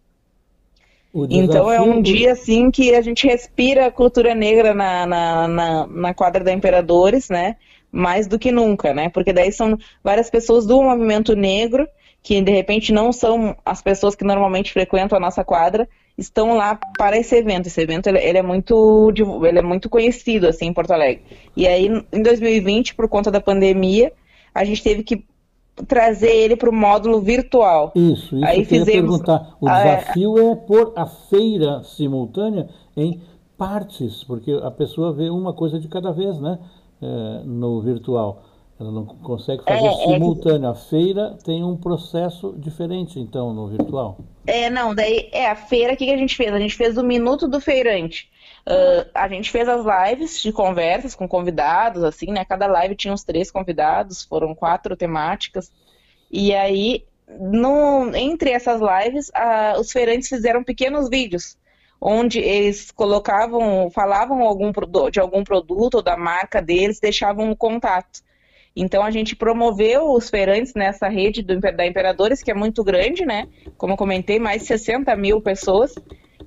Então 1.30 1.70
é 1.70 1.80
um 1.80 2.02
dia 2.02 2.32
assim 2.32 2.72
que 2.72 2.92
a 2.92 3.00
gente 3.00 3.24
respira 3.24 3.86
a 3.86 3.90
cultura 3.90 4.34
negra 4.34 4.74
na, 4.74 5.06
na, 5.06 5.48
na, 5.48 5.86
na, 5.86 6.14
quadra 6.14 6.42
da 6.42 6.52
Imperadores, 6.52 7.28
né? 7.28 7.56
Mais 7.92 8.26
do 8.26 8.36
que 8.36 8.50
nunca, 8.50 8.92
né? 8.92 9.08
Porque 9.10 9.32
daí 9.32 9.52
são 9.52 9.78
várias 10.02 10.28
pessoas 10.28 10.66
do 10.66 10.82
movimento 10.82 11.36
negro 11.36 11.86
que 12.20 12.40
de 12.40 12.50
repente 12.50 12.92
não 12.92 13.12
são 13.12 13.56
as 13.64 13.80
pessoas 13.80 14.16
que 14.16 14.24
normalmente 14.24 14.72
frequentam 14.72 15.16
a 15.16 15.20
nossa 15.20 15.44
quadra, 15.44 15.88
estão 16.16 16.56
lá 16.56 16.78
para 16.96 17.16
esse 17.16 17.36
evento. 17.36 17.66
Esse 17.66 17.80
evento 17.80 18.06
ele, 18.06 18.18
ele, 18.18 18.38
é 18.38 18.42
muito 18.42 19.12
ele 19.44 19.58
é 19.58 19.62
muito 19.62 19.88
conhecido 19.88 20.46
assim 20.46 20.66
em 20.66 20.72
Porto 20.72 20.92
Alegre. 20.92 21.22
E 21.56 21.66
aí 21.66 21.88
em 22.12 22.22
2020, 22.22 22.94
por 22.94 23.08
conta 23.08 23.30
da 23.30 23.40
pandemia, 23.40 24.12
a 24.54 24.64
gente 24.64 24.82
teve 24.82 25.02
que 25.02 25.24
trazer 25.88 26.30
ele 26.30 26.56
para 26.56 26.70
o 26.70 26.72
módulo 26.72 27.20
virtual. 27.20 27.92
Isso, 27.94 28.36
isso 28.36 28.44
aí 28.44 28.60
eu 28.60 28.66
fizemos 28.66 29.18
perguntar. 29.18 29.56
O 29.60 29.66
desafio 29.66 30.38
é 30.38 30.54
pôr 30.54 30.92
a 30.96 31.06
feira 31.06 31.82
simultânea 31.82 32.68
em 32.96 33.20
partes, 33.58 34.22
porque 34.24 34.52
a 34.52 34.70
pessoa 34.70 35.12
vê 35.12 35.28
uma 35.30 35.52
coisa 35.52 35.80
de 35.80 35.88
cada 35.88 36.12
vez, 36.12 36.38
né, 36.38 36.58
é, 37.02 37.42
no 37.44 37.80
virtual. 37.80 38.42
Ela 38.78 38.90
não 38.90 39.04
consegue 39.04 39.62
fazer 39.64 39.86
é, 39.86 39.92
simultâneo. 39.92 40.66
É... 40.66 40.70
A 40.70 40.74
feira 40.74 41.36
tem 41.44 41.62
um 41.62 41.76
processo 41.76 42.54
diferente, 42.58 43.18
então, 43.20 43.52
no 43.52 43.68
virtual. 43.68 44.18
É, 44.46 44.68
não, 44.68 44.94
daí 44.94 45.28
é 45.32 45.46
a 45.46 45.56
feira, 45.56 45.96
que, 45.96 46.04
que 46.04 46.12
a 46.12 46.16
gente 46.16 46.36
fez? 46.36 46.52
A 46.52 46.58
gente 46.58 46.76
fez 46.76 46.98
o 46.98 47.02
Minuto 47.02 47.48
do 47.48 47.60
Feirante. 47.60 48.30
Uh, 48.66 49.08
a 49.14 49.28
gente 49.28 49.50
fez 49.50 49.68
as 49.68 49.84
lives 49.84 50.40
de 50.40 50.52
conversas 50.52 51.14
com 51.14 51.28
convidados, 51.28 52.02
assim, 52.02 52.32
né? 52.32 52.44
Cada 52.44 52.66
live 52.66 52.94
tinha 52.94 53.12
uns 53.12 53.24
três 53.24 53.50
convidados, 53.50 54.24
foram 54.24 54.54
quatro 54.54 54.96
temáticas. 54.96 55.72
E 56.30 56.54
aí, 56.54 57.04
no, 57.28 58.14
entre 58.14 58.50
essas 58.50 58.80
lives, 58.80 59.30
os 59.78 59.90
feirantes 59.92 60.28
fizeram 60.28 60.64
pequenos 60.64 61.08
vídeos 61.08 61.56
onde 62.00 62.38
eles 62.38 62.90
colocavam, 62.90 63.90
falavam 63.90 64.42
algum, 64.42 64.70
de 65.10 65.20
algum 65.20 65.42
produto 65.42 65.94
ou 65.94 66.02
da 66.02 66.18
marca 66.18 66.60
deles, 66.60 67.00
deixavam 67.00 67.50
o 67.50 67.56
contato. 67.56 68.20
Então 68.76 69.04
a 69.04 69.10
gente 69.10 69.36
promoveu 69.36 70.10
os 70.10 70.28
feirantes 70.28 70.74
nessa 70.74 71.08
rede 71.08 71.42
do, 71.42 71.60
da 71.60 71.86
Imperadores, 71.86 72.42
que 72.42 72.50
é 72.50 72.54
muito 72.54 72.82
grande, 72.82 73.24
né? 73.24 73.46
Como 73.76 73.96
comentei, 73.96 74.38
mais 74.38 74.62
de 74.62 74.68
60 74.68 75.14
mil 75.16 75.40
pessoas. 75.40 75.94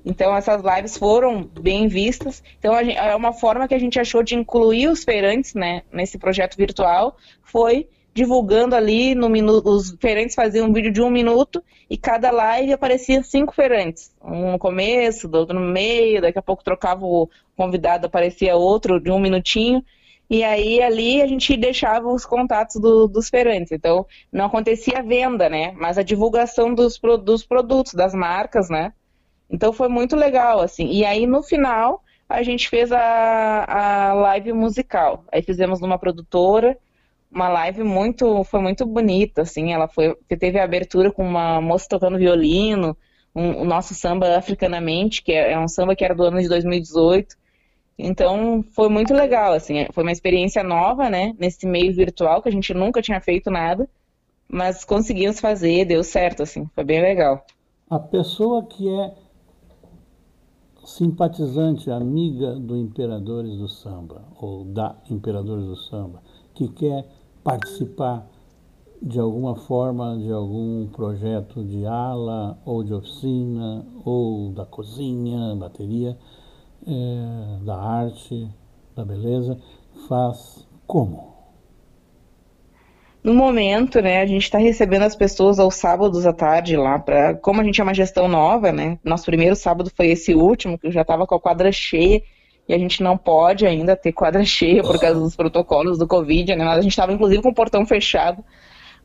Então 0.04 0.34
essas 0.36 0.62
lives 0.62 0.96
foram 0.96 1.42
bem 1.42 1.88
vistas. 1.88 2.42
Então 2.58 2.76
gente, 2.84 2.96
é 2.96 3.14
uma 3.14 3.32
forma 3.32 3.66
que 3.66 3.74
a 3.74 3.78
gente 3.78 3.98
achou 3.98 4.22
de 4.22 4.34
incluir 4.34 4.88
os 4.88 5.04
feirantes, 5.04 5.54
né, 5.54 5.82
nesse 5.92 6.18
projeto 6.18 6.56
virtual, 6.56 7.16
foi 7.42 7.88
divulgando 8.14 8.74
ali 8.74 9.14
no 9.14 9.28
minuto, 9.28 9.68
os 9.68 9.96
feirantes 10.00 10.34
faziam 10.34 10.66
um 10.66 10.72
vídeo 10.72 10.90
de 10.90 11.00
um 11.00 11.08
minuto 11.08 11.62
e 11.88 11.96
cada 11.96 12.32
live 12.32 12.72
aparecia 12.72 13.22
cinco 13.22 13.54
feirantes, 13.54 14.12
um 14.20 14.52
no 14.52 14.58
começo, 14.58 15.30
outro 15.32 15.58
no 15.58 15.64
meio, 15.64 16.20
daqui 16.20 16.38
a 16.38 16.42
pouco 16.42 16.64
trocava 16.64 17.04
o 17.04 17.30
convidado, 17.56 18.06
aparecia 18.06 18.56
outro 18.56 19.00
de 19.00 19.10
um 19.10 19.20
minutinho. 19.20 19.84
E 20.30 20.44
aí 20.44 20.82
ali 20.82 21.22
a 21.22 21.26
gente 21.26 21.56
deixava 21.56 22.08
os 22.08 22.26
contatos 22.26 22.76
do, 22.76 23.08
dos 23.08 23.28
feirantes. 23.28 23.72
Então 23.72 24.06
não 24.32 24.46
acontecia 24.46 24.98
a 24.98 25.02
venda, 25.02 25.48
né? 25.48 25.72
Mas 25.72 25.96
a 25.98 26.02
divulgação 26.02 26.74
dos, 26.74 26.98
dos 27.24 27.46
produtos, 27.46 27.94
das 27.94 28.14
marcas, 28.14 28.68
né? 28.68 28.92
Então 29.50 29.72
foi 29.72 29.88
muito 29.88 30.14
legal, 30.16 30.60
assim. 30.60 30.88
E 30.90 31.04
aí 31.04 31.26
no 31.26 31.42
final 31.42 32.02
a 32.28 32.42
gente 32.42 32.68
fez 32.68 32.92
a, 32.92 33.64
a 34.10 34.12
live 34.12 34.52
musical. 34.52 35.24
Aí 35.32 35.42
fizemos 35.42 35.80
numa 35.80 35.98
produtora, 35.98 36.76
uma 37.30 37.48
live 37.48 37.82
muito, 37.82 38.44
foi 38.44 38.60
muito 38.60 38.84
bonita, 38.84 39.42
assim. 39.42 39.72
Ela 39.72 39.88
foi, 39.88 40.14
teve 40.38 40.58
a 40.58 40.64
abertura 40.64 41.10
com 41.10 41.26
uma 41.26 41.60
moça 41.60 41.86
tocando 41.88 42.18
violino, 42.18 42.94
um, 43.34 43.62
o 43.62 43.64
nosso 43.64 43.94
samba 43.94 44.36
africanamente, 44.36 45.22
que 45.22 45.32
é, 45.32 45.52
é 45.52 45.58
um 45.58 45.68
samba 45.68 45.96
que 45.96 46.04
era 46.04 46.14
do 46.14 46.24
ano 46.24 46.40
de 46.40 46.48
2018 46.48 47.37
então 47.98 48.64
foi 48.70 48.88
muito 48.88 49.12
legal, 49.12 49.52
assim, 49.52 49.86
foi 49.92 50.04
uma 50.04 50.12
experiência 50.12 50.62
nova, 50.62 51.10
né, 51.10 51.34
nesse 51.38 51.66
meio 51.66 51.92
virtual 51.94 52.40
que 52.40 52.48
a 52.48 52.52
gente 52.52 52.72
nunca 52.72 53.02
tinha 53.02 53.20
feito 53.20 53.50
nada. 53.50 53.88
mas 54.48 54.84
conseguimos 54.84 55.40
fazer, 55.40 55.84
deu 55.84 56.02
certo, 56.02 56.42
assim, 56.42 56.66
foi 56.74 56.84
bem 56.84 57.02
legal. 57.02 57.44
A 57.90 57.98
pessoa 57.98 58.64
que 58.64 58.88
é 58.88 59.14
simpatizante, 60.84 61.90
amiga 61.90 62.54
do 62.54 62.76
Imperadores 62.76 63.56
do 63.58 63.68
Samba, 63.68 64.24
ou 64.40 64.64
da 64.64 64.96
Imperadores 65.10 65.66
do 65.66 65.76
Samba, 65.76 66.22
que 66.54 66.68
quer 66.68 67.04
participar 67.44 68.26
de 69.00 69.18
alguma 69.18 69.54
forma 69.54 70.16
de 70.18 70.32
algum 70.32 70.86
projeto 70.88 71.62
de 71.62 71.86
ala 71.86 72.58
ou 72.64 72.82
de 72.82 72.92
oficina 72.92 73.86
ou 74.04 74.50
da 74.50 74.64
cozinha, 74.64 75.54
bateria, 75.54 76.16
é, 76.88 77.64
da 77.64 77.76
arte, 77.76 78.48
da 78.96 79.04
beleza, 79.04 79.58
faz 80.08 80.66
como? 80.86 81.36
No 83.22 83.34
momento, 83.34 84.00
né, 84.00 84.22
a 84.22 84.26
gente 84.26 84.44
está 84.44 84.58
recebendo 84.58 85.02
as 85.02 85.14
pessoas 85.14 85.58
aos 85.58 85.74
sábados 85.74 86.24
à 86.24 86.32
tarde 86.32 86.76
lá, 86.76 86.98
para 86.98 87.34
como 87.34 87.60
a 87.60 87.64
gente 87.64 87.80
é 87.80 87.84
uma 87.84 87.92
gestão 87.92 88.26
nova, 88.26 88.72
né, 88.72 88.98
nosso 89.04 89.26
primeiro 89.26 89.54
sábado 89.54 89.90
foi 89.94 90.08
esse 90.08 90.34
último, 90.34 90.78
que 90.78 90.90
já 90.90 91.02
estava 91.02 91.26
com 91.26 91.34
a 91.34 91.40
quadra 91.40 91.70
cheia, 91.70 92.22
e 92.66 92.72
a 92.72 92.78
gente 92.78 93.02
não 93.02 93.18
pode 93.18 93.66
ainda 93.66 93.94
ter 93.96 94.12
quadra 94.12 94.42
cheia 94.46 94.82
por 94.82 94.98
causa 94.98 95.20
dos 95.20 95.36
protocolos 95.36 95.98
do 95.98 96.06
Covid, 96.06 96.56
né, 96.56 96.64
a 96.64 96.80
gente 96.80 96.92
estava 96.92 97.12
inclusive 97.12 97.42
com 97.42 97.50
o 97.50 97.54
portão 97.54 97.84
fechado, 97.84 98.42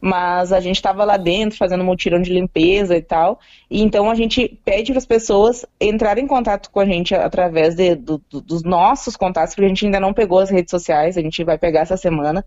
mas 0.05 0.51
a 0.51 0.59
gente 0.59 0.75
estava 0.75 1.05
lá 1.05 1.15
dentro 1.15 1.57
fazendo 1.57 1.79
um 1.79 1.85
mutirão 1.85 2.21
de 2.21 2.33
limpeza 2.33 2.93
e 2.93 3.01
tal, 3.01 3.39
e 3.71 3.81
então 3.81 4.11
a 4.11 4.15
gente 4.15 4.59
pede 4.65 4.91
para 4.91 4.97
as 4.97 5.05
pessoas 5.05 5.65
entrarem 5.79 6.25
em 6.25 6.27
contato 6.27 6.69
com 6.69 6.81
a 6.81 6.85
gente 6.85 7.15
através 7.15 7.73
de, 7.73 7.95
do, 7.95 8.21
do, 8.29 8.41
dos 8.41 8.63
nossos 8.63 9.15
contatos, 9.15 9.55
porque 9.55 9.63
a 9.63 9.69
gente 9.69 9.85
ainda 9.85 10.01
não 10.01 10.13
pegou 10.13 10.39
as 10.39 10.49
redes 10.49 10.71
sociais, 10.71 11.17
a 11.17 11.21
gente 11.21 11.41
vai 11.45 11.57
pegar 11.57 11.79
essa 11.79 11.95
semana, 11.95 12.43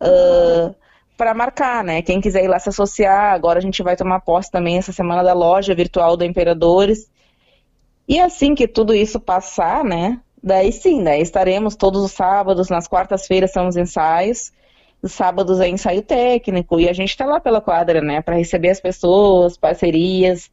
uh, 0.00 0.74
para 1.18 1.34
marcar, 1.34 1.84
né? 1.84 2.00
Quem 2.00 2.18
quiser 2.18 2.44
ir 2.44 2.48
lá 2.48 2.58
se 2.58 2.70
associar, 2.70 3.34
agora 3.34 3.58
a 3.58 3.62
gente 3.62 3.82
vai 3.82 3.94
tomar 3.94 4.20
posse 4.20 4.50
também 4.50 4.78
essa 4.78 4.90
semana 4.90 5.22
da 5.22 5.34
loja 5.34 5.74
virtual 5.74 6.16
do 6.16 6.24
Imperadores. 6.24 7.10
E 8.08 8.18
assim 8.18 8.54
que 8.54 8.66
tudo 8.66 8.94
isso 8.94 9.20
passar, 9.20 9.84
né? 9.84 10.18
Daí 10.42 10.72
sim, 10.72 11.04
daí 11.04 11.20
estaremos 11.20 11.76
todos 11.76 12.02
os 12.02 12.12
sábados, 12.12 12.70
nas 12.70 12.88
quartas-feiras 12.88 13.52
são 13.52 13.68
os 13.68 13.76
ensaios, 13.76 14.50
os 15.06 15.12
sábados 15.12 15.60
é 15.60 15.68
ensaio 15.68 16.02
técnico 16.02 16.78
e 16.78 16.88
a 16.88 16.92
gente 16.92 17.10
está 17.10 17.24
lá 17.24 17.40
pela 17.40 17.60
quadra, 17.60 18.00
né, 18.00 18.20
para 18.20 18.36
receber 18.36 18.70
as 18.70 18.80
pessoas, 18.80 19.56
parcerias, 19.56 20.50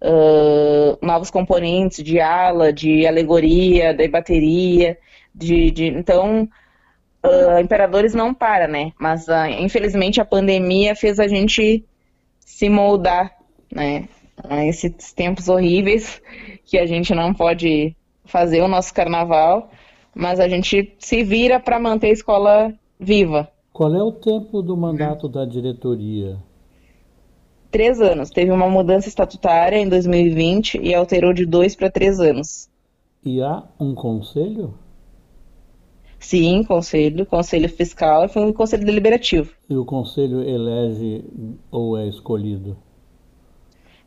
uh, 0.00 0.98
novos 1.04 1.30
componentes 1.30 2.02
de 2.02 2.20
ala, 2.20 2.72
de 2.72 3.06
alegoria, 3.06 3.92
de 3.92 4.08
bateria, 4.08 4.96
de, 5.34 5.70
de 5.70 5.86
então 5.86 6.48
uh, 7.24 7.60
Imperadores 7.60 8.14
não 8.14 8.32
para, 8.32 8.66
né? 8.66 8.92
Mas 8.98 9.26
uh, 9.28 9.46
infelizmente 9.58 10.20
a 10.20 10.24
pandemia 10.24 10.94
fez 10.94 11.18
a 11.18 11.26
gente 11.26 11.84
se 12.40 12.68
moldar, 12.68 13.36
né? 13.72 14.08
A 14.48 14.64
esses 14.64 15.12
tempos 15.12 15.48
horríveis 15.48 16.20
que 16.64 16.78
a 16.78 16.86
gente 16.86 17.14
não 17.14 17.34
pode 17.34 17.96
fazer 18.24 18.60
o 18.60 18.68
nosso 18.68 18.92
carnaval, 18.92 19.70
mas 20.14 20.38
a 20.38 20.48
gente 20.48 20.94
se 20.98 21.22
vira 21.22 21.58
para 21.58 21.78
manter 21.78 22.08
a 22.08 22.12
escola 22.12 22.74
viva. 22.98 23.50
Qual 23.76 23.94
é 23.94 24.02
o 24.02 24.10
tempo 24.10 24.62
do 24.62 24.74
mandato 24.74 25.28
da 25.28 25.44
diretoria? 25.44 26.38
Três 27.70 28.00
anos. 28.00 28.30
Teve 28.30 28.50
uma 28.50 28.70
mudança 28.70 29.06
estatutária 29.06 29.76
em 29.76 29.86
2020 29.86 30.78
e 30.78 30.94
alterou 30.94 31.34
de 31.34 31.44
dois 31.44 31.76
para 31.76 31.90
três 31.90 32.18
anos. 32.18 32.70
E 33.22 33.42
há 33.42 33.64
um 33.78 33.94
conselho? 33.94 34.72
Sim, 36.18 36.64
conselho, 36.64 37.26
conselho 37.26 37.68
fiscal 37.68 38.24
e 38.24 38.38
um 38.38 38.50
conselho 38.50 38.86
deliberativo. 38.86 39.52
E 39.68 39.76
o 39.76 39.84
conselho 39.84 40.40
elege 40.40 41.22
ou 41.70 41.98
é 41.98 42.08
escolhido? 42.08 42.78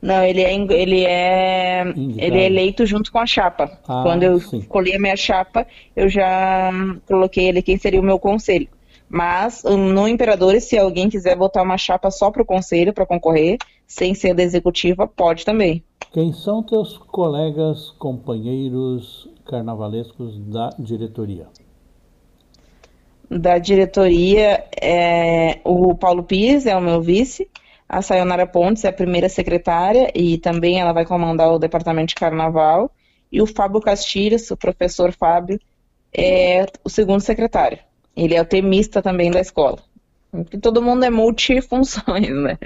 Não, 0.01 0.23
ele 0.23 0.41
é, 0.41 0.51
ele 0.51 1.05
é, 1.05 1.83
ele 2.17 2.39
é 2.39 2.45
eleito 2.47 2.87
junto 2.87 3.11
com 3.11 3.19
a 3.19 3.27
chapa. 3.27 3.79
Ah, 3.87 4.01
Quando 4.01 4.23
eu 4.23 4.39
sim. 4.39 4.57
escolhi 4.57 4.95
a 4.95 4.99
minha 4.99 5.15
chapa, 5.15 5.67
eu 5.95 6.09
já 6.09 6.71
coloquei 7.05 7.47
ele 7.47 7.61
quem 7.61 7.77
seria 7.77 8.01
o 8.01 8.03
meu 8.03 8.17
conselho. 8.17 8.67
Mas 9.09 9.63
no 9.63 10.07
Imperadores, 10.07 10.65
se 10.65 10.77
alguém 10.77 11.09
quiser 11.09 11.35
botar 11.35 11.63
uma 11.63 11.77
chapa 11.77 12.11
só 12.11 12.29
para 12.29 12.43
o 12.43 12.45
conselho, 12.45 12.93
para 12.93 13.07
concorrer, 13.07 13.57
sem 13.87 14.13
ser 14.13 14.35
da 14.35 14.43
executiva, 14.43 15.07
pode 15.07 15.43
também. 15.43 15.83
Quem 16.11 16.31
são 16.31 16.61
teus 16.61 16.97
colegas, 16.97 17.89
companheiros 17.97 19.27
carnavalescos 19.45 20.37
da 20.39 20.69
diretoria? 20.77 21.47
Da 23.29 23.57
diretoria, 23.57 24.63
é, 24.79 25.59
o 25.63 25.95
Paulo 25.95 26.23
Pires 26.23 26.65
é 26.65 26.75
o 26.75 26.81
meu 26.81 27.01
vice, 27.01 27.49
a 27.87 28.01
Sayonara 28.03 28.45
Pontes 28.45 28.83
é 28.83 28.89
a 28.89 28.93
primeira 28.93 29.29
secretária 29.29 30.11
e 30.15 30.37
também 30.37 30.79
ela 30.79 30.93
vai 30.93 31.05
comandar 31.05 31.51
o 31.51 31.59
departamento 31.59 32.09
de 32.09 32.15
carnaval, 32.15 32.91
e 33.31 33.41
o 33.41 33.47
Fábio 33.47 33.81
Castilhos, 33.81 34.49
o 34.51 34.57
professor 34.57 35.11
Fábio, 35.11 35.59
é 36.11 36.65
o 36.83 36.89
segundo 36.89 37.21
secretário. 37.21 37.79
Ele 38.19 38.35
é 38.35 38.41
o 38.41 38.45
temista 38.45 39.01
também 39.01 39.31
da 39.31 39.39
escola. 39.39 39.77
Porque 40.31 40.59
todo 40.59 40.81
mundo 40.81 41.03
é 41.03 41.09
multifunções, 41.09 42.29
né? 42.29 42.57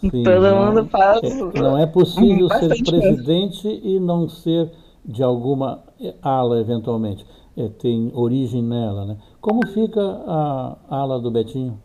Sim, 0.00 0.10
todo 0.24 0.40
não, 0.40 0.66
mundo 0.66 0.88
faz. 0.88 1.22
É, 1.22 1.60
não 1.60 1.78
é 1.78 1.86
possível 1.86 2.48
ser 2.48 2.82
presidente 2.82 3.66
mesmo. 3.66 3.86
e 3.86 4.00
não 4.00 4.28
ser 4.28 4.70
de 5.04 5.22
alguma 5.22 5.84
ala, 6.22 6.60
eventualmente. 6.60 7.24
É, 7.56 7.68
tem 7.68 8.10
origem 8.14 8.62
nela, 8.62 9.06
né? 9.06 9.16
Como 9.40 9.66
fica 9.68 10.00
a 10.00 10.76
ala 10.88 11.20
do 11.20 11.30
Betinho? 11.30 11.80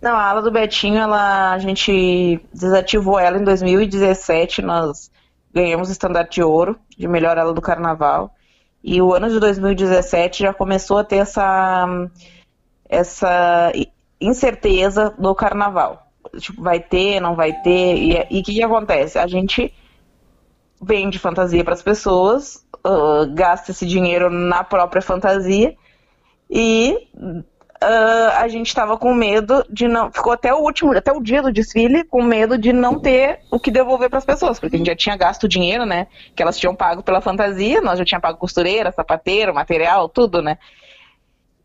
Não, 0.00 0.12
a 0.12 0.30
ala 0.30 0.42
do 0.42 0.50
Betinho, 0.50 0.98
ela, 0.98 1.52
a 1.52 1.58
gente 1.58 2.40
desativou 2.52 3.18
ela 3.18 3.36
em 3.36 3.44
2017. 3.44 4.62
Nós 4.62 5.10
ganhamos 5.52 5.88
o 5.88 5.92
estandarte 5.92 6.36
de 6.36 6.42
ouro 6.42 6.78
de 6.96 7.08
melhor 7.08 7.36
ala 7.36 7.52
do 7.52 7.60
carnaval. 7.60 8.32
E 8.82 9.00
o 9.00 9.12
ano 9.12 9.28
de 9.28 9.38
2017 9.38 10.42
já 10.44 10.54
começou 10.54 10.98
a 10.98 11.04
ter 11.04 11.16
essa, 11.16 11.86
essa 12.88 13.72
incerteza 14.20 15.14
do 15.18 15.34
carnaval. 15.34 16.06
Tipo, 16.38 16.62
vai 16.62 16.80
ter, 16.80 17.20
não 17.20 17.34
vai 17.34 17.52
ter. 17.62 17.96
E 18.30 18.40
o 18.40 18.42
que, 18.42 18.54
que 18.54 18.62
acontece? 18.62 19.18
A 19.18 19.26
gente 19.26 19.72
vende 20.80 21.18
fantasia 21.18 21.62
para 21.62 21.74
as 21.74 21.82
pessoas, 21.82 22.66
uh, 22.86 23.30
gasta 23.34 23.70
esse 23.70 23.86
dinheiro 23.86 24.30
na 24.30 24.64
própria 24.64 25.02
fantasia 25.02 25.76
e 26.48 26.96
uh, 27.82 28.36
a 28.38 28.48
gente 28.48 28.68
estava 28.68 28.96
com 28.96 29.14
medo 29.14 29.64
de 29.68 29.88
não. 29.88 30.12
Ficou 30.12 30.32
até 30.32 30.52
o 30.54 30.58
último, 30.58 30.96
até 30.96 31.12
o 31.12 31.20
dia 31.20 31.42
do 31.42 31.52
desfile, 31.52 32.04
com 32.04 32.22
medo 32.22 32.58
de 32.58 32.72
não 32.72 32.98
ter 32.98 33.40
o 33.50 33.58
que 33.58 33.70
devolver 33.70 34.08
para 34.08 34.18
as 34.18 34.24
pessoas, 34.24 34.60
porque 34.60 34.76
a 34.76 34.78
gente 34.78 34.88
já 34.88 34.96
tinha 34.96 35.16
gasto 35.16 35.48
dinheiro, 35.48 35.84
né? 35.86 36.06
Que 36.34 36.42
elas 36.42 36.58
tinham 36.58 36.74
pago 36.74 37.02
pela 37.02 37.20
fantasia, 37.20 37.80
nós 37.80 37.98
já 37.98 38.04
tinha 38.04 38.20
pago 38.20 38.38
costureira, 38.38 38.92
sapateiro, 38.92 39.54
material, 39.54 40.08
tudo, 40.08 40.42
né? 40.42 40.58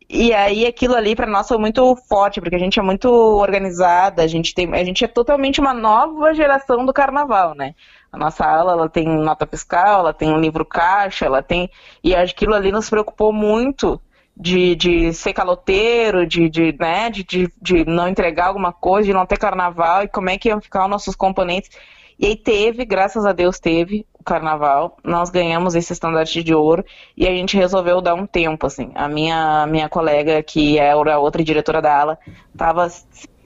E 0.08 0.32
aí 0.32 0.64
aquilo 0.64 0.94
ali 0.94 1.16
para 1.16 1.26
nós 1.26 1.48
foi 1.48 1.58
muito 1.58 1.96
forte, 2.08 2.40
porque 2.40 2.54
a 2.54 2.60
gente 2.60 2.78
é 2.78 2.82
muito 2.82 3.08
organizada, 3.08 4.22
a 4.22 4.26
gente 4.28 4.54
tem, 4.54 4.72
a 4.72 4.84
gente 4.84 5.04
é 5.04 5.08
totalmente 5.08 5.60
uma 5.60 5.74
nova 5.74 6.32
geração 6.32 6.86
do 6.86 6.92
carnaval, 6.92 7.56
né? 7.56 7.74
A 8.12 8.16
nossa 8.16 8.46
aula, 8.46 8.72
ela 8.72 8.88
tem 8.88 9.04
nota 9.04 9.46
fiscal, 9.46 10.00
ela 10.00 10.14
tem 10.14 10.32
um 10.32 10.38
livro 10.38 10.64
caixa, 10.64 11.26
ela 11.26 11.42
tem 11.42 11.68
e 12.04 12.14
aquilo 12.14 12.54
ali 12.54 12.70
nos 12.70 12.88
preocupou 12.88 13.32
muito 13.32 14.00
de, 14.36 14.74
de 14.76 15.12
ser 15.14 15.32
caloteiro, 15.32 16.26
de, 16.26 16.48
de, 16.50 16.76
né, 16.78 17.08
de, 17.08 17.24
de, 17.24 17.52
de 17.60 17.84
não 17.86 18.06
entregar 18.06 18.48
alguma 18.48 18.72
coisa, 18.72 19.06
de 19.06 19.14
não 19.14 19.24
ter 19.24 19.38
carnaval, 19.38 20.02
e 20.02 20.08
como 20.08 20.28
é 20.28 20.36
que 20.36 20.48
iam 20.48 20.60
ficar 20.60 20.84
os 20.84 20.90
nossos 20.90 21.16
componentes. 21.16 21.70
E 22.18 22.26
aí 22.26 22.36
teve, 22.36 22.84
graças 22.84 23.24
a 23.26 23.32
Deus 23.32 23.58
teve 23.58 24.06
o 24.18 24.24
carnaval, 24.24 24.96
nós 25.04 25.30
ganhamos 25.30 25.74
esse 25.74 25.92
estandarte 25.92 26.42
de 26.42 26.54
ouro 26.54 26.84
e 27.16 27.26
a 27.26 27.30
gente 27.30 27.56
resolveu 27.56 28.00
dar 28.00 28.14
um 28.14 28.26
tempo, 28.26 28.66
assim. 28.66 28.90
A 28.94 29.08
minha, 29.08 29.66
minha 29.66 29.88
colega, 29.88 30.42
que 30.42 30.78
era 30.78 31.14
a 31.14 31.18
outra 31.18 31.44
diretora 31.44 31.80
da 31.80 31.98
ala, 31.98 32.18
estava 32.52 32.88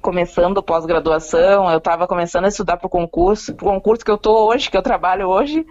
começando 0.01 0.63
pós-graduação, 0.63 1.71
eu 1.71 1.79
estava 1.79 2.07
começando 2.07 2.47
a 2.47 2.49
estudar 2.49 2.77
para 2.77 2.87
o 2.87 2.91
concurso, 2.91 3.55
para 3.55 3.69
o 3.69 3.73
concurso 3.73 4.05
que 4.05 4.11
eu 4.11 4.17
estou 4.17 4.49
hoje, 4.49 4.71
que 4.71 4.77
eu 4.77 4.83
trabalho 4.83 5.29
hoje, 5.29 5.67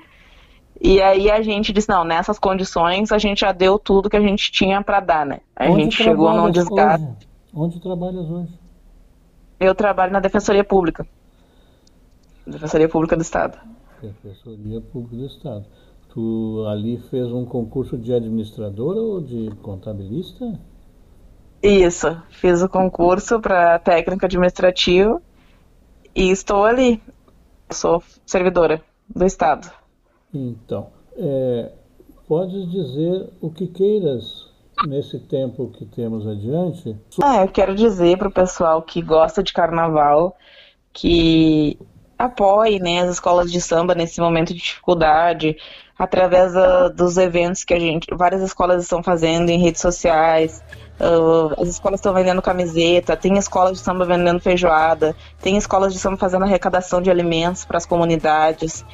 e 0.82 1.02
aí 1.02 1.30
a 1.30 1.42
gente 1.42 1.74
disse, 1.74 1.90
não, 1.90 2.04
nessas 2.04 2.40
condições 2.40 3.12
a 3.12 3.18
gente 3.18 3.42
já 3.42 3.52
deu 3.52 3.78
tudo 3.78 4.10
que 4.10 4.18
a 4.18 4.22
gente 4.22 4.52
tinha 4.52 4.82
para 4.82 5.00
dar, 5.00 5.26
né? 5.26 5.42
A 5.56 5.66
Onde 5.66 5.84
gente 5.84 5.98
chegou 5.98 6.34
num 6.34 6.50
desgaste. 6.50 7.06
Hoje? 7.06 7.28
Onde 7.54 7.80
trabalhas 7.82 8.30
hoje? 8.30 8.54
Eu 9.60 9.76
trabalho 9.76 10.14
na 10.14 10.20
Defensoria 10.20 10.64
Pública. 10.64 11.06
Defensoria 12.48 12.88
Pública 12.88 13.16
do 13.18 13.22
Estado. 13.22 13.58
Defensoria 14.02 14.80
Pública 14.80 15.18
do 15.18 15.26
Estado. 15.26 15.66
Tu 16.14 16.66
ali 16.68 16.98
fez 17.10 17.32
um 17.32 17.46
concurso 17.46 17.98
de 17.98 18.14
administradora 18.14 19.00
ou 19.00 19.22
de 19.22 19.52
contabilista? 19.62 20.60
Isso, 21.62 22.18
fiz 22.30 22.62
o 22.62 22.70
concurso 22.70 23.40
para 23.42 23.78
técnico 23.80 24.26
administrativo 24.26 25.22
e 26.16 26.32
estou 26.32 26.64
ali. 26.64 27.02
Sou 27.70 28.02
servidora 28.26 28.82
do 29.14 29.26
Estado. 29.26 29.70
Então, 30.34 30.88
é, 31.18 31.72
podes 32.28 32.70
dizer 32.70 33.30
o 33.42 33.50
que 33.50 33.68
queiras 33.68 34.48
nesse 34.88 35.20
tempo 35.20 35.70
que 35.70 35.86
temos 35.86 36.26
adiante. 36.28 36.96
Ah, 37.22 37.42
eu 37.42 37.48
quero 37.50 37.76
dizer 37.76 38.18
para 38.18 38.28
o 38.28 38.32
pessoal 38.32 38.82
que 38.82 39.02
gosta 39.02 39.44
de 39.44 39.52
carnaval 39.52 40.38
que 40.94 41.78
apoie 42.18 42.80
né, 42.80 43.02
as 43.02 43.12
escolas 43.12 43.52
de 43.52 43.62
samba 43.62 43.96
nesse 43.96 44.20
momento 44.20 44.54
de 44.54 44.60
dificuldade, 44.60 45.56
através 45.98 46.54
uh, 46.56 46.90
dos 46.94 47.18
eventos 47.18 47.64
que 47.64 47.74
a 47.74 47.80
gente, 47.80 48.08
várias 48.14 48.42
escolas 48.42 48.84
estão 48.84 49.02
fazendo 49.02 49.50
em 49.50 49.60
redes 49.60 49.82
sociais. 49.82 50.62
Uh, 51.00 51.62
as 51.62 51.70
escolas 51.70 52.00
estão 52.00 52.14
vendendo 52.14 52.42
camiseta, 52.42 53.16
tem 53.16 53.38
escolas 53.38 53.78
de 53.78 53.80
samba 53.80 54.06
vendendo 54.06 54.40
feijoada, 54.40 55.16
tem 55.42 55.56
escolas 55.56 55.94
de 55.94 56.00
samba 56.00 56.18
fazendo 56.18 56.44
arrecadação 56.44 57.02
de 57.02 57.10
alimentos 57.10 57.64
para 57.64 57.78
as 57.78 57.86
comunidades. 57.86 58.86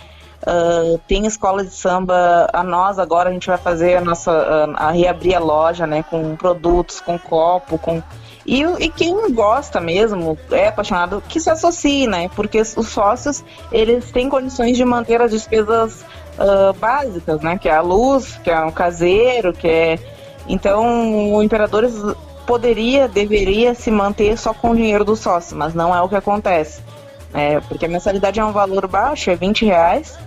Uh, 0.44 1.00
tem 1.08 1.26
escola 1.26 1.64
de 1.64 1.74
samba, 1.74 2.48
a 2.54 2.64
nós 2.64 3.00
agora 3.00 3.30
a 3.30 3.34
gente 3.34 3.48
vai 3.48 3.58
fazer 3.58 3.98
a 3.98 4.02
nossa, 4.02 4.32
a, 4.32 4.88
a 4.88 4.92
reabrir 4.92 5.34
a 5.36 5.40
loja, 5.40 5.88
né, 5.88 6.04
com 6.04 6.36
produtos, 6.36 7.00
com 7.00 7.18
copo, 7.18 7.80
com 7.80 8.04
e, 8.46 8.62
e, 8.62 8.90
quem 8.90 9.34
gosta 9.34 9.82
mesmo, 9.82 10.38
é 10.52 10.68
apaixonado, 10.68 11.24
que 11.28 11.40
se 11.40 11.50
associe, 11.50 12.06
né? 12.06 12.30
Porque 12.36 12.62
os 12.62 12.88
sócios, 12.90 13.44
eles 13.72 14.12
têm 14.12 14.30
condições 14.30 14.78
de 14.78 14.86
manter 14.86 15.20
as 15.20 15.32
despesas 15.32 16.06
uh, 16.38 16.72
básicas, 16.74 17.42
né? 17.42 17.58
Que 17.58 17.68
é 17.68 17.76
a 17.76 17.82
luz, 17.82 18.40
que 18.44 18.52
é 18.52 18.60
o 18.64 18.72
caseiro, 18.72 19.52
que 19.52 19.68
é... 19.68 20.00
Então, 20.48 21.34
o 21.34 21.42
Imperadores 21.42 21.96
poderia, 22.46 23.08
deveria 23.08 23.74
se 23.74 23.90
manter 23.90 24.38
só 24.38 24.54
com 24.54 24.70
o 24.70 24.76
dinheiro 24.76 25.04
do 25.04 25.16
sócio, 25.16 25.58
mas 25.58 25.74
não 25.74 25.96
é 25.96 26.00
o 26.02 26.08
que 26.08 26.16
acontece. 26.16 26.84
É, 27.36 27.60
porque 27.60 27.86
a 27.86 27.90
mensalidade 27.90 28.40
é 28.40 28.46
um 28.46 28.54
valor 28.54 28.88
baixo, 28.88 29.30
é 29.30 29.36
20 29.36 29.66
reais. 29.66 30.18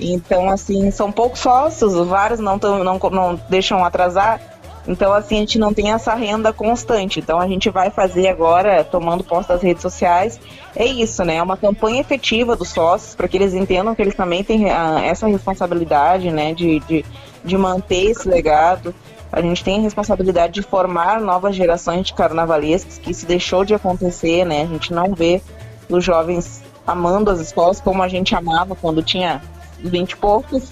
Então, 0.00 0.50
assim, 0.50 0.90
são 0.90 1.10
poucos 1.10 1.40
sócios, 1.40 1.94
vários 2.06 2.40
não, 2.40 2.58
tão, 2.58 2.82
não, 2.82 2.98
não 2.98 3.40
deixam 3.48 3.84
atrasar. 3.84 4.40
Então, 4.88 5.12
assim, 5.12 5.36
a 5.36 5.40
gente 5.40 5.58
não 5.58 5.72
tem 5.72 5.92
essa 5.92 6.14
renda 6.14 6.52
constante. 6.52 7.20
Então, 7.20 7.40
a 7.40 7.46
gente 7.46 7.70
vai 7.70 7.90
fazer 7.90 8.28
agora, 8.28 8.84
tomando 8.84 9.24
posse 9.24 9.48
das 9.48 9.62
redes 9.62 9.82
sociais, 9.82 10.38
é 10.74 10.84
isso, 10.84 11.24
né? 11.24 11.36
É 11.36 11.42
uma 11.42 11.56
campanha 11.56 12.00
efetiva 12.00 12.54
dos 12.54 12.68
sócios, 12.68 13.14
para 13.14 13.26
que 13.26 13.36
eles 13.36 13.54
entendam 13.54 13.94
que 13.94 14.02
eles 14.02 14.14
também 14.14 14.44
têm 14.44 14.70
a, 14.70 14.96
ah, 14.96 15.04
essa 15.04 15.26
responsabilidade, 15.26 16.30
né, 16.30 16.52
de, 16.54 16.80
de, 16.80 17.04
de 17.44 17.56
manter 17.56 18.10
esse 18.10 18.28
legado. 18.28 18.94
A 19.32 19.40
gente 19.40 19.64
tem 19.64 19.78
a 19.78 19.82
responsabilidade 19.82 20.54
de 20.54 20.62
formar 20.62 21.20
novas 21.20 21.56
gerações 21.56 22.06
de 22.06 22.14
carnavalescos, 22.14 22.98
que 22.98 23.10
isso 23.10 23.26
deixou 23.26 23.64
de 23.64 23.74
acontecer, 23.74 24.44
né? 24.44 24.62
A 24.62 24.66
gente 24.66 24.92
não 24.92 25.14
vê 25.14 25.42
os 25.88 26.04
jovens 26.04 26.62
amando 26.86 27.30
as 27.30 27.40
escolas 27.40 27.80
como 27.80 28.02
a 28.02 28.08
gente 28.08 28.34
amava 28.34 28.74
quando 28.74 29.02
tinha 29.02 29.42
20 29.80 30.12
e 30.12 30.16
poucos. 30.16 30.70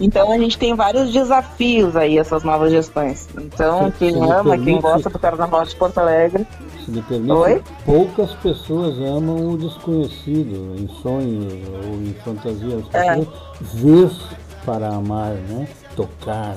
Então 0.00 0.32
a 0.32 0.38
gente 0.38 0.58
tem 0.58 0.74
vários 0.74 1.12
desafios 1.12 1.94
aí, 1.94 2.18
essas 2.18 2.42
novas 2.42 2.72
gestões. 2.72 3.28
Então, 3.38 3.92
quem 3.98 4.14
ama, 4.20 4.58
quem 4.58 4.80
gosta 4.80 5.08
do 5.08 5.18
Carnaval 5.18 5.64
de 5.64 5.76
Porto 5.76 5.98
Alegre. 5.98 6.46
Se 6.84 6.90
me 6.90 7.02
permite, 7.02 7.32
Oi? 7.32 7.62
poucas 7.84 8.32
pessoas 8.36 8.96
amam 8.98 9.50
o 9.50 9.56
desconhecido, 9.56 10.74
em 10.76 10.88
sonhos 11.02 11.52
ou 11.86 11.94
em 12.02 12.14
fantasias. 12.24 12.84
É. 12.92 13.14
Ver 13.60 14.10
para 14.64 14.88
amar, 14.88 15.34
né? 15.34 15.68
Tocar, 15.94 16.56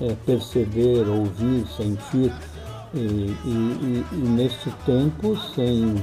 é, 0.00 0.14
perceber, 0.26 1.08
ouvir, 1.08 1.64
sentir. 1.76 2.32
E, 2.94 2.98
e, 2.98 3.34
e, 3.46 4.06
e 4.12 4.16
neste 4.16 4.70
tempo, 4.84 5.34
sem 5.54 5.96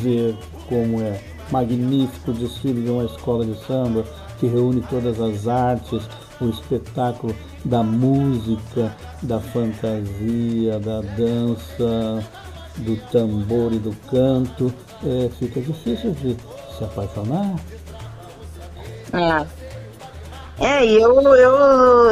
ver 0.00 0.36
como 0.68 1.00
é 1.00 1.20
magnífico 1.50 2.30
o 2.30 2.34
desfile 2.34 2.82
de 2.82 2.90
uma 2.90 3.04
escola 3.04 3.44
de 3.44 3.56
samba, 3.66 4.04
que 4.38 4.46
reúne 4.46 4.82
todas 4.90 5.20
as 5.20 5.46
artes, 5.46 6.02
o 6.40 6.48
espetáculo 6.48 7.34
da 7.64 7.82
música, 7.82 8.94
da 9.22 9.40
fantasia, 9.40 10.78
da 10.78 11.00
dança, 11.00 12.24
do 12.78 12.96
tambor 13.10 13.72
e 13.72 13.78
do 13.78 13.94
canto, 14.10 14.72
é, 15.04 15.28
fica 15.38 15.60
difícil 15.60 16.12
de 16.12 16.36
se 16.76 16.84
apaixonar. 16.84 17.54
É. 19.12 19.66
É, 20.58 20.84
eu, 20.86 21.20
eu, 21.36 21.56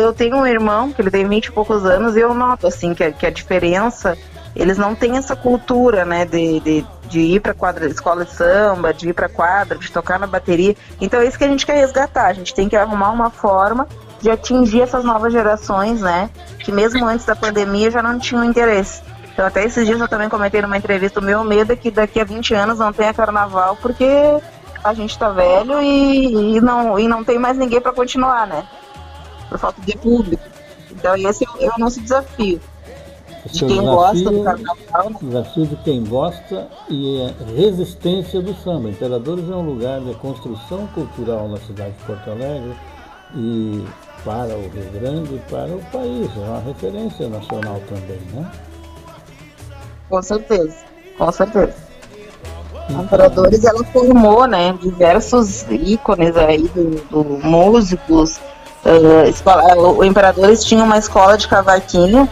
eu 0.00 0.12
tenho 0.12 0.36
um 0.36 0.46
irmão 0.46 0.92
que 0.92 1.00
ele 1.00 1.10
tem 1.10 1.26
20 1.26 1.46
e 1.46 1.52
poucos 1.52 1.84
anos 1.86 2.14
e 2.14 2.20
eu 2.20 2.34
noto 2.34 2.66
assim 2.66 2.92
que, 2.92 3.10
que 3.12 3.26
a 3.26 3.30
diferença, 3.30 4.18
eles 4.54 4.76
não 4.76 4.94
têm 4.94 5.16
essa 5.16 5.34
cultura, 5.34 6.04
né, 6.04 6.26
de, 6.26 6.60
de, 6.60 6.86
de 7.14 7.20
ir 7.20 7.40
para 7.40 7.54
quadra, 7.54 7.86
escola 7.86 8.24
de 8.24 8.32
samba, 8.32 8.92
de 8.92 9.10
ir 9.10 9.12
para 9.12 9.28
quadra, 9.28 9.78
de 9.78 9.90
tocar 9.92 10.18
na 10.18 10.26
bateria. 10.26 10.74
Então 11.00 11.20
é 11.20 11.26
isso 11.26 11.38
que 11.38 11.44
a 11.44 11.48
gente 11.48 11.64
quer 11.64 11.76
resgatar. 11.76 12.26
A 12.26 12.32
gente 12.32 12.52
tem 12.52 12.68
que 12.68 12.74
arrumar 12.74 13.10
uma 13.10 13.30
forma 13.30 13.86
de 14.20 14.28
atingir 14.28 14.80
essas 14.80 15.04
novas 15.04 15.32
gerações, 15.32 16.00
né? 16.00 16.28
Que 16.58 16.72
mesmo 16.72 17.06
antes 17.06 17.24
da 17.24 17.36
pandemia 17.36 17.88
já 17.88 18.02
não 18.02 18.18
tinham 18.18 18.42
interesse. 18.42 19.00
Então 19.32 19.46
até 19.46 19.64
esses 19.64 19.86
dias 19.86 20.00
eu 20.00 20.08
também 20.08 20.28
comentei 20.28 20.60
numa 20.60 20.76
entrevista, 20.76 21.20
o 21.20 21.22
meu 21.22 21.44
medo 21.44 21.72
é 21.72 21.76
que 21.76 21.88
daqui 21.88 22.18
a 22.18 22.24
20 22.24 22.52
anos 22.52 22.78
não 22.80 22.92
tenha 22.92 23.14
carnaval, 23.14 23.76
porque 23.80 24.04
a 24.82 24.92
gente 24.92 25.16
tá 25.16 25.28
velho 25.28 25.80
e, 25.80 26.56
e 26.56 26.60
não, 26.60 26.98
e 26.98 27.06
não 27.06 27.22
tem 27.22 27.38
mais 27.38 27.56
ninguém 27.56 27.80
para 27.80 27.92
continuar, 27.92 28.44
né? 28.48 28.66
Por 29.48 29.58
falta 29.58 29.80
de 29.80 29.96
público. 29.96 30.42
Então 30.90 31.16
esse 31.16 31.44
é 31.60 31.68
o 31.68 31.78
nosso 31.78 32.00
desafio 32.00 32.60
de 33.52 33.58
quem 33.58 33.68
desafio, 33.68 33.94
gosta 33.94 34.30
do 34.30 34.44
carnaval. 34.44 35.12
Desafio 35.20 35.66
de 35.66 35.76
quem 35.76 36.04
gosta 36.04 36.68
e 36.88 37.20
é 37.20 37.34
resistência 37.54 38.40
do 38.40 38.54
samba. 38.54 38.88
Imperadores 38.88 39.48
é 39.48 39.54
um 39.54 39.62
lugar 39.62 40.00
de 40.00 40.14
construção 40.14 40.86
cultural 40.88 41.48
na 41.48 41.58
cidade 41.58 41.92
de 41.92 42.04
Porto 42.04 42.30
Alegre 42.30 42.74
e 43.34 43.84
para 44.24 44.56
o 44.56 44.62
Rio 44.68 44.90
Grande 44.92 45.34
e 45.34 45.38
para 45.50 45.74
o 45.74 45.82
país. 45.92 46.30
É 46.36 46.40
uma 46.40 46.60
referência 46.60 47.28
nacional 47.28 47.80
também, 47.88 48.20
né? 48.32 48.50
Com 50.08 50.22
certeza, 50.22 50.76
com 51.18 51.32
certeza. 51.32 51.74
Então, 52.88 53.02
Imperadores 53.02 53.64
ela 53.64 53.84
formou, 53.84 54.46
né, 54.46 54.76
diversos 54.80 55.62
ícones 55.70 56.36
aí 56.36 56.68
do, 56.68 57.00
do 57.10 57.24
músicos. 57.46 58.38
Uh, 58.84 59.98
o 59.98 60.04
Imperadores 60.04 60.62
tinha 60.62 60.84
uma 60.84 60.98
escola 60.98 61.38
de 61.38 61.48
cavaquinho 61.48 62.28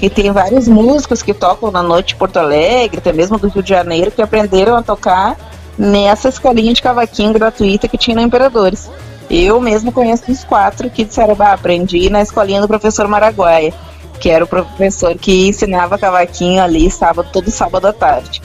e 0.00 0.08
tem 0.08 0.30
vários 0.30 0.68
músicos 0.68 1.22
que 1.22 1.34
tocam 1.34 1.70
na 1.70 1.82
noite 1.82 2.08
de 2.08 2.16
Porto 2.16 2.36
Alegre, 2.36 2.98
até 2.98 3.12
mesmo 3.12 3.38
do 3.38 3.48
Rio 3.48 3.62
de 3.62 3.70
Janeiro, 3.70 4.10
que 4.10 4.22
aprenderam 4.22 4.76
a 4.76 4.82
tocar 4.82 5.36
nessa 5.76 6.28
escolinha 6.28 6.72
de 6.72 6.82
cavaquinho 6.82 7.32
gratuita 7.32 7.88
que 7.88 7.98
tinha 7.98 8.14
na 8.14 8.22
Imperadores. 8.22 8.88
Eu 9.28 9.60
mesmo 9.60 9.92
conheço 9.92 10.30
uns 10.30 10.44
quatro 10.44 10.88
que 10.88 11.04
disseram, 11.04 11.34
bah, 11.34 11.52
aprendi 11.52 12.08
na 12.08 12.22
escolinha 12.22 12.60
do 12.60 12.68
professor 12.68 13.06
Maraguaia, 13.08 13.74
que 14.20 14.30
era 14.30 14.44
o 14.44 14.48
professor 14.48 15.14
que 15.16 15.48
ensinava 15.48 15.98
cavaquinho 15.98 16.62
ali 16.62 16.90
sábado, 16.90 17.28
todo 17.32 17.50
sábado 17.50 17.86
à 17.86 17.92
tarde. 17.92 18.40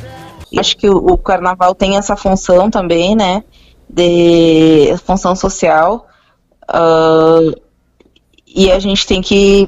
E 0.51 0.60
acho 0.60 0.76
que 0.78 0.88
o, 0.88 0.97
o, 0.97 1.18
carnaval 1.18 1.74
tem 1.74 1.97
essa 1.97 2.16
função 2.16 2.70
também, 2.70 3.16
né? 3.16 3.43
De 3.89 4.93
função 5.06 5.36
social. 5.36 6.06
Uh, 6.70 7.60
e 8.45 8.72
a 8.72 8.78
gente 8.78 9.08
tem 9.08 9.22
que 9.22 9.68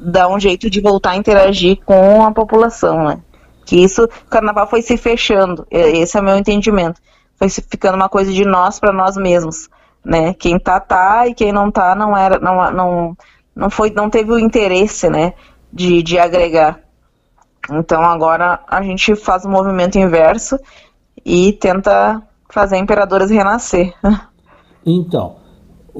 dar 0.00 0.28
um 0.28 0.40
jeito 0.40 0.70
de 0.70 0.80
voltar 0.80 1.10
a 1.10 1.16
interagir 1.16 1.78
com 1.84 2.24
a 2.24 2.32
população, 2.32 3.04
né? 3.04 3.20
Que 3.64 3.76
isso, 3.76 4.04
o 4.04 4.30
carnaval 4.30 4.66
foi 4.66 4.82
se 4.82 4.96
fechando, 4.96 5.66
esse 5.70 6.16
é 6.16 6.20
o 6.20 6.24
meu 6.24 6.36
entendimento. 6.36 7.00
Foi 7.36 7.48
ficando 7.48 7.94
uma 7.94 8.08
coisa 8.08 8.32
de 8.32 8.44
nós 8.44 8.80
para 8.80 8.92
nós 8.92 9.16
mesmos, 9.16 9.68
né? 10.04 10.34
Quem 10.34 10.58
tá 10.58 10.80
tá 10.80 11.26
e 11.26 11.34
quem 11.34 11.52
não 11.52 11.70
tá 11.70 11.94
não 11.94 12.16
era 12.16 12.38
não 12.38 12.70
não 12.72 13.16
não 13.54 13.70
foi 13.70 13.90
não 13.90 14.10
teve 14.10 14.32
o 14.32 14.38
interesse, 14.38 15.08
né, 15.08 15.34
de, 15.72 16.02
de 16.02 16.18
agregar. 16.18 16.80
Então 17.70 18.02
agora 18.02 18.60
a 18.66 18.82
gente 18.82 19.14
faz 19.14 19.44
o 19.44 19.48
movimento 19.48 19.98
inverso 19.98 20.58
e 21.24 21.52
tenta 21.52 22.22
fazer 22.48 22.78
imperadores 22.78 23.30
renascer. 23.30 23.94
Então, 24.82 25.36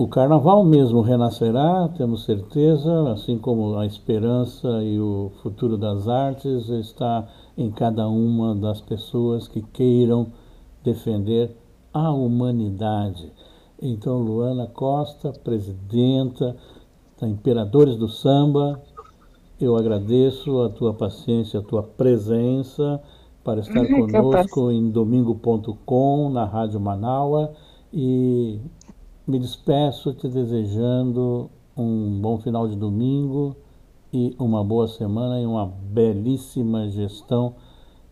o 0.01 0.09
carnaval 0.09 0.65
mesmo 0.65 1.03
renascerá, 1.03 1.87
temos 1.95 2.25
certeza, 2.25 3.13
assim 3.13 3.37
como 3.37 3.77
a 3.77 3.85
esperança 3.85 4.83
e 4.83 4.99
o 4.99 5.31
futuro 5.43 5.77
das 5.77 6.09
artes 6.09 6.71
está 6.71 7.29
em 7.55 7.71
cada 7.71 8.09
uma 8.09 8.55
das 8.55 8.81
pessoas 8.81 9.47
que 9.47 9.61
queiram 9.61 10.29
defender 10.83 11.55
a 11.93 12.11
humanidade. 12.11 13.31
Então, 13.79 14.23
Luana 14.23 14.67
Costa, 14.67 15.35
presidenta 15.45 16.57
da 17.21 17.29
Imperadores 17.29 17.97
do 17.97 18.09
Samba, 18.09 18.81
eu 19.61 19.77
agradeço 19.77 20.63
a 20.63 20.71
tua 20.71 20.95
paciência, 20.95 21.61
a 21.61 21.63
tua 21.63 21.83
presença 21.83 23.03
para 23.45 23.61
estar 23.61 23.85
conosco 23.87 24.71
em 24.71 24.91
domingo.com, 24.91 26.31
na 26.31 26.47
Rádio 26.47 26.81
Manaua 26.81 27.53
e 27.93 28.59
me 29.31 29.39
despeço 29.39 30.13
te 30.13 30.29
desejando 30.29 31.49
um 31.77 32.21
bom 32.21 32.37
final 32.39 32.67
de 32.67 32.75
domingo 32.75 33.55
e 34.13 34.35
uma 34.41 34.65
boa 34.65 34.89
semana 34.89 35.41
e 35.41 35.47
uma 35.47 35.65
belíssima 35.67 36.89
gestão 36.89 37.55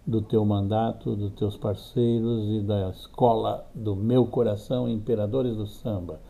do 0.07 0.23
teu 0.23 0.45
mandato, 0.45 1.17
dos 1.17 1.33
teus 1.33 1.57
parceiros 1.57 2.49
e 2.49 2.61
da 2.61 2.91
escola 2.91 3.67
do 3.75 3.97
meu 3.97 4.27
coração, 4.27 4.89
Imperadores 4.89 5.57
do 5.57 5.67
Samba. 5.67 6.21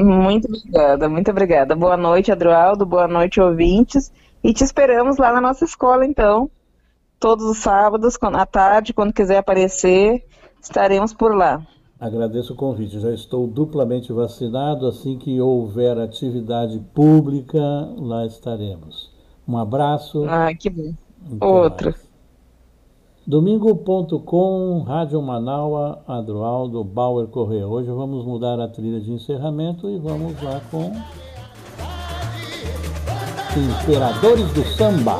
Muito 0.00 0.46
obrigada, 0.46 1.08
muito 1.08 1.30
obrigada. 1.32 1.74
Boa 1.74 1.96
noite, 1.96 2.30
Adroaldo, 2.30 2.86
boa 2.86 3.08
noite, 3.08 3.40
ouvintes. 3.40 4.12
E 4.42 4.54
te 4.54 4.62
esperamos 4.62 5.18
lá 5.18 5.32
na 5.32 5.40
nossa 5.40 5.64
escola, 5.64 6.06
então. 6.06 6.48
Todos 7.18 7.44
os 7.44 7.58
sábados, 7.58 8.16
à 8.22 8.46
tarde, 8.46 8.94
quando 8.94 9.12
quiser 9.12 9.38
aparecer, 9.38 10.24
estaremos 10.62 11.12
por 11.12 11.34
lá. 11.34 11.60
Agradeço 12.00 12.54
o 12.54 12.56
convite. 12.56 12.98
Já 12.98 13.12
estou 13.12 13.46
duplamente 13.46 14.12
vacinado. 14.12 14.86
Assim 14.86 15.18
que 15.18 15.38
houver 15.40 15.98
atividade 15.98 16.78
pública, 16.94 17.60
lá 17.98 18.24
estaremos. 18.24 19.10
Um 19.46 19.58
abraço. 19.58 20.24
Ah, 20.24 20.54
que 20.54 20.70
bom. 20.70 20.94
Outro. 21.40 21.94
Domingo.com, 23.26 24.80
Rádio 24.80 25.20
Manaua, 25.20 26.02
Adroaldo, 26.08 26.82
Bauer 26.82 27.26
Correia. 27.28 27.68
Hoje 27.68 27.90
vamos 27.90 28.24
mudar 28.24 28.58
a 28.58 28.66
trilha 28.66 28.98
de 28.98 29.12
encerramento 29.12 29.88
e 29.88 29.98
vamos 29.98 30.42
lá 30.42 30.60
com 30.70 30.90
Imperadores 33.56 34.50
do 34.52 34.64
Samba. 34.64 35.18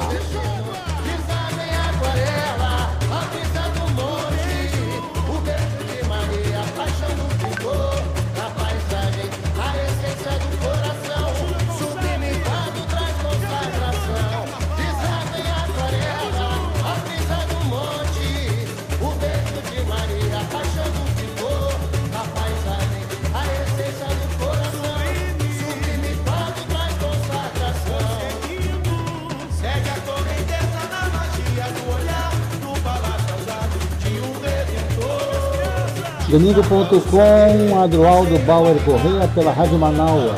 Domingo.com, 36.30 37.82
Adroaldo 37.82 38.38
Bauer 38.46 38.76
Correia 38.84 39.26
pela 39.34 39.50
Rádio 39.50 39.76
Manaus. 39.76 40.30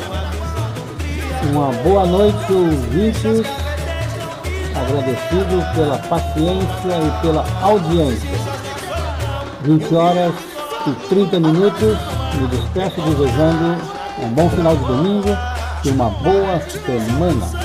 Uma 1.51 1.67
boa 1.83 2.03
noite, 2.07 2.51
ouvintes. 2.51 3.45
Agradecido 4.73 5.75
pela 5.75 5.99
paciência 5.99 6.97
e 6.97 7.21
pela 7.21 7.45
audiência. 7.61 8.27
20 9.61 9.93
horas 9.93 10.33
e 10.87 10.91
30 11.09 11.39
minutos. 11.39 11.97
Me 12.41 12.47
despeço 12.47 12.99
desejando 13.01 13.77
um 14.23 14.29
bom 14.29 14.49
final 14.49 14.75
de 14.75 14.85
domingo 14.85 15.29
e 15.85 15.89
uma 15.89 16.09
boa 16.09 16.59
semana. 16.59 17.62